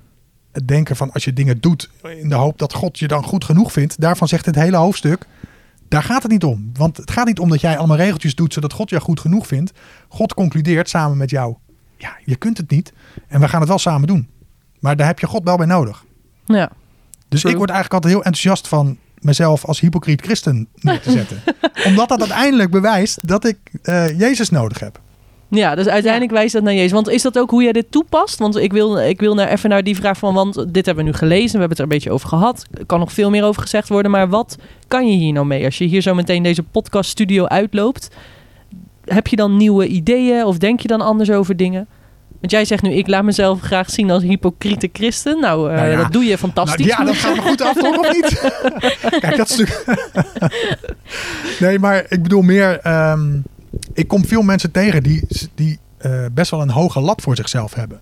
het 0.52 0.68
denken 0.68 0.96
van 0.96 1.12
als 1.12 1.24
je 1.24 1.34
dingen 1.34 1.62
doet 1.62 1.90
in 2.18 2.30
de 2.30 2.36
hoop 2.36 2.58
dat 2.58 2.74
God 2.74 3.00
je 3.00 3.08
dan 3.08 3.24
goed 3.24 3.44
genoeg 3.44 3.72
vindt. 3.72 4.00
Daarvan 4.02 4.28
zegt 4.28 4.46
het 4.46 4.56
hele 4.56 4.78
hoofdstuk. 4.78 5.26
Daar 5.88 6.04
gaat 6.04 6.24
het 6.24 6.32
niet 6.32 6.44
om. 6.44 6.70
Want 6.74 6.98
het 6.98 7.12
gaat 7.12 7.26
niet 7.26 7.40
om 7.40 7.50
dat 7.50 7.62
jij 7.62 7.78
allemaal 7.78 7.98
regeltjes 7.98 8.36
doet 8.36 8.54
zodat 8.54 8.74
God 8.74 8.90
je 8.90 9.00
goed 9.00 9.20
genoeg 9.20 9.48
vindt. 9.48 9.72
God 10.08 10.34
concludeert 10.34 10.90
samen 10.90 11.18
met 11.18 11.30
jou. 11.30 11.56
Ja, 11.98 12.18
je 12.26 12.36
kunt 12.36 12.58
het 12.58 12.70
niet. 12.70 12.94
En 13.28 13.40
we 13.40 13.48
gaan 13.48 13.60
het 13.60 13.70
wel 13.70 13.80
samen 13.80 14.08
doen. 14.08 14.30
Maar 14.80 14.96
daar 14.96 15.08
heb 15.08 15.20
je 15.20 15.28
God 15.28 15.44
wel 15.44 15.58
bij 15.58 15.66
nodig. 15.66 16.04
Ja. 16.46 16.72
Dus 17.30 17.40
True. 17.40 17.52
ik 17.52 17.58
word 17.58 17.70
eigenlijk 17.70 17.94
altijd 17.94 18.14
heel 18.14 18.24
enthousiast 18.24 18.68
van 18.68 18.98
mezelf 19.24 19.66
als 19.66 19.80
hypocriet 19.80 20.22
christen 20.22 20.68
neer 20.76 21.02
te 21.02 21.12
zetten. 21.12 21.42
Omdat 21.88 22.10
dat 22.10 22.20
uiteindelijk 22.20 22.72
bewijst 22.72 23.28
dat 23.28 23.46
ik 23.46 23.58
eh, 23.82 24.20
Jezus 24.20 24.50
nodig 24.50 24.80
heb. 24.80 25.00
Ja, 25.56 25.76
dus 25.76 25.88
uiteindelijk 25.88 26.32
wijst 26.32 26.54
dat 26.54 26.64
naar 26.64 26.74
Jezus. 26.74 26.92
Want 26.92 27.10
is 27.10 27.22
dat 27.22 27.40
ook 27.40 27.50
hoe 27.50 27.64
jij 27.64 27.72
dit 27.72 27.92
toepast? 27.92 28.40
Want 28.40 28.56
ik 28.56 28.72
wil, 28.72 29.00
ik 29.00 29.20
wil 29.20 29.34
naar, 29.36 29.48
even 29.48 29.70
naar 29.70 29.84
die 29.84 29.96
vraag 29.96 30.18
van, 30.18 30.34
want 30.34 30.74
dit 30.74 30.86
hebben 30.86 31.04
we 31.06 31.10
nu 31.10 31.18
gelezen, 31.18 31.52
we 31.52 31.60
hebben 31.60 31.70
het 31.70 31.78
er 31.78 31.84
een 31.84 31.90
beetje 31.90 32.12
over 32.12 32.28
gehad. 32.28 32.66
Er 32.74 32.86
kan 32.86 33.00
nog 33.00 33.12
veel 33.12 33.30
meer 33.30 33.44
over 33.44 33.62
gezegd 33.62 33.90
worden, 33.90 34.12
maar 34.12 34.30
wat 34.30 34.58
kan 34.88 35.08
je 35.08 35.18
hier 35.18 35.34
nou 35.34 35.46
mee? 35.46 35.66
Als 35.66 35.78
je 35.78 35.86
hier 35.86 36.02
zo 36.02 36.14
meteen 36.14 36.44
deze 36.44 36.64
podcaststudio 36.64 37.46
uitloopt, 37.46 38.10
heb 39.06 39.28
je 39.28 39.36
dan 39.36 39.58
nieuwe 39.58 39.88
ideeën 39.88 40.46
of 40.46 40.58
denk 40.58 40.80
je 40.80 40.88
dan 40.88 41.02
anders 41.02 41.32
over 41.32 41.58
dingen? 41.58 41.88
Want 42.44 42.56
jij 42.56 42.66
zegt 42.66 42.82
nu, 42.84 42.90
ik 42.94 43.08
laat 43.08 43.24
mezelf 43.24 43.62
graag 43.62 43.90
zien 43.90 44.12
als 44.12 44.24
hypocriete 44.24 44.90
christen. 44.94 45.40
Nou, 45.40 45.70
eh, 45.72 45.76
Nou 45.76 45.90
ja. 45.90 45.98
dat 45.98 46.12
doe 46.12 46.24
je 46.24 46.38
fantastisch. 46.38 46.86
Nou, 46.86 47.00
ja, 47.00 47.06
dat 47.06 47.16
gaat 47.16 47.36
me 47.36 47.42
goed 47.42 47.62
af, 47.62 47.74
toch? 47.74 47.98
Of 47.98 48.12
niet? 48.14 48.52
Kijk, 49.22 49.38
dat 49.38 49.50
stuk. 49.50 49.84
nee, 51.60 51.80
maar 51.80 52.06
ik 52.10 52.24
bedoel 52.24 52.42
meer. 52.42 52.80
ehm, 52.80 53.38
ik 53.94 54.08
kom 54.08 54.26
veel 54.26 54.42
mensen 54.42 54.72
tegen 54.72 55.04
die, 55.04 55.28
die 55.56 55.80
eh, 55.98 56.12
best 56.32 56.52
wel 56.52 56.62
een 56.62 56.70
hoge 56.70 57.00
lat 57.00 57.22
voor 57.22 57.36
zichzelf 57.36 57.74
hebben. 57.74 58.00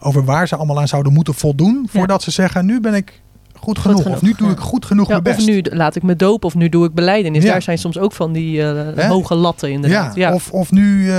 Over 0.00 0.24
waar 0.24 0.48
ze 0.48 0.56
allemaal 0.56 0.80
aan 0.80 0.88
zouden 0.88 1.12
moeten 1.12 1.34
voldoen. 1.34 1.88
Voordat 1.90 2.22
ze 2.22 2.30
zeggen: 2.30 2.66
nu 2.66 2.80
ben 2.80 2.94
ik 2.94 3.20
goed 3.54 3.78
genoeg. 3.78 4.02
genoeg, 4.02 4.16
of 4.16 4.22
nu 4.22 4.34
doe 4.36 4.50
ik 4.50 4.58
goed 4.58 4.84
genoeg 4.86 5.06
Ja, 5.08 5.12
mijn 5.12 5.22
best. 5.36 5.38
of 5.38 5.54
nu 5.54 5.62
laat 5.70 5.96
ik 5.96 6.02
me 6.02 6.16
dopen 6.16 6.46
of 6.48 6.54
nu 6.54 6.68
doe 6.68 6.86
ik 6.86 6.94
beleidenis. 6.94 7.42
Ja. 7.44 7.50
Daar 7.52 7.62
zijn 7.62 7.78
soms 7.78 7.98
ook 7.98 8.12
van 8.12 8.32
die 8.32 8.62
eh, 8.62 9.08
hoge 9.08 9.34
latten 9.34 9.70
inderdaad. 9.70 10.14
ja, 10.14 10.28
Ja, 10.28 10.34
Of, 10.34 10.50
of 10.50 10.70
nu 10.70 11.10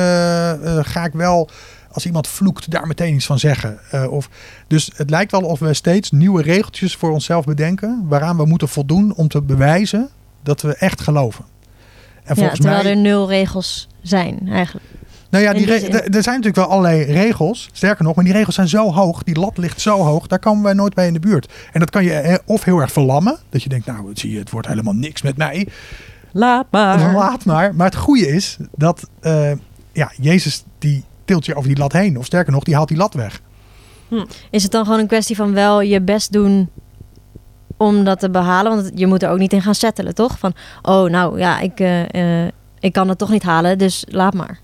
ga 0.82 1.06
ik 1.06 1.14
wel, 1.14 1.50
als 1.96 2.06
iemand 2.06 2.28
vloekt, 2.28 2.72
daar 2.72 2.88
meteen 2.88 3.14
iets 3.14 3.26
van 3.26 3.40
zeggen. 3.40 3.80
Eh, 3.92 4.12
of, 4.12 4.30
dus 4.68 4.92
het 4.96 5.10
lijkt 5.10 5.32
wel 5.32 5.42
of 5.42 5.60
we 5.60 5.74
steeds 5.74 6.12
nieuwe 6.12 6.42
regeltjes 6.42 6.96
voor 6.96 7.12
onszelf 7.12 7.46
bedenken. 7.46 8.06
waaraan 8.08 8.38
we 8.38 8.46
moeten 8.46 8.68
voldoen 8.68 9.14
om 9.14 9.28
te 9.28 9.42
bewijzen 9.42 10.10
dat 10.44 10.62
we 10.62 10.76
echt 10.76 11.02
geloven. 11.02 11.46
En 12.24 12.36
Ja, 12.36 12.36
volgens 12.36 12.60
terwijl 12.60 12.84
mij. 12.84 12.92
er 12.92 12.98
nul 12.98 13.30
regels 13.30 13.88
zijn 14.02 14.48
eigenlijk. 14.50 14.86
Nou 15.30 15.44
ja, 15.44 15.54
die 15.54 15.68
er 15.68 16.24
zijn 16.24 16.42
natuurlijk 16.42 16.56
wel 16.56 16.66
allerlei 16.66 17.04
regels. 17.04 17.70
Sterker 17.72 18.04
nog, 18.04 18.16
maar 18.16 18.24
die 18.24 18.34
regels 18.34 18.56
zijn 18.56 18.68
zo 18.68 18.92
hoog. 18.94 19.24
Die 19.24 19.40
lat 19.40 19.58
ligt 19.58 19.82
zo 19.82 19.98
hoog. 19.98 20.28
Daar 20.28 20.40
komen 20.40 20.64
wij 20.64 20.74
nooit 20.74 20.94
bij 20.94 21.08
in 21.08 21.14
de 21.14 21.20
buurt. 21.20 21.54
En 21.72 21.80
dat 21.80 21.90
kan 21.90 22.04
je 22.04 22.14
eh, 22.14 22.36
of 22.46 22.64
heel 22.64 22.80
erg 22.80 22.92
verlammen. 22.92 23.38
Dat 23.50 23.64
je 23.64 23.70
denkt, 23.70 23.86
nou, 23.86 24.12
zie 24.14 24.32
je, 24.32 24.40
het 24.40 24.50
wordt 24.50 24.68
helemaal 24.68 24.94
niks 24.94 25.22
met 25.22 25.38
mij. 25.38 25.68
laat 26.32 26.68
maar. 26.72 27.14
Laat 27.14 27.46
maar. 27.46 27.76
Maar 27.76 27.86
het 27.86 27.96
goede 27.96 28.28
is 28.28 28.58
dat 28.76 29.10
eh, 29.20 29.52
ja, 29.92 30.12
Jezus 30.22 30.64
die 30.80 31.04
tilt 31.26 31.46
je 31.46 31.56
over 31.56 31.70
die 31.70 31.78
lat 31.78 31.94
heen. 31.94 32.18
Of 32.18 32.26
sterker 32.26 32.54
nog, 32.54 32.64
die 32.64 32.76
haalt 32.76 32.88
die 32.88 32.98
lat 32.98 33.14
weg. 33.14 33.42
Is 34.50 34.64
het 34.64 34.72
dan 34.72 34.84
gewoon 34.86 35.00
een 35.00 35.08
kwestie 35.08 35.36
van 35.36 35.54
wel 35.54 35.82
je 35.82 36.02
best 36.02 36.32
doen 36.32 36.70
om 37.78 38.04
dat 38.04 38.20
te 38.20 38.30
behalen? 38.30 38.76
Want 38.76 38.92
je 38.96 39.08
moet 39.08 39.24
er 39.24 39.30
ook 39.30 39.38
niet 39.38 39.54
in 39.54 39.62
gaan 39.62 39.76
settelen, 39.76 40.16
toch? 40.16 40.40
Van, 40.40 40.54
oh, 40.82 41.10
nou 41.10 41.40
ja, 41.40 41.60
ik, 41.60 41.80
eh, 41.80 42.44
eh, 42.44 42.52
ik 42.80 42.94
kan 42.94 43.10
het 43.10 43.18
toch 43.18 43.30
niet 43.30 43.44
halen, 43.44 43.78
dus 43.78 44.06
laat 44.08 44.34
maar. 44.34 44.60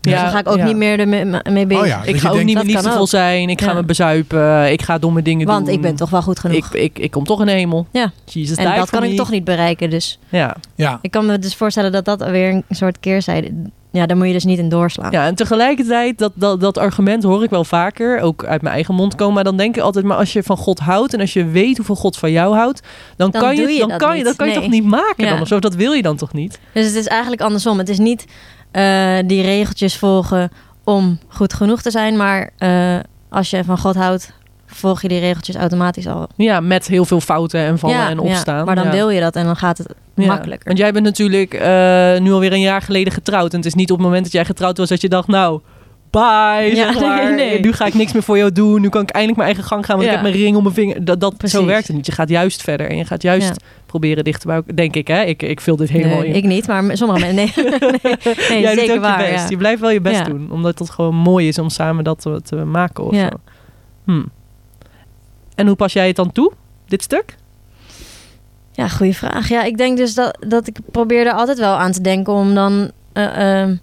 Ja, 0.00 0.10
dus 0.12 0.20
dan 0.20 0.30
ga 0.30 0.38
ik 0.38 0.48
ook 0.48 0.56
ja. 0.56 0.64
niet 0.64 0.76
meer 0.76 0.98
ermee 0.98 1.24
mee 1.50 1.66
bezig. 1.66 1.82
Oh 1.82 1.88
ja, 1.88 2.02
Ik 2.02 2.12
dat 2.12 2.20
ga 2.20 2.28
ook 2.28 2.34
denkt- 2.34 2.46
niet 2.48 2.56
kan 2.56 2.66
liefdevol 2.66 3.06
zijn. 3.06 3.48
Ik 3.48 3.60
ga 3.62 3.72
me 3.72 3.84
bezuipen. 3.84 4.72
Ik 4.72 4.82
ga 4.82 4.98
domme 4.98 5.22
dingen 5.22 5.46
Want 5.46 5.66
doen. 5.66 5.74
ik 5.74 5.80
ben 5.80 5.96
toch 5.96 6.10
wel 6.10 6.22
goed 6.22 6.38
genoeg. 6.38 6.56
Ik, 6.56 6.72
ik, 6.72 6.98
ik 6.98 7.10
kom 7.10 7.24
toch 7.24 7.40
in 7.40 7.46
de 7.46 7.52
hemel. 7.52 7.86
Ja. 7.90 8.12
Jesus 8.24 8.56
en 8.56 8.76
dat 8.76 8.90
kan 8.90 9.04
ik 9.04 9.16
toch 9.16 9.30
niet 9.30 9.44
bereiken. 9.44 9.90
Dus 9.90 10.18
Ja. 10.28 10.56
Ja, 10.74 10.98
ik 11.02 11.10
kan 11.10 11.26
me 11.26 11.38
dus 11.38 11.54
voorstellen 11.54 11.92
dat 11.92 12.04
dat 12.04 12.24
weer 12.30 12.48
een 12.50 12.64
soort 12.70 13.00
keerzijde... 13.00 13.52
Ja, 13.94 14.06
daar 14.06 14.16
moet 14.16 14.26
je 14.26 14.32
dus 14.32 14.44
niet 14.44 14.58
in 14.58 14.68
doorslaan. 14.68 15.10
ja, 15.10 15.26
en 15.26 15.34
tegelijkertijd, 15.34 16.18
dat, 16.18 16.32
dat, 16.34 16.60
dat 16.60 16.78
argument 16.78 17.22
hoor 17.22 17.42
ik 17.44 17.50
wel 17.50 17.64
vaker. 17.64 18.20
Ook 18.20 18.44
uit 18.44 18.62
mijn 18.62 18.74
eigen 18.74 18.94
mond 18.94 19.14
komen. 19.14 19.34
Maar 19.34 19.44
dan 19.44 19.56
denk 19.56 19.76
ik 19.76 19.82
altijd, 19.82 20.04
maar 20.04 20.16
als 20.16 20.32
je 20.32 20.42
van 20.42 20.56
God 20.56 20.78
houdt... 20.78 21.14
en 21.14 21.20
als 21.20 21.32
je 21.32 21.44
weet 21.44 21.76
hoeveel 21.76 21.94
God 21.96 22.16
van 22.16 22.30
jou 22.30 22.54
houdt... 22.54 22.80
dan, 23.16 23.30
Dan 23.30 23.40
kan 23.40 23.56
je, 23.56 23.78
dan 23.78 23.88
dat 23.88 23.98
kan 23.98 24.18
je, 24.18 24.24
dat 24.24 24.36
kan 24.36 24.48
je 24.48 24.54
toch 24.54 24.68
niet 24.68 24.84
maken 24.84 25.24
Ja. 25.24 25.30
dan 25.30 25.40
of 25.40 25.48
zo? 25.48 25.58
Dat 25.58 25.74
wil 25.74 25.92
je 25.92 26.02
dan 26.02 26.16
toch 26.16 26.32
niet? 26.32 26.58
Dus 26.72 26.86
het 26.86 26.94
is 26.94 27.06
eigenlijk 27.06 27.42
andersom. 27.42 27.78
Het 27.78 27.88
is 27.88 27.98
niet 27.98 28.24
eh, 28.70 29.18
die 29.26 29.42
regeltjes 29.42 29.96
volgen 29.96 30.50
om 30.84 31.18
goed 31.28 31.54
genoeg 31.54 31.82
te 31.82 31.90
zijn. 31.90 32.16
Maar 32.16 32.50
eh, 32.58 32.96
als 33.28 33.50
je 33.50 33.64
van 33.64 33.78
God 33.78 33.94
houdt, 33.94 34.32
volg 34.74 35.02
je 35.02 35.08
die 35.08 35.18
regeltjes 35.18 35.56
automatisch 35.56 36.06
al. 36.06 36.28
Ja, 36.36 36.60
met 36.60 36.86
heel 36.86 37.04
veel 37.04 37.20
fouten 37.20 37.60
en 37.60 37.78
vallen 37.78 38.06
en 38.08 38.18
opstaan. 38.18 38.64
maar 38.64 38.74
dan 38.74 38.84
ja. 38.84 38.90
wil 38.90 39.10
je 39.10 39.20
dat 39.20 39.36
en 39.36 39.44
dan 39.44 39.56
gaat 39.56 39.78
het 39.78 39.94
Ja. 40.14 40.26
makkelijker. 40.26 40.66
Want 40.66 40.78
jij 40.78 40.92
bent 40.92 41.04
natuurlijk 41.04 41.54
eh, 41.54 42.18
nu 42.20 42.32
alweer 42.32 42.52
een 42.52 42.60
jaar 42.60 42.82
geleden 42.82 43.12
getrouwd. 43.12 43.50
En 43.52 43.56
het 43.56 43.66
is 43.66 43.74
niet 43.74 43.90
op 43.90 43.96
het 43.96 44.06
moment 44.06 44.24
dat 44.24 44.32
jij 44.32 44.44
getrouwd 44.44 44.78
was 44.78 44.88
dat 44.88 45.00
je 45.00 45.08
dacht, 45.08 45.28
nou, 45.28 45.60
bye, 46.10 46.20
Ja, 46.22 46.74
zeg 46.74 47.00
maar. 47.00 47.24
nee, 47.34 47.48
nee. 47.50 47.60
Nu 47.60 47.72
ga 47.72 47.86
ik 47.86 47.94
niks 47.94 48.12
meer 48.12 48.22
voor 48.22 48.36
jou 48.38 48.52
doen. 48.52 48.80
Nu 48.80 48.88
kan 48.88 49.02
ik 49.02 49.10
eindelijk 49.10 49.36
mijn 49.38 49.50
eigen 49.54 49.68
gang 49.70 49.84
gaan, 49.86 49.96
want 49.96 50.08
Ja. 50.08 50.14
ik 50.16 50.22
heb 50.22 50.30
mijn 50.32 50.42
ring 50.44 50.56
om 50.56 50.62
mijn 50.62 50.74
vinger. 50.74 51.04
Dat, 51.04 51.20
dat, 51.20 51.34
zo 51.44 51.64
werkt 51.64 51.86
het 51.86 51.96
niet. 51.96 52.06
Je 52.06 52.12
gaat 52.12 52.28
juist 52.28 52.62
verder 52.62 52.88
en 52.90 52.96
je 52.96 53.04
gaat 53.04 53.22
juist 53.22 53.46
Ja. 53.46 53.54
proberen 53.86 54.24
dichter 54.24 54.46
bij 54.46 54.56
elkaar. 54.56 54.74
Denk 54.74 54.96
ik, 54.96 55.08
hè? 55.08 55.22
Ik, 55.22 55.42
ik 55.42 55.60
vul 55.60 55.76
dit 55.76 55.88
helemaal 55.90 56.18
Nee, 56.18 56.28
in. 56.28 56.34
ik 56.34 56.44
niet, 56.44 56.66
maar 56.66 56.96
sommige 56.96 57.32
mensen... 57.34 57.64
Nee, 57.64 57.78
nee, 58.02 58.16
nee, 58.50 58.60
jij 58.60 58.74
doet 58.74 58.90
ook 58.90 59.00
waar. 59.00 59.24
je 59.24 59.30
best. 59.30 59.42
ja. 59.44 59.50
Je 59.50 59.56
blijft 59.56 59.80
wel 59.80 59.90
je 59.90 60.00
best 60.00 60.18
Ja. 60.18 60.24
doen. 60.24 60.48
Omdat 60.50 60.78
het 60.78 60.90
gewoon 60.90 61.14
mooi 61.14 61.48
is 61.48 61.58
om 61.58 61.68
samen 61.70 62.04
dat 62.04 62.20
te, 62.20 62.40
te 62.44 62.56
maken 62.56 63.04
of 63.04 63.14
Ja. 63.14 63.22
zo. 63.30 63.36
Hm. 64.12 64.22
En 65.54 65.66
hoe 65.66 65.76
pas 65.76 65.92
jij 65.92 66.06
het 66.06 66.16
dan 66.16 66.32
toe, 66.32 66.52
dit 66.86 67.02
stuk? 67.02 67.36
Ja, 68.72 68.88
goede 68.88 69.14
vraag. 69.14 69.48
Ja, 69.48 69.62
ik 69.62 69.76
denk 69.76 69.96
dus 69.96 70.14
dat, 70.14 70.44
dat 70.48 70.66
ik 70.66 70.76
probeer 70.92 71.26
er 71.26 71.32
altijd 71.32 71.58
wel 71.58 71.74
aan 71.74 71.92
te 71.92 72.00
denken 72.00 72.32
om 72.32 72.54
dan... 72.54 72.90
eh, 73.12 73.60
ehm, 73.62 73.76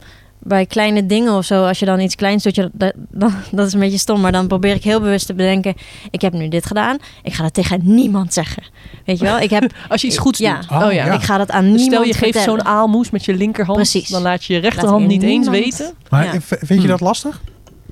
bij 0.44 0.66
kleine 0.66 1.06
dingen 1.06 1.34
of 1.34 1.46
zo, 1.46 1.66
als 1.66 1.80
je 1.80 1.86
dan 1.86 2.00
iets 2.00 2.16
kleins 2.16 2.44
doet, 2.44 2.56
je, 2.56 2.70
dat, 2.74 2.94
dat, 3.10 3.32
dat 3.52 3.68
is 3.68 3.74
een 3.74 3.80
beetje 3.80 3.98
stom. 3.98 4.22
Maar 4.22 4.32
dan 4.32 4.48
probeer 4.48 4.76
ik 4.76 4.84
heel 4.84 5.00
bewust 5.00 5.26
te 5.26 5.34
bedenken: 5.34 5.74
ik 6.12 6.22
heb 6.22 6.34
nu 6.34 6.48
dit 6.48 6.66
gedaan. 6.66 6.98
Ik 7.24 7.34
ga 7.34 7.44
dat 7.44 7.54
tegen 7.54 7.80
niemand 7.84 8.34
zeggen. 8.34 8.64
Weet 9.06 9.20
je 9.20 9.26
wel? 9.26 9.40
Ik 9.40 9.50
heb, 9.50 9.74
Als 9.90 10.02
je 10.02 10.08
iets 10.08 10.18
goeds 10.18 10.40
Ja. 10.40 10.56
doet. 10.60 10.70
Oh, 10.72 10.86
Oh, 10.86 10.94
ja. 10.94 11.14
ik 11.14 11.22
ga 11.22 11.38
dat 11.38 11.52
aan 11.52 11.72
Dus 11.72 11.82
niemand 11.82 11.92
stel 11.92 12.04
je 12.04 12.14
geeft 12.32 12.44
zo'n 12.46 12.66
aalmoes 12.66 13.10
met 13.10 13.26
je 13.26 13.34
linkerhand. 13.34 13.78
Precies. 13.78 14.10
Dan 14.10 14.22
laat 14.22 14.44
je 14.46 14.54
je 14.54 14.60
rechterhand 14.60 15.08
niet 15.08 15.24
eens 15.24 15.48
weten. 15.48 15.94
Maar 16.10 16.26
Ja. 16.26 16.42
vind 16.42 16.82
je 16.82 16.88
dat 16.88 17.00
lastig? 17.02 17.42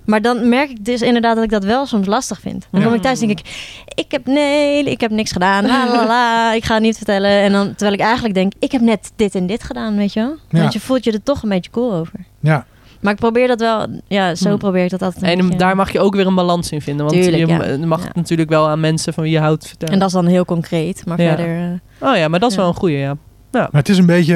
Maar 0.10 0.22
dan 0.22 0.50
merk 0.50 0.70
ik 0.70 0.86
dus 0.86 1.02
inderdaad 1.02 1.36
dat 1.36 1.44
ik 1.44 1.50
dat 1.50 1.64
wel 1.64 1.86
soms 1.86 2.08
lastig 2.08 2.40
vind. 2.40 2.68
Dan 2.72 2.80
Ja. 2.82 2.86
kom 2.88 2.96
ik 2.96 3.02
thuis 3.02 3.22
en 3.22 3.28
denk 3.28 3.40
ik, 3.40 3.84
ik 3.96 4.12
heb 4.12 4.26
nee, 4.26 4.84
ik 4.84 5.02
heb 5.02 5.12
niks 5.12 5.32
gedaan. 5.32 5.66
La, 5.66 5.88
la, 5.92 6.06
la, 6.08 6.54
ik 6.60 6.66
ga 6.66 6.74
het 6.74 6.84
niet 6.84 6.98
vertellen. 6.98 7.30
En 7.32 7.52
dan, 7.52 7.68
terwijl 7.70 7.94
ik 7.94 8.00
eigenlijk 8.00 8.34
denk, 8.34 8.54
ik 8.60 8.72
heb 8.72 8.82
net 8.82 9.12
dit 9.16 9.36
en 9.36 9.48
dit 9.48 9.64
gedaan, 9.64 9.98
weet 9.98 10.14
je 10.14 10.20
wel. 10.20 10.36
Ja. 10.50 10.60
Want 10.60 10.74
je 10.74 10.80
voelt 10.80 11.04
je 11.04 11.12
er 11.12 11.24
toch 11.24 11.44
een 11.44 11.50
beetje 11.50 11.72
cool 11.72 11.94
over. 11.94 12.20
Ja. 12.40 12.66
Maar 13.02 13.14
ik 13.14 13.20
probeer 13.20 13.48
dat 13.48 13.60
wel, 13.60 13.88
ja, 14.08 14.36
zo 14.36 14.50
Hmm. 14.50 14.58
probeer 14.58 14.84
ik 14.84 14.90
dat 14.90 15.02
altijd 15.02 15.24
een 15.24 15.30
En 15.30 15.38
beetje. 15.38 15.58
daar 15.58 15.76
mag 15.76 15.92
je 15.92 16.00
ook 16.00 16.16
weer 16.16 16.28
een 16.28 16.36
balans 16.36 16.72
in 16.72 16.82
vinden. 16.82 17.06
Want 17.06 17.22
Tuurlijk, 17.22 17.48
je 17.48 17.78
ja. 17.78 17.86
mag 17.86 18.00
Ja. 18.02 18.08
het 18.08 18.16
natuurlijk 18.16 18.50
wel 18.50 18.68
aan 18.70 18.80
mensen 18.80 19.14
van 19.14 19.24
wie 19.24 19.32
je 19.32 19.40
houdt 19.40 19.68
vertellen. 19.68 19.94
En 19.94 20.00
dat 20.00 20.08
is 20.08 20.14
dan 20.14 20.26
heel 20.26 20.46
concreet, 20.46 21.06
maar 21.06 21.22
Ja. 21.22 21.36
verder... 21.36 21.58
eh, 22.00 22.10
Oh 22.10 22.16
ja, 22.18 22.28
maar 22.28 22.40
dat 22.40 22.50
is 22.50 22.56
Ja. 22.56 22.62
wel 22.62 22.70
een 22.72 22.78
goeie, 22.78 22.98
ja. 22.98 23.18
Maar 23.52 23.70
het 23.72 23.90
is 23.90 23.98
een 23.98 24.06
beetje. 24.06 24.36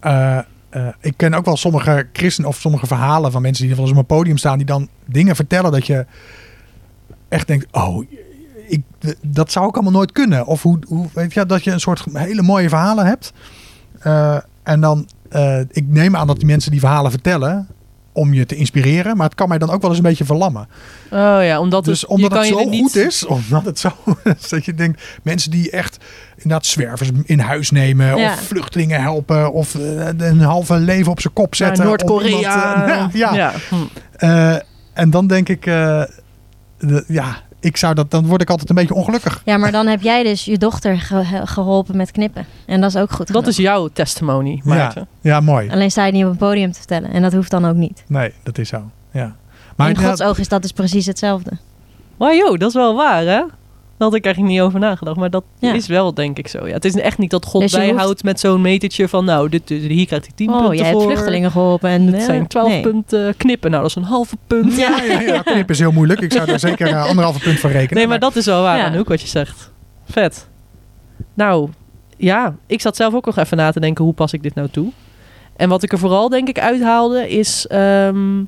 ehm, 0.00 0.42
eh, 0.70 0.88
ik 1.00 1.14
ken 1.16 1.34
ook 1.34 1.44
wel 1.44 1.56
sommige 1.56 2.08
christen 2.12 2.44
of 2.44 2.56
sommige 2.56 2.86
verhalen 2.86 3.32
van 3.32 3.42
mensen 3.42 3.66
die 3.66 3.74
wel 3.74 3.84
eens 3.84 3.92
op 3.92 3.98
een 3.98 4.06
podium 4.06 4.36
staan, 4.36 4.56
die 4.56 4.66
dan 4.66 4.88
dingen 5.04 5.36
vertellen 5.36 5.72
dat 5.72 5.86
je 5.86 6.06
echt 7.28 7.46
denkt: 7.46 7.66
oh, 7.70 8.04
ik, 8.66 8.82
dat 9.22 9.52
zou 9.52 9.68
ik 9.68 9.74
allemaal 9.74 9.92
nooit 9.92 10.12
kunnen. 10.12 10.46
Of 10.46 10.62
hoe, 10.62 10.78
hoe 10.86 11.08
weet 11.14 11.32
je, 11.32 11.46
dat 11.46 11.64
je 11.64 11.70
een 11.70 11.80
soort 11.80 12.04
hele 12.12 12.42
mooie 12.42 12.68
verhalen 12.68 13.06
hebt. 13.06 13.32
Eh, 13.98 14.36
en 14.62 14.80
dan, 14.80 15.08
eh, 15.28 15.60
ik 15.60 15.86
neem 15.86 16.16
aan 16.16 16.26
dat 16.26 16.36
die 16.36 16.46
mensen 16.46 16.70
die 16.70 16.80
verhalen 16.80 17.10
vertellen 17.10 17.68
om 18.12 18.34
je 18.34 18.46
te 18.46 18.54
inspireren, 18.56 19.16
maar 19.16 19.26
het 19.26 19.34
kan 19.34 19.48
mij 19.48 19.58
dan 19.58 19.70
ook 19.70 19.80
wel 19.80 19.90
eens 19.90 19.98
een 19.98 20.04
beetje 20.04 20.24
verlammen. 20.24 20.68
Oh 21.10 21.38
ja, 21.42 21.60
omdat 21.60 21.84
Dus 21.84 22.00
het, 22.00 22.10
omdat 22.10 22.30
je 22.30 22.36
kan 22.36 22.44
het 22.46 22.54
zo 22.54 22.58
er 22.60 22.66
niet... 22.68 22.82
goed 22.82 22.96
is, 22.96 23.26
omdat 23.36 23.64
het 23.64 23.78
zo 23.78 23.92
is 24.40 24.48
dat 24.48 24.64
je 24.64 24.74
denkt, 24.74 25.02
mensen 25.22 25.50
die 25.50 25.70
echt 25.70 25.98
inderdaad 26.36 26.66
zwervers 26.66 27.10
in 27.24 27.38
huis 27.38 27.70
nemen, 27.70 28.16
Ja. 28.16 28.32
of 28.32 28.40
vluchtelingen 28.40 29.00
helpen, 29.02 29.52
of 29.52 29.74
eh, 29.74 30.06
een 30.16 30.40
halve 30.40 30.74
leven 30.76 31.12
op 31.12 31.20
zijn 31.20 31.32
kop 31.34 31.54
zetten. 31.54 31.84
Noord-Korea. 31.84 32.86
eh, 32.88 33.06
ja, 33.20 33.34
ja. 33.34 33.52
Hm. 33.68 33.74
Eh, 34.16 34.54
en 34.92 35.10
dan 35.10 35.26
denk 35.26 35.48
ik, 35.48 35.62
de- 35.64 37.04
ja, 37.06 37.36
ik 37.60 37.76
zou 37.76 37.94
dat, 37.94 38.10
dan 38.10 38.26
word 38.26 38.42
ik 38.42 38.50
altijd 38.50 38.68
een 38.70 38.74
beetje 38.74 38.94
ongelukkig. 38.94 39.42
Ja, 39.44 39.56
maar 39.56 39.72
dan 39.72 39.86
heb 39.86 40.02
jij 40.02 40.22
dus 40.22 40.44
je 40.44 40.58
dochter 40.58 40.98
ge- 41.00 41.46
geholpen 41.46 41.96
met 41.96 42.10
knippen. 42.10 42.46
En 42.66 42.80
dat 42.80 42.90
is 42.94 42.96
ook 43.00 43.10
goed 43.10 43.18
Dat 43.26 43.36
genoeg. 43.36 43.46
is 43.50 43.56
jouw 43.56 43.88
testimony, 43.88 44.60
Maarten. 44.64 45.06
Ja, 45.20 45.40
mooi. 45.40 45.70
Alleen 45.70 45.90
sta 45.90 46.04
je 46.06 46.12
niet 46.12 46.24
op 46.24 46.30
een 46.30 46.36
podium 46.36 46.72
te 46.72 46.78
vertellen. 46.78 47.10
En 47.10 47.22
dat 47.22 47.32
hoeft 47.32 47.50
dan 47.50 47.64
ook 47.66 47.76
niet. 47.76 48.04
Nee, 48.06 48.32
dat 48.42 48.58
is 48.58 48.68
zo. 48.68 48.90
Ja. 49.12 49.36
Maar 49.76 49.88
in 49.88 49.96
Gods 49.98 50.22
oog 50.22 50.38
is 50.38 50.48
dat 50.48 50.62
dus 50.62 50.72
precies 50.72 51.06
hetzelfde. 51.06 51.50
Maar 52.18 52.36
joh, 52.36 52.58
dat 52.58 52.68
is 52.68 52.74
wel 52.74 52.94
waar, 52.96 53.22
hè? 53.24 53.42
Daar 54.00 54.08
had 54.08 54.18
ik 54.18 54.24
eigenlijk 54.24 54.54
niet 54.54 54.64
over 54.64 54.80
nagedacht. 54.80 55.16
Maar 55.16 55.30
dat 55.30 55.44
Ja. 55.58 55.72
is 55.72 55.86
wel, 55.86 56.14
denk 56.14 56.38
ik, 56.38 56.48
zo. 56.48 56.66
Ja, 56.66 56.72
het 56.72 56.84
is 56.84 56.94
echt 56.94 57.18
niet 57.18 57.30
dat 57.30 57.44
God 57.44 57.60
Dus 57.60 57.70
je 57.72 57.78
bijhoudt 57.78 58.22
met 58.22 58.40
zo'n 58.40 58.60
metertje 58.60 59.08
van... 59.08 59.24
Nou, 59.24 59.48
dit, 59.48 59.68
dit- 59.68 59.82
hier 59.82 60.06
krijgt 60.06 60.26
hij 60.26 60.34
10 60.36 60.48
Oh, 60.50 60.56
punten 60.58 60.76
jij 60.76 60.86
hebt 60.86 60.98
voor. 60.98 61.10
vluchtelingen 61.10 61.50
geholpen. 61.50 61.90
En, 61.90 62.06
Het 62.06 62.14
eh, 62.14 62.22
zijn 62.24 62.46
12 62.46 62.68
nee. 62.68 62.80
punten 62.82 63.36
knippen. 63.36 63.70
Nou, 63.70 63.82
dat 63.82 63.90
is 63.90 63.96
een 63.96 64.08
halve 64.08 64.36
punt. 64.46 64.76
ja, 64.76 65.02
ja, 65.02 65.20
ja, 65.20 65.42
knip 65.52 65.70
is 65.70 65.78
heel 65.78 65.92
moeilijk. 65.92 66.20
Ik 66.20 66.32
zou 66.32 66.46
daar 66.46 66.58
zeker 66.58 66.86
eh, 66.88 67.04
anderhalve 67.06 67.38
punt 67.40 67.58
voor 67.58 67.70
rekenen. 67.70 67.94
Nee, 67.96 68.06
maar 68.06 68.18
dat 68.18 68.36
is 68.36 68.46
wel 68.46 68.62
waar, 68.62 68.76
Ja. 68.78 68.84
Anouk, 68.86 69.08
wat 69.08 69.20
je 69.20 69.28
zegt. 69.28 69.70
Vet. 70.10 70.48
Nou, 71.34 71.68
ja, 72.16 72.54
ik 72.66 72.80
zat 72.80 72.96
zelf 72.96 73.14
ook 73.14 73.26
nog 73.26 73.36
even 73.36 73.56
na 73.56 73.70
te 73.70 73.80
denken, 73.80 74.04
hoe 74.04 74.14
pas 74.14 74.32
ik 74.32 74.42
dit 74.42 74.54
nou 74.54 74.68
toe? 74.68 74.88
En 75.56 75.68
wat 75.68 75.82
ik 75.82 75.92
er 75.92 75.98
vooral, 75.98 76.28
denk 76.28 76.48
ik, 76.48 76.58
uithaalde, 76.58 77.28
is 77.28 77.66
ehm, 77.66 78.38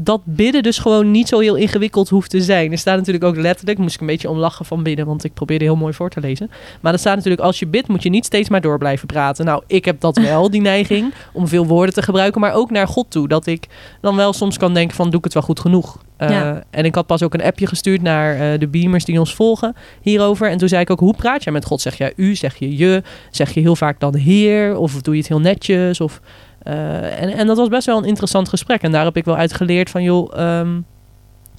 dat 0.00 0.20
bidden 0.24 0.62
dus 0.62 0.78
gewoon 0.78 1.10
niet 1.10 1.28
zo 1.28 1.38
heel 1.38 1.54
ingewikkeld 1.54 2.08
hoeft 2.08 2.30
te 2.30 2.40
zijn. 2.40 2.72
Er 2.72 2.78
staat 2.78 2.96
natuurlijk 2.96 3.24
ook 3.24 3.36
letterlijk, 3.36 3.78
moest 3.78 3.94
ik 3.94 4.00
een 4.00 4.06
beetje 4.06 4.30
om 4.30 4.36
lachen 4.36 4.64
van 4.64 4.82
bidden, 4.82 5.06
want 5.06 5.24
ik 5.24 5.34
probeerde 5.34 5.64
heel 5.64 5.76
mooi 5.76 5.92
voor 5.92 6.10
te 6.10 6.20
lezen. 6.20 6.50
Maar 6.80 6.92
er 6.92 6.98
staat 6.98 7.16
natuurlijk, 7.16 7.42
als 7.42 7.58
je 7.58 7.66
bidt, 7.66 7.88
moet 7.88 8.02
je 8.02 8.10
niet 8.10 8.24
steeds 8.24 8.48
maar 8.48 8.60
door 8.60 8.78
blijven 8.78 9.06
praten. 9.06 9.44
Nou, 9.44 9.62
ik 9.66 9.84
heb 9.84 10.00
dat 10.00 10.18
wel, 10.18 10.50
die 10.50 10.60
neiging, 10.60 11.12
om 11.32 11.48
veel 11.48 11.66
woorden 11.66 11.94
te 11.94 12.02
gebruiken, 12.02 12.40
maar 12.40 12.52
ook 12.52 12.70
naar 12.70 12.88
God 12.88 13.10
toe. 13.10 13.28
Dat 13.28 13.46
ik 13.46 13.66
dan 14.00 14.16
wel 14.16 14.32
soms 14.32 14.58
kan 14.58 14.74
denken 14.74 14.96
van, 14.96 15.10
doe 15.10 15.18
ik 15.18 15.24
het 15.24 15.34
wel 15.34 15.42
goed 15.42 15.60
genoeg? 15.60 15.98
Eh, 16.16 16.30
Ja. 16.30 16.62
En 16.70 16.84
ik 16.84 16.94
had 16.94 17.06
pas 17.06 17.22
ook 17.22 17.34
een 17.34 17.42
appje 17.42 17.66
gestuurd 17.66 18.02
naar 18.02 18.52
eh, 18.52 18.58
de 18.58 18.68
beamers 18.68 19.04
die 19.04 19.18
ons 19.18 19.34
volgen 19.34 19.74
hierover. 20.02 20.50
En 20.50 20.58
toen 20.58 20.68
zei 20.68 20.82
ik 20.82 20.90
ook, 20.90 21.00
hoe 21.00 21.14
praat 21.16 21.44
jij 21.44 21.52
met 21.52 21.64
God? 21.64 21.80
Zeg 21.80 21.98
jij 21.98 22.12
u, 22.16 22.34
zeg 22.34 22.56
je 22.56 22.76
je, 22.76 23.02
zeg 23.30 23.54
je 23.54 23.60
heel 23.60 23.76
vaak 23.76 24.00
dan 24.00 24.14
heer? 24.14 24.76
Of 24.76 25.02
doe 25.02 25.14
je 25.14 25.20
het 25.20 25.28
heel 25.28 25.40
netjes? 25.40 26.00
Of, 26.00 26.20
eh, 26.62 27.22
en, 27.22 27.28
en 27.28 27.46
dat 27.46 27.56
was 27.56 27.68
best 27.68 27.86
wel 27.86 27.98
een 27.98 28.04
interessant 28.04 28.48
gesprek. 28.48 28.82
En 28.82 28.92
daar 28.92 29.04
heb 29.04 29.16
ik 29.16 29.24
wel 29.24 29.36
uit 29.36 29.54
geleerd 29.54 29.90
van, 29.90 30.02
joh, 30.02 30.38
ehm, 30.38 30.80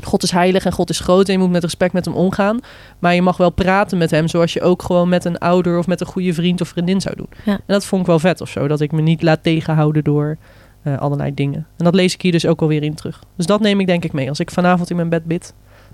God 0.03 0.23
is 0.23 0.31
heilig 0.31 0.65
en 0.65 0.71
God 0.71 0.89
is 0.89 0.99
groot 0.99 1.27
en 1.27 1.33
je 1.33 1.39
moet 1.39 1.51
met 1.51 1.63
respect 1.63 1.93
met 1.93 2.05
hem 2.05 2.13
omgaan. 2.13 2.59
Maar 2.99 3.15
je 3.15 3.21
mag 3.21 3.37
wel 3.37 3.49
praten 3.49 3.97
met 3.97 4.11
hem 4.11 4.27
zoals 4.27 4.53
je 4.53 4.61
ook 4.61 4.81
gewoon 4.81 5.09
met 5.09 5.25
een 5.25 5.37
ouder 5.37 5.77
of 5.77 5.87
met 5.87 6.01
een 6.01 6.07
goede 6.07 6.33
vriend 6.33 6.61
of 6.61 6.67
vriendin 6.67 7.01
zou 7.01 7.15
doen. 7.15 7.29
Ja. 7.45 7.51
En 7.51 7.61
dat 7.65 7.85
vond 7.85 8.01
ik 8.01 8.07
wel 8.07 8.19
vet 8.19 8.41
of 8.41 8.49
zo, 8.49 8.67
dat 8.67 8.81
ik 8.81 8.91
me 8.91 9.01
niet 9.01 9.21
laat 9.21 9.43
tegenhouden 9.43 10.03
door 10.03 10.37
eh, 10.83 10.97
allerlei 10.97 11.33
dingen. 11.33 11.67
En 11.77 11.85
dat 11.85 11.95
lees 11.95 12.13
ik 12.13 12.21
hier 12.21 12.31
dus 12.31 12.45
ook 12.45 12.61
alweer 12.61 12.83
in 12.83 12.95
terug. 12.95 13.23
Dus 13.35 13.45
dat 13.45 13.59
neem 13.59 13.79
ik 13.79 13.87
denk 13.87 14.03
ik 14.03 14.13
mee. 14.13 14.29
Als 14.29 14.39
ik 14.39 14.51
vanavond 14.51 14.89
in 14.89 14.95
mijn 14.95 15.09
bed 15.09 15.25
bid, 15.25 15.53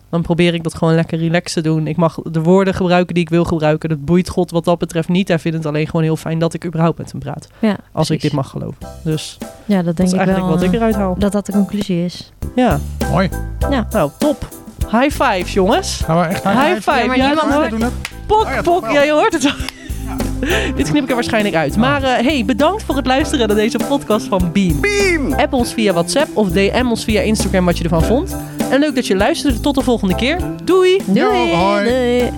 dan 0.10 0.22
probeer 0.22 0.54
ik 0.54 0.64
dat 0.64 0.76
gewoon 0.76 0.96
lekker 0.96 1.18
relaxed 1.18 1.54
te 1.64 1.70
doen. 1.70 1.88
Ik 1.88 1.96
mag 1.98 2.18
de 2.24 2.42
woorden 2.42 2.74
gebruiken 2.74 3.14
die 3.14 3.24
ik 3.24 3.30
wil 3.30 3.44
gebruiken. 3.44 3.90
Dat 3.90 4.06
boeit 4.06 4.30
God 4.30 4.52
wat 4.52 4.66
dat 4.66 4.78
betreft 4.78 5.10
niet. 5.10 5.28
Hij 5.28 5.40
vindt 5.40 5.58
het 5.58 5.66
alleen 5.68 5.86
gewoon 5.86 6.02
heel 6.04 6.16
fijn 6.16 6.40
dat 6.40 6.54
ik 6.54 6.66
überhaupt 6.66 6.98
met 6.98 7.12
hem 7.12 7.20
praat. 7.20 7.48
Ja, 7.60 7.76
Als 7.92 8.10
ik 8.10 8.22
dit 8.22 8.32
mag 8.32 8.50
geloven. 8.50 8.78
Dus 9.04 9.38
Ja, 9.66 9.76
dat 9.76 9.86
dat 9.86 9.96
denk 9.96 10.08
is 10.10 10.14
ik 10.14 10.20
eigenlijk 10.20 10.48
wel. 10.48 10.56
wat 10.58 10.66
ik 10.66 10.72
eh, 10.72 10.78
eruit 10.78 10.96
haal. 10.96 11.16
dat 11.20 11.32
dat 11.32 11.46
de 11.46 11.52
conclusie 11.52 12.06
is. 12.06 12.32
Ja, 12.56 12.80
Mooi. 13.12 13.30
nou 13.70 14.10
top. 14.20 14.48
High 14.92 15.24
fives 15.24 15.54
jongens. 15.54 16.02
Gaan 16.06 16.20
we 16.20 16.26
echt 16.26 16.44
High 16.44 16.74
five. 16.74 16.92
Ja, 17.00 17.06
maar 17.06 17.18
Ja, 17.18 17.26
niemand 17.28 17.54
hoort- 17.54 17.70
doen 17.70 17.82
het? 17.82 17.94
Pok, 18.26 18.42
Oh 18.46 18.50
ja, 18.50 18.62
toch 18.62 18.74
pok. 18.74 18.82
wel. 18.86 18.94
Ja, 18.94 19.02
je 19.04 19.12
hoort 19.12 19.34
het 19.34 19.44
wel. 19.44 19.54
Dit 20.76 20.90
knip 20.90 21.04
ik 21.04 21.10
er 21.10 21.16
waarschijnlijk 21.16 21.56
uit. 21.56 21.78
Maar 21.78 22.04
eh, 22.04 22.26
hey, 22.26 22.44
bedankt 22.46 22.84
voor 22.84 22.96
het 22.96 23.06
luisteren 23.06 23.48
naar 23.48 23.56
deze 23.58 23.80
podcast 23.88 24.28
van 24.28 24.50
Beam. 24.54 24.82
Beam! 24.82 25.34
App 25.34 25.54
ons 25.54 25.74
via 25.74 25.94
WhatsApp 25.94 26.38
of 26.38 26.50
DM 26.50 26.86
ons 26.90 27.04
via 27.04 27.22
Instagram 27.22 27.66
wat 27.66 27.78
je 27.78 27.84
ervan 27.84 28.04
vond. 28.04 28.36
En 28.70 28.80
leuk 28.80 28.96
dat 28.96 29.08
je 29.08 29.16
luisterde. 29.16 29.60
Tot 29.60 29.76
de 29.76 29.82
volgende 29.82 30.16
keer. 30.16 30.40
Doei! 30.64 31.02
Doei! 31.06 31.84
Doei. 31.84 32.32